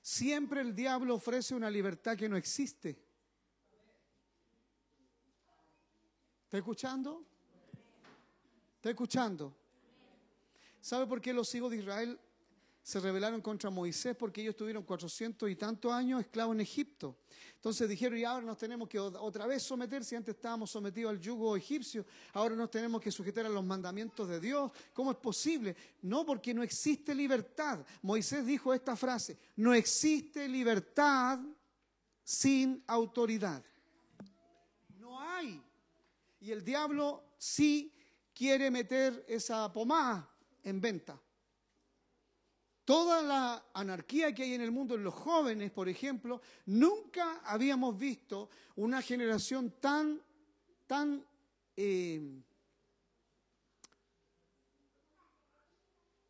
Siempre 0.02 0.62
el 0.62 0.74
diablo 0.74 1.16
ofrece 1.16 1.54
una 1.54 1.70
libertad 1.70 2.16
que 2.16 2.30
no 2.30 2.38
existe. 2.38 2.98
¿Está 6.46 6.60
escuchando? 6.60 7.26
¿Está 8.78 8.92
escuchando? 8.92 9.54
¿Sabe 10.80 11.06
por 11.06 11.20
qué 11.20 11.34
los 11.34 11.54
hijos 11.54 11.72
de 11.72 11.78
Israel 11.80 12.18
se 12.88 13.02
rebelaron 13.02 13.42
contra 13.42 13.70
Moisés 13.70 14.16
porque 14.16 14.40
ellos 14.40 14.56
tuvieron 14.56 14.82
cuatrocientos 14.82 15.50
y 15.50 15.58
tantos 15.58 15.92
años 15.92 16.22
esclavos 16.22 16.56
en 16.56 16.62
Egipto. 16.62 17.18
Entonces 17.56 17.90
dijeron, 17.90 18.18
y 18.18 18.24
ahora 18.24 18.46
nos 18.46 18.58
tenemos 18.58 18.88
que 18.88 18.98
otra 18.98 19.46
vez 19.46 19.62
someter, 19.62 20.06
si 20.06 20.16
antes 20.16 20.36
estábamos 20.36 20.72
sometidos 20.72 21.10
al 21.10 21.20
yugo 21.20 21.58
egipcio, 21.58 22.06
ahora 22.32 22.56
nos 22.56 22.72
tenemos 22.72 23.02
que 23.02 23.12
sujetar 23.12 23.46
a 23.46 23.50
los 23.50 23.66
mandamientos 23.66 24.30
de 24.30 24.40
Dios. 24.40 24.72
¿Cómo 24.94 25.12
es 25.12 25.18
posible? 25.18 25.76
No, 26.04 26.26
porque 26.26 26.54
no 26.54 26.64
existe 26.64 27.14
libertad. 27.14 27.86
Moisés 28.04 28.46
dijo 28.46 28.74
esta 28.74 28.96
frase, 28.96 29.38
no 29.58 29.74
existe 29.74 30.48
libertad 30.48 31.40
sin 32.24 32.82
autoridad. 32.88 33.62
No 34.98 35.20
hay. 35.20 35.62
Y 36.40 36.52
el 36.52 36.64
diablo 36.64 37.34
sí 37.38 37.94
quiere 38.34 38.72
meter 38.72 39.26
esa 39.28 39.74
pomada 39.74 40.34
en 40.64 40.80
venta. 40.80 41.22
Toda 42.88 43.22
la 43.22 43.66
anarquía 43.74 44.34
que 44.34 44.44
hay 44.44 44.54
en 44.54 44.62
el 44.62 44.72
mundo, 44.72 44.96
en 44.96 45.04
los 45.04 45.14
jóvenes, 45.14 45.72
por 45.72 45.90
ejemplo, 45.90 46.42
nunca 46.68 47.42
habíamos 47.44 47.98
visto 47.98 48.50
una 48.78 49.02
generación 49.02 49.74
tan, 49.82 50.22
tan 50.88 51.22
eh, 51.76 52.42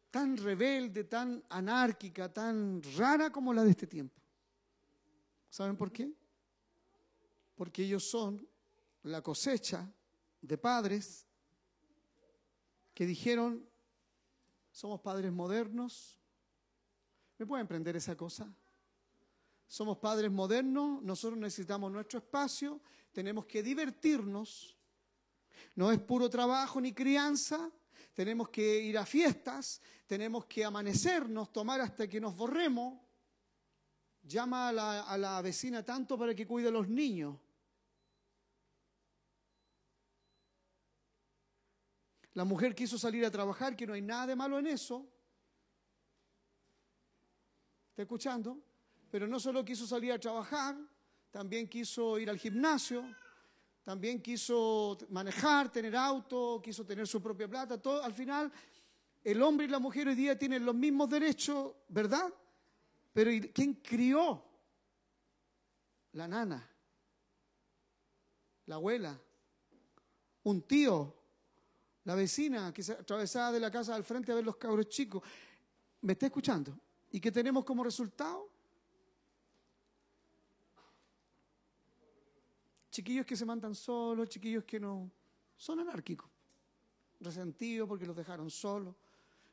tan 0.10 0.36
rebelde, 0.36 1.04
tan 1.04 1.44
anárquica, 1.48 2.34
tan 2.34 2.82
rara 2.98 3.30
como 3.30 3.54
la 3.54 3.64
de 3.64 3.70
este 3.70 3.86
tiempo. 3.86 4.20
¿Saben 5.52 5.78
por 5.78 5.92
qué? 5.92 6.12
Porque 7.54 7.84
ellos 7.84 8.10
son 8.10 8.50
la 9.04 9.22
cosecha 9.22 9.88
de 10.42 10.58
padres 10.58 11.28
que 12.96 13.06
dijeron, 13.06 13.64
somos 14.72 15.02
padres 15.02 15.32
modernos, 15.32 16.17
¿Me 17.38 17.46
pueden 17.46 17.62
emprender 17.62 17.96
esa 17.96 18.16
cosa? 18.16 18.52
Somos 19.68 19.98
padres 19.98 20.32
modernos, 20.32 21.04
nosotros 21.04 21.40
necesitamos 21.40 21.92
nuestro 21.92 22.20
espacio, 22.20 22.82
tenemos 23.12 23.46
que 23.46 23.62
divertirnos. 23.62 24.76
No 25.76 25.92
es 25.92 26.00
puro 26.00 26.30
trabajo 26.30 26.82
ni 26.82 26.94
crianza, 26.94 27.70
tenemos 28.14 28.50
que 28.50 28.80
ir 28.82 28.98
a 28.98 29.06
fiestas, 29.06 29.82
tenemos 30.08 30.46
que 30.46 30.66
amanecernos, 30.66 31.52
tomar 31.52 31.82
hasta 31.82 32.08
que 32.08 32.20
nos 32.20 32.36
borremos. 32.36 33.00
Llama 34.24 34.70
a 34.70 34.72
la, 34.74 35.02
a 35.04 35.18
la 35.18 35.42
vecina 35.42 35.84
tanto 35.84 36.18
para 36.18 36.34
que 36.34 36.48
cuide 36.48 36.70
a 36.70 36.72
los 36.72 36.88
niños. 36.88 37.38
La 42.34 42.46
mujer 42.46 42.74
quiso 42.74 42.98
salir 42.98 43.26
a 43.26 43.32
trabajar, 43.32 43.76
que 43.76 43.86
no 43.86 43.94
hay 43.94 44.02
nada 44.02 44.28
de 44.28 44.36
malo 44.36 44.60
en 44.60 44.68
eso. 44.68 45.08
¿Está 47.98 48.04
escuchando? 48.04 48.60
Pero 49.10 49.26
no 49.26 49.40
solo 49.40 49.66
quiso 49.66 49.88
salir 49.88 50.12
a 50.12 50.20
trabajar, 50.20 50.78
también 51.32 51.68
quiso 51.68 52.20
ir 52.20 52.30
al 52.30 52.38
gimnasio, 52.38 53.04
también 53.84 54.22
quiso 54.22 54.96
manejar, 55.10 55.72
tener 55.72 55.96
auto, 55.96 56.62
quiso 56.64 56.86
tener 56.86 57.08
su 57.08 57.20
propia 57.20 57.48
plata. 57.48 57.82
Todo, 57.82 58.04
al 58.04 58.14
final, 58.14 58.52
el 59.24 59.42
hombre 59.42 59.66
y 59.66 59.70
la 59.70 59.80
mujer 59.80 60.10
hoy 60.10 60.14
día 60.14 60.38
tienen 60.38 60.64
los 60.64 60.76
mismos 60.76 61.10
derechos, 61.10 61.74
¿verdad? 61.88 62.32
Pero 63.14 63.32
¿quién 63.52 63.74
crió? 63.74 64.46
La 66.12 66.28
nana, 66.28 66.70
la 68.68 68.76
abuela, 68.76 69.20
un 70.44 70.62
tío, 70.62 71.16
la 72.04 72.14
vecina 72.14 72.72
que 72.72 72.84
se 72.84 72.92
atravesaba 72.92 73.54
de 73.54 73.60
la 73.60 73.72
casa 73.72 73.96
al 73.96 74.04
frente 74.04 74.32
a 74.32 74.36
ver 74.36 74.46
los 74.46 74.58
cabros 74.58 74.88
chicos. 74.88 75.24
¿Me 76.02 76.14
está 76.14 76.28
escuchando? 76.28 76.80
¿Y 77.12 77.20
qué 77.20 77.32
tenemos 77.32 77.64
como 77.64 77.84
resultado? 77.84 78.50
Chiquillos 82.92 83.26
que 83.26 83.36
se 83.36 83.46
mandan 83.46 83.76
solos, 83.76 84.28
chiquillos 84.28 84.64
que 84.64 84.80
no 84.80 85.12
son 85.56 85.80
anárquicos, 85.80 86.30
resentidos 87.20 87.88
porque 87.88 88.06
los 88.06 88.16
dejaron 88.16 88.50
solos, 88.50 88.96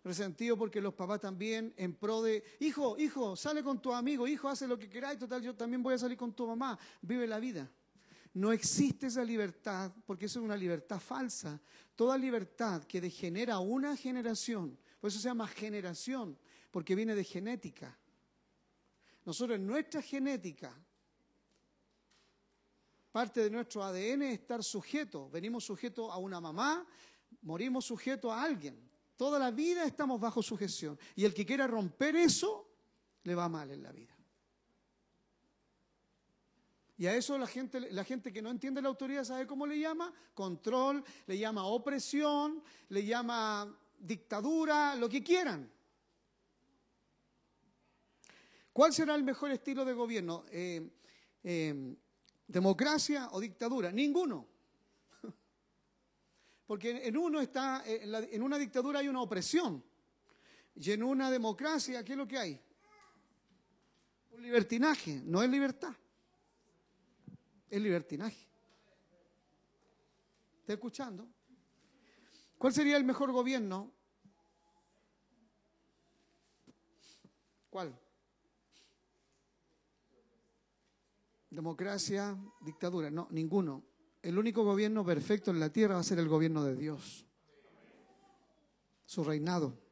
resentidos 0.03 0.59
porque 0.59 0.81
los 0.81 0.95
papás 0.95 1.21
también 1.21 1.73
en 1.77 1.95
pro 1.95 2.23
de, 2.23 2.43
hijo, 2.61 2.97
hijo, 2.99 3.37
sale 3.37 3.63
con 3.63 3.81
tu 3.81 3.93
amigo, 3.93 4.27
hijo, 4.27 4.49
hace 4.49 4.67
lo 4.67 4.79
que 4.79 4.89
queráis, 4.89 5.19
total, 5.19 5.43
yo 5.43 5.55
también 5.55 5.83
voy 5.83 5.95
a 5.95 5.99
salir 5.99 6.17
con 6.17 6.33
tu 6.33 6.47
mamá, 6.47 6.79
vive 7.03 7.27
la 7.27 7.39
vida. 7.39 7.71
No 8.35 8.53
existe 8.53 9.07
esa 9.07 9.23
libertad 9.25 9.93
porque 10.05 10.27
eso 10.27 10.41
es 10.41 10.45
una 10.45 10.57
libertad 10.57 10.99
falsa. 10.99 11.61
Toda 11.95 12.19
libertad 12.19 12.83
que 12.83 13.01
degenera 13.01 13.61
una 13.61 13.97
generación, 13.97 14.77
por 15.01 15.09
eso 15.09 15.21
se 15.21 15.29
llama 15.29 15.47
generación, 15.47 16.37
porque 16.75 16.97
viene 16.97 17.15
de 17.15 17.23
genética. 17.23 17.97
Nosotros 19.25 19.61
en 19.61 19.65
nuestra 19.65 20.03
genética, 20.03 20.77
parte 23.13 23.45
de 23.45 23.51
nuestro 23.51 23.85
ADN 23.85 24.23
es 24.23 24.41
estar 24.41 24.65
sujeto. 24.65 25.31
Venimos 25.31 25.63
sujetos 25.63 26.11
a 26.11 26.17
una 26.17 26.41
mamá, 26.41 26.85
morimos 27.43 27.85
sujetos 27.85 28.33
a 28.33 28.43
alguien. 28.43 28.91
Toda 29.17 29.39
la 29.39 29.53
vida 29.53 29.85
estamos 29.85 30.21
bajo 30.21 30.43
sujeción. 30.43 30.99
Y 31.15 31.25
el 31.25 31.33
que 31.33 31.47
quiera 31.47 31.69
romper 31.69 32.17
eso, 32.17 32.69
le 33.23 33.37
va 33.37 33.49
mal 33.49 33.71
en 33.71 33.81
la 33.81 33.93
vida. 33.93 34.17
Y 36.97 37.07
a 37.07 37.15
eso 37.15 37.39
la 37.39 37.47
gente, 37.47 37.79
la 37.93 38.03
gente 38.03 38.33
que 38.33 38.43
no 38.43 38.51
entiende 38.51 38.83
la 38.83 38.89
autoridad, 38.89 39.23
¿sabe 39.23 39.47
cómo 39.47 39.65
le 39.65 39.79
llama? 39.79 40.13
Control, 40.35 41.05
le 41.29 41.39
llama 41.39 41.67
opresión, 41.67 42.65
le 42.89 43.07
llama 43.07 43.73
dictadura, 43.97 44.97
lo 44.97 45.09
que 45.09 45.23
quieran. 45.23 45.71
¿Cuál 48.75 48.93
será 48.93 49.15
el 49.15 49.25
mejor 49.25 49.51
estilo 49.53 49.87
de 49.87 49.95
gobierno? 49.95 50.45
Eh, 50.51 50.87
eh, 51.43 51.97
¿Democracia 52.47 53.31
o 53.33 53.41
dictadura? 53.41 53.91
Ninguno. 53.91 54.47
Porque 56.67 57.07
en 57.07 57.17
uno 57.17 57.41
está, 57.41 57.83
en 57.87 58.43
una 58.43 58.59
dictadura 58.59 58.99
hay 58.99 59.09
una 59.09 59.23
opresión. 59.23 59.83
Y 60.75 60.91
en 60.91 61.03
una 61.03 61.31
democracia, 61.31 62.05
¿qué 62.05 62.13
es 62.13 62.19
lo 62.19 62.29
que 62.29 62.37
hay? 62.37 62.61
Un 64.33 64.43
libertinaje, 64.43 65.23
no 65.25 65.43
es 65.43 65.49
libertad 65.49 65.95
es 67.75 67.83
libertinaje. 67.83 68.47
¿Está 70.61 70.75
escuchando? 70.75 71.29
¿Cuál 72.57 72.73
sería 72.73 72.97
el 72.97 73.03
mejor 73.03 73.33
gobierno? 73.33 73.93
¿Cuál? 77.69 77.99
Democracia, 81.55 82.37
dictadura. 82.61 83.11
No, 83.11 83.29
ninguno. 83.31 83.85
El 84.23 84.39
único 84.39 84.65
gobierno 84.65 85.05
perfecto 85.05 85.51
en 85.51 85.61
la 85.61 85.71
tierra 85.71 85.95
va 85.95 86.01
a 86.01 86.05
ser 86.05 86.19
el 86.19 86.29
gobierno 86.29 86.65
de 86.65 86.77
Dios. 86.77 87.27
Su 89.05 89.23
reinado. 89.23 89.85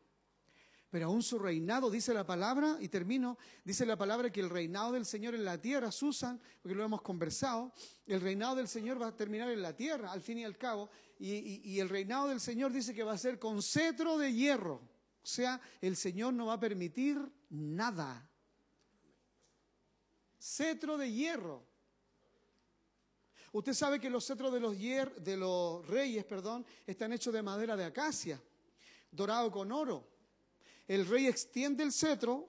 Pero 0.93 1.07
aún 1.07 1.23
su 1.23 1.39
reinado, 1.39 1.91
dice 1.91 2.13
la 2.13 2.27
palabra, 2.27 2.77
y 2.79 2.89
termino, 2.89 3.39
dice 3.65 3.87
la 3.87 3.97
palabra 3.97 4.31
que 4.31 4.41
el 4.41 4.51
reinado 4.51 4.93
del 4.93 5.07
Señor 5.07 5.35
en 5.35 5.43
la 5.43 5.59
tierra, 5.59 5.91
Susan, 5.91 6.39
porque 6.61 6.75
lo 6.75 6.85
hemos 6.85 7.01
conversado, 7.01 7.73
el 8.05 8.21
reinado 8.21 8.57
del 8.57 8.69
Señor 8.69 9.01
va 9.01 9.07
a 9.07 9.17
terminar 9.17 9.51
en 9.51 9.63
la 9.63 9.75
tierra, 9.75 10.13
al 10.13 10.21
fin 10.21 10.39
y 10.39 10.45
al 10.45 10.59
cabo, 10.59 10.91
y, 11.19 11.79
el 11.79 11.89
reinado 11.89 12.29
del 12.29 12.41
Señor 12.41 12.73
dice 12.73 12.93
que 12.93 13.05
va 13.05 13.13
a 13.13 13.19
ser 13.19 13.39
con 13.39 13.63
cetro 13.63 14.19
de 14.19 14.35
hierro. 14.35 14.83
O 15.23 15.27
sea, 15.27 15.61
el 15.81 15.97
Señor 15.97 16.35
no 16.35 16.47
va 16.47 16.55
a 16.55 16.61
permitir 16.61 17.19
nada. 17.49 18.29
Cetro 20.43 20.97
de 20.97 21.13
hierro. 21.13 21.65
Usted 23.53 23.75
sabe 23.75 24.01
que 24.01 24.11
los 24.11 24.27
cetros 24.27 24.53
de 24.53 24.61
los, 24.61 24.77
de 24.79 25.37
los 25.37 25.87
reyes 25.87 26.25
perdón, 26.25 26.65
están 26.87 27.13
hechos 27.13 27.35
de 27.35 27.43
madera 27.43 27.77
de 27.77 27.85
acacia, 27.85 28.41
dorado 29.13 29.51
con 29.51 29.71
oro 29.71 30.13
el 30.89 31.07
rey 31.07 31.27
extiende 31.27 31.83
el 31.83 31.93
cetro 31.93 32.49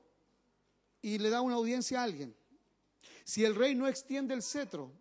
y 1.02 1.18
le 1.18 1.30
da 1.30 1.42
una 1.42 1.56
audiencia 1.56 2.02
a 2.02 2.04
alguien. 2.04 2.36
Si 3.24 3.46
el 3.46 3.56
rey 3.56 3.76
no 3.76 3.88
extiende 3.88 4.34
el 4.34 4.42
cetro, 4.42 4.92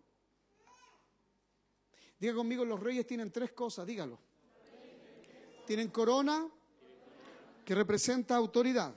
diga 2.19 2.33
conmigo, 2.35 2.63
los 2.63 2.79
reyes 2.79 3.05
tienen 3.05 3.31
tres 3.31 3.51
cosas, 3.51 3.85
dígalo. 3.85 4.19
Tienen 5.65 5.89
corona, 5.89 6.49
que 7.65 7.75
representa 7.75 8.35
autoridad. 8.35 8.93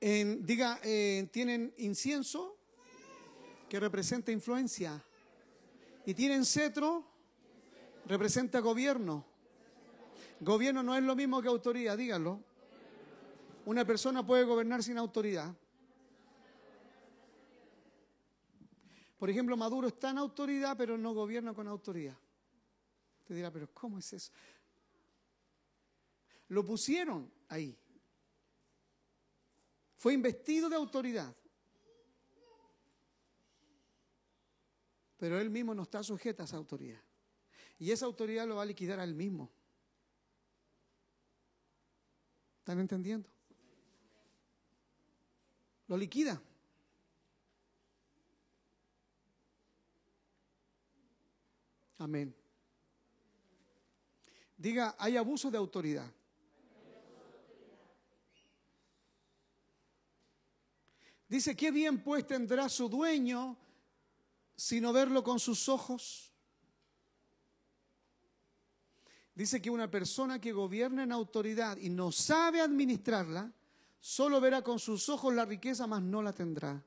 Diga, 0.00 0.80
eh, 0.82 1.28
tienen 1.32 1.74
incienso, 1.78 2.56
que 3.68 3.80
representa 3.80 4.30
influencia. 4.32 5.02
Y 6.04 6.14
tienen 6.14 6.44
cetro, 6.44 7.04
representa 8.06 8.60
gobierno. 8.60 9.24
Gobierno 10.40 10.82
no 10.82 10.94
es 10.96 11.02
lo 11.02 11.16
mismo 11.16 11.40
que 11.42 11.48
autoridad, 11.48 11.96
díganlo. 11.96 12.40
Una 13.64 13.84
persona 13.84 14.24
puede 14.24 14.44
gobernar 14.44 14.82
sin 14.82 14.98
autoridad. 14.98 15.52
Por 19.18 19.30
ejemplo, 19.30 19.56
Maduro 19.56 19.88
está 19.88 20.10
en 20.10 20.18
autoridad, 20.18 20.76
pero 20.76 20.98
no 20.98 21.14
gobierna 21.14 21.54
con 21.54 21.66
autoridad. 21.66 22.16
Te 23.24 23.34
dirá, 23.34 23.50
pero 23.50 23.68
¿cómo 23.72 23.98
es 23.98 24.12
eso? 24.12 24.32
Lo 26.48 26.64
pusieron 26.64 27.32
ahí. 27.48 27.76
Fue 29.96 30.12
investido 30.12 30.68
de 30.68 30.76
autoridad. 30.76 31.34
Pero 35.16 35.40
él 35.40 35.50
mismo 35.50 35.74
no 35.74 35.82
está 35.82 36.02
sujeto 36.02 36.42
a 36.42 36.44
esa 36.44 36.56
autoridad. 36.56 37.00
Y 37.78 37.90
esa 37.90 38.06
autoridad 38.06 38.46
lo 38.46 38.56
va 38.56 38.62
a 38.62 38.66
liquidar 38.66 39.00
a 39.00 39.04
él 39.04 39.14
mismo. 39.14 39.50
¿Están 42.58 42.80
entendiendo? 42.80 43.28
Lo 45.88 45.96
liquida. 45.96 46.40
Amén. 51.98 52.34
Diga, 54.56 54.94
hay 54.98 55.16
abuso 55.16 55.50
de 55.50 55.58
autoridad. 55.58 56.12
Dice, 61.28 61.56
¿qué 61.56 61.70
bien 61.70 62.02
pues 62.02 62.26
tendrá 62.26 62.68
su 62.68 62.88
dueño 62.88 63.56
sino 64.54 64.92
verlo 64.92 65.22
con 65.22 65.38
sus 65.38 65.68
ojos? 65.68 66.32
dice 69.36 69.60
que 69.60 69.68
una 69.68 69.90
persona 69.90 70.40
que 70.40 70.50
gobierna 70.50 71.02
en 71.02 71.12
autoridad 71.12 71.76
y 71.76 71.90
no 71.90 72.10
sabe 72.10 72.62
administrarla, 72.62 73.52
solo 74.00 74.40
verá 74.40 74.62
con 74.62 74.78
sus 74.78 75.10
ojos 75.10 75.34
la 75.34 75.44
riqueza, 75.44 75.86
mas 75.86 76.02
no 76.02 76.22
la 76.22 76.32
tendrá. 76.32 76.82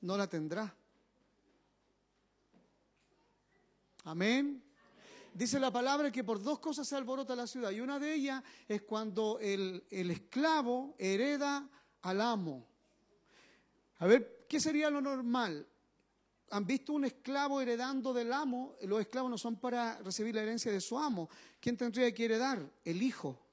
No 0.00 0.16
la 0.16 0.26
tendrá. 0.26 0.74
Amén. 4.02 4.65
Dice 5.36 5.60
la 5.60 5.70
palabra 5.70 6.10
que 6.10 6.24
por 6.24 6.42
dos 6.42 6.58
cosas 6.60 6.88
se 6.88 6.96
alborota 6.96 7.36
la 7.36 7.46
ciudad 7.46 7.70
y 7.70 7.80
una 7.80 7.98
de 7.98 8.14
ellas 8.14 8.42
es 8.66 8.82
cuando 8.82 9.38
el, 9.38 9.84
el 9.90 10.10
esclavo 10.10 10.94
hereda 10.98 11.68
al 12.02 12.20
amo. 12.22 12.66
A 13.98 14.06
ver, 14.06 14.46
¿qué 14.48 14.58
sería 14.58 14.88
lo 14.88 15.00
normal? 15.00 15.66
han 16.50 16.66
visto 16.66 16.92
un 16.92 17.04
esclavo 17.04 17.60
heredando 17.60 18.14
del 18.14 18.32
amo, 18.32 18.76
los 18.82 19.00
esclavos 19.00 19.30
no 19.30 19.38
son 19.38 19.56
para 19.56 19.98
recibir 19.98 20.34
la 20.34 20.42
herencia 20.42 20.70
de 20.70 20.80
su 20.80 20.98
amo. 20.98 21.28
¿Quién 21.60 21.76
tendría 21.76 22.12
que 22.14 22.24
heredar? 22.24 22.70
El 22.84 23.02
hijo, 23.02 23.46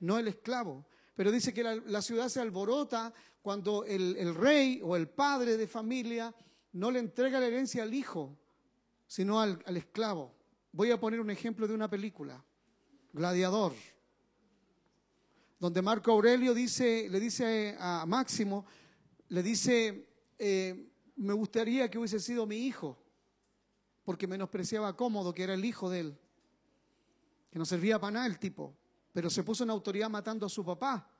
no 0.00 0.18
el 0.18 0.28
esclavo. 0.28 0.86
Pero 1.14 1.30
dice 1.30 1.54
que 1.54 1.62
la, 1.62 2.02
ciudad 2.02 2.28
se 2.28 2.40
alborota 2.40 3.12
cuando 3.40 3.84
el, 3.84 4.34
rey 4.34 4.80
o 4.82 4.96
el 4.96 5.08
padre 5.08 5.56
de 5.56 5.68
familia 5.68 6.34
no 6.72 6.90
le 6.90 6.98
entrega 6.98 7.40
la 7.40 7.46
herencia 7.46 7.84
al 7.84 7.94
hijo, 7.94 8.36
sino 9.06 9.40
al, 9.40 9.62
al 9.64 9.76
esclavo. 9.76 10.35
Voy 10.76 10.90
a 10.90 11.00
poner 11.00 11.20
un 11.20 11.30
ejemplo 11.30 11.66
de 11.66 11.72
una 11.72 11.88
película, 11.88 12.44
Gladiador, 13.14 13.72
donde 15.58 15.80
Marco 15.80 16.12
Aurelio 16.12 16.52
dice, 16.52 17.08
le 17.08 17.18
dice 17.18 17.74
a 17.80 18.04
Máximo, 18.06 18.66
le 19.28 19.42
dice, 19.42 20.06
eh, 20.38 20.92
me 21.16 21.32
gustaría 21.32 21.90
que 21.90 21.96
hubiese 21.96 22.20
sido 22.20 22.44
mi 22.44 22.66
hijo, 22.66 23.02
porque 24.04 24.26
menospreciaba 24.26 24.94
Cómodo, 24.94 25.32
que 25.32 25.44
era 25.44 25.54
el 25.54 25.64
hijo 25.64 25.88
de 25.88 26.00
él, 26.00 26.18
que 27.50 27.58
no 27.58 27.64
servía 27.64 27.98
para 27.98 28.10
nada 28.10 28.26
el 28.26 28.38
tipo, 28.38 28.76
pero 29.14 29.30
se 29.30 29.44
puso 29.44 29.64
en 29.64 29.70
autoridad 29.70 30.10
matando 30.10 30.44
a 30.44 30.50
su 30.50 30.62
papá. 30.62 31.10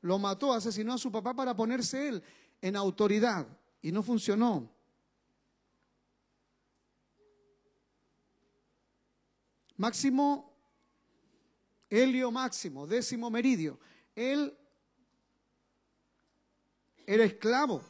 Lo 0.00 0.18
mató, 0.18 0.54
asesinó 0.54 0.94
a 0.94 0.98
su 0.98 1.12
papá 1.12 1.34
para 1.34 1.54
ponerse 1.54 2.08
él 2.08 2.22
en 2.62 2.74
autoridad 2.74 3.46
y 3.82 3.92
no 3.92 4.02
funcionó. 4.02 4.72
Máximo, 9.76 10.52
Helio 11.90 12.30
Máximo, 12.30 12.86
décimo 12.86 13.30
meridio, 13.30 13.78
él 14.14 14.56
era 17.06 17.24
esclavo 17.24 17.82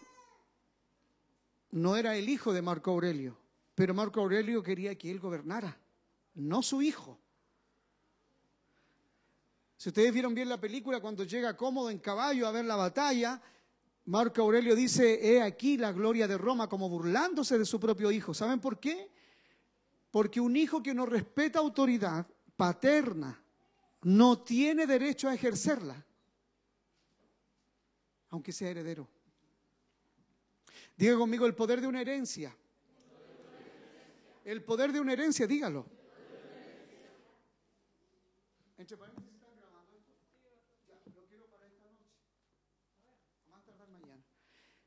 no 1.75 1.97
era 1.97 2.17
el 2.17 2.29
hijo 2.29 2.53
de 2.53 2.63
Marco 2.63 2.93
Aurelio, 2.93 3.37
pero 3.75 3.95
Marco 3.95 4.21
Aurelio 4.21 4.63
quería 4.63 4.97
que 4.97 5.11
él 5.11 5.19
gobernara, 5.19 5.77
no 6.35 6.63
su 6.63 6.81
hijo. 6.81 7.19
Si 9.77 9.89
ustedes 9.89 10.13
vieron 10.13 10.35
bien 10.35 10.49
la 10.49 10.61
película, 10.61 11.01
cuando 11.01 11.25
llega 11.25 11.57
cómodo 11.57 11.91
en 11.91 11.99
caballo 11.99 12.47
a 12.47 12.53
ver 12.53 12.65
la 12.65 12.77
batalla, 12.77 13.43
Marco 14.05 14.43
Aurelio 14.43 14.77
dice, 14.77 15.19
he 15.21 15.43
aquí 15.43 15.77
la 15.77 15.91
gloria 15.91 16.29
de 16.29 16.39
Roma, 16.39 16.69
como 16.69 16.89
burlándose 16.89 17.59
de 17.59 17.65
su 17.65 17.81
propio 17.81 18.13
hijo. 18.13 18.33
¿Saben 18.35 18.61
por 18.61 18.79
qué? 18.79 19.11
Porque 20.15 20.39
un 20.39 20.57
hijo 20.57 20.81
que 20.81 20.95
no 20.95 21.07
respeta 21.07 21.59
autoridad 21.59 22.25
paterna 22.57 23.37
no 24.03 24.39
tiene 24.45 24.87
derecho 24.87 25.29
a 25.29 25.35
ejercerla, 25.35 26.07
aunque 28.31 28.53
sea 28.53 28.71
heredero. 28.71 29.09
Diga 30.97 31.17
conmigo 31.17 31.47
el 31.47 31.57
poder 31.57 31.81
de 31.81 31.89
una 31.89 32.01
herencia. 32.01 32.57
El 34.45 34.63
poder 34.63 34.93
de 34.93 35.01
una 35.01 35.15
herencia, 35.15 35.49
dígalo. 35.49 35.85
Entre 38.79 38.97
paréntesis, 38.97 39.33
¿están 39.33 39.57
grabando 39.57 40.01
lo 41.13 41.27
quiero 41.27 41.47
para 41.47 41.67
esta 41.67 41.81
noche. 41.83 42.05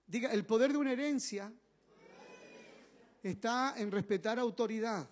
Diga, 0.08 0.32
el 0.32 0.46
poder 0.46 0.72
de 0.72 0.78
una 0.78 0.94
herencia 0.94 1.52
está 3.24 3.74
en 3.76 3.92
respetar 3.92 4.40
autoridad. 4.40 5.10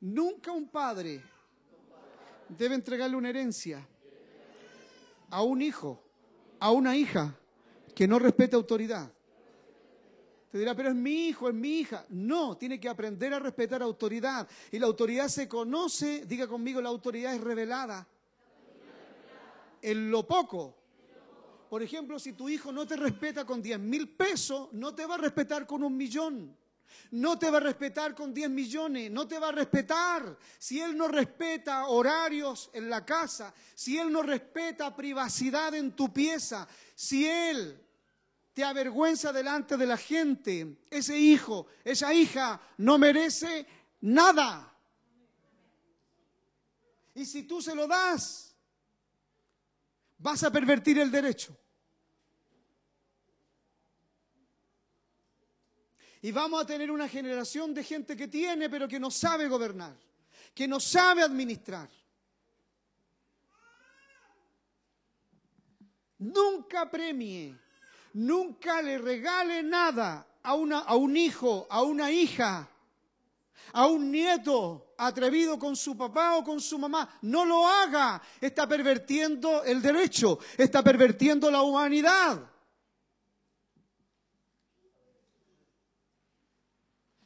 Nunca 0.00 0.52
un 0.52 0.68
padre 0.68 1.22
debe 2.48 2.74
entregarle 2.74 3.16
una 3.16 3.30
herencia 3.30 3.86
a 5.30 5.42
un 5.42 5.60
hijo, 5.60 6.02
a 6.60 6.70
una 6.70 6.96
hija 6.96 7.34
que 7.94 8.06
no 8.06 8.18
respete 8.18 8.56
autoridad. 8.56 9.12
Te 10.50 10.58
dirá, 10.58 10.74
pero 10.74 10.88
es 10.90 10.94
mi 10.94 11.26
hijo, 11.26 11.48
es 11.48 11.54
mi 11.54 11.80
hija. 11.80 12.06
No, 12.08 12.56
tiene 12.56 12.80
que 12.80 12.88
aprender 12.88 13.34
a 13.34 13.38
respetar 13.38 13.82
autoridad. 13.82 14.48
Y 14.70 14.78
la 14.78 14.86
autoridad 14.86 15.28
se 15.28 15.46
conoce, 15.46 16.24
diga 16.24 16.46
conmigo, 16.46 16.80
la 16.80 16.88
autoridad 16.88 17.34
es 17.34 17.40
revelada. 17.40 18.06
En 19.82 20.10
lo 20.10 20.26
poco. 20.26 20.74
Por 21.68 21.82
ejemplo, 21.82 22.18
si 22.18 22.32
tu 22.32 22.48
hijo 22.48 22.72
no 22.72 22.86
te 22.86 22.96
respeta 22.96 23.44
con 23.44 23.60
10 23.60 23.78
mil 23.78 24.08
pesos, 24.08 24.68
no 24.72 24.94
te 24.94 25.04
va 25.04 25.16
a 25.16 25.18
respetar 25.18 25.66
con 25.66 25.82
un 25.82 25.94
millón. 25.94 26.56
No 27.10 27.38
te 27.38 27.50
va 27.50 27.58
a 27.58 27.60
respetar 27.60 28.14
con 28.14 28.32
10 28.34 28.50
millones, 28.50 29.10
no 29.10 29.26
te 29.26 29.38
va 29.38 29.48
a 29.48 29.52
respetar. 29.52 30.36
Si 30.58 30.80
él 30.80 30.96
no 30.96 31.08
respeta 31.08 31.86
horarios 31.86 32.70
en 32.72 32.90
la 32.90 33.04
casa, 33.04 33.54
si 33.74 33.98
él 33.98 34.12
no 34.12 34.22
respeta 34.22 34.94
privacidad 34.94 35.74
en 35.74 35.92
tu 35.92 36.12
pieza, 36.12 36.68
si 36.94 37.26
él 37.26 37.80
te 38.52 38.64
avergüenza 38.64 39.32
delante 39.32 39.76
de 39.76 39.86
la 39.86 39.96
gente, 39.96 40.78
ese 40.90 41.16
hijo, 41.16 41.66
esa 41.84 42.12
hija 42.12 42.60
no 42.78 42.98
merece 42.98 43.66
nada. 44.00 44.74
Y 47.14 47.24
si 47.24 47.44
tú 47.44 47.62
se 47.62 47.74
lo 47.74 47.86
das, 47.86 48.54
vas 50.18 50.42
a 50.42 50.50
pervertir 50.50 50.98
el 50.98 51.10
derecho. 51.10 51.56
Y 56.22 56.32
vamos 56.32 56.62
a 56.62 56.66
tener 56.66 56.90
una 56.90 57.08
generación 57.08 57.72
de 57.72 57.84
gente 57.84 58.16
que 58.16 58.28
tiene, 58.28 58.68
pero 58.68 58.88
que 58.88 58.98
no 58.98 59.10
sabe 59.10 59.48
gobernar, 59.48 59.96
que 60.54 60.66
no 60.66 60.80
sabe 60.80 61.22
administrar. 61.22 61.88
Nunca 66.18 66.90
premie 66.90 67.56
Nunca 68.14 68.82
le 68.82 68.98
regale 68.98 69.62
nada 69.62 70.26
a, 70.42 70.54
una, 70.54 70.80
a 70.80 70.96
un 70.96 71.16
hijo, 71.16 71.66
a 71.70 71.82
una 71.82 72.10
hija, 72.10 72.68
a 73.72 73.86
un 73.86 74.10
nieto 74.10 74.94
atrevido 74.96 75.56
con 75.56 75.76
su 75.76 75.96
papá 75.96 76.36
o 76.36 76.42
con 76.42 76.60
su 76.60 76.78
mamá. 76.78 77.08
No 77.22 77.44
lo 77.44 77.66
haga. 77.66 78.20
Está 78.40 78.66
pervertiendo 78.66 79.62
el 79.62 79.80
derecho, 79.80 80.38
está 80.56 80.82
pervertiendo 80.82 81.50
la 81.50 81.62
humanidad. 81.62 82.40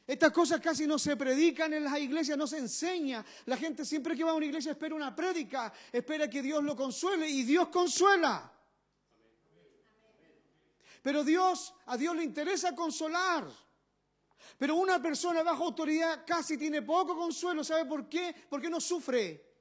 Estas 0.05 0.31
cosas 0.31 0.59
casi 0.59 0.85
no 0.85 0.99
se 0.99 1.15
predican 1.15 1.73
en 1.73 1.85
las 1.85 1.97
iglesias, 1.97 2.37
no 2.37 2.45
se 2.45 2.57
enseña. 2.57 3.25
La 3.45 3.55
gente 3.55 3.85
siempre 3.85 4.15
que 4.15 4.23
va 4.23 4.31
a 4.31 4.35
una 4.35 4.45
iglesia 4.45 4.71
espera 4.71 4.95
una 4.95 5.15
prédica, 5.15 5.71
espera 5.91 6.29
que 6.29 6.41
Dios 6.41 6.61
lo 6.63 6.75
consuele 6.75 7.29
y 7.29 7.43
Dios 7.43 7.69
consuela. 7.69 8.51
Pero 11.01 11.23
Dios, 11.23 11.73
a 11.85 11.97
Dios 11.97 12.15
le 12.15 12.23
interesa 12.23 12.75
consolar. 12.75 13.47
Pero 14.57 14.75
una 14.75 15.01
persona 15.01 15.41
bajo 15.41 15.63
autoridad 15.63 16.23
casi 16.25 16.57
tiene 16.57 16.81
poco 16.81 17.15
consuelo. 17.15 17.63
¿Sabe 17.63 17.85
por 17.85 18.09
qué? 18.09 18.35
Porque 18.49 18.69
no 18.69 18.81
sufre 18.81 19.53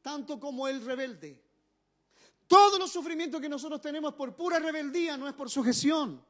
tanto 0.00 0.38
como 0.38 0.66
el 0.68 0.84
rebelde. 0.84 1.44
Todos 2.46 2.78
los 2.78 2.90
sufrimientos 2.90 3.40
que 3.40 3.48
nosotros 3.48 3.80
tenemos 3.80 4.14
por 4.14 4.34
pura 4.34 4.58
rebeldía, 4.58 5.16
no 5.16 5.28
es 5.28 5.34
por 5.34 5.50
sujeción. 5.50 6.24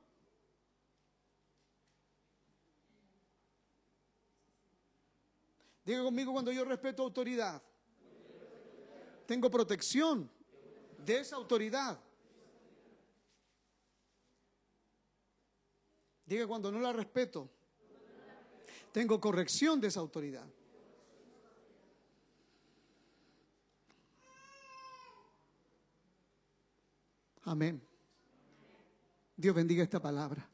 Diga 5.84 6.02
conmigo 6.02 6.32
cuando 6.32 6.52
yo 6.52 6.64
respeto 6.64 7.02
autoridad. 7.02 7.62
Tengo 9.26 9.50
protección 9.50 10.30
de 10.98 11.20
esa 11.20 11.36
autoridad. 11.36 11.98
Diga 16.26 16.46
cuando 16.46 16.70
no 16.70 16.80
la 16.80 16.92
respeto. 16.92 17.48
Tengo 18.92 19.20
corrección 19.20 19.80
de 19.80 19.88
esa 19.88 20.00
autoridad. 20.00 20.46
Amén. 27.44 27.80
Dios 29.36 29.54
bendiga 29.54 29.82
esta 29.82 30.00
palabra. 30.00 30.49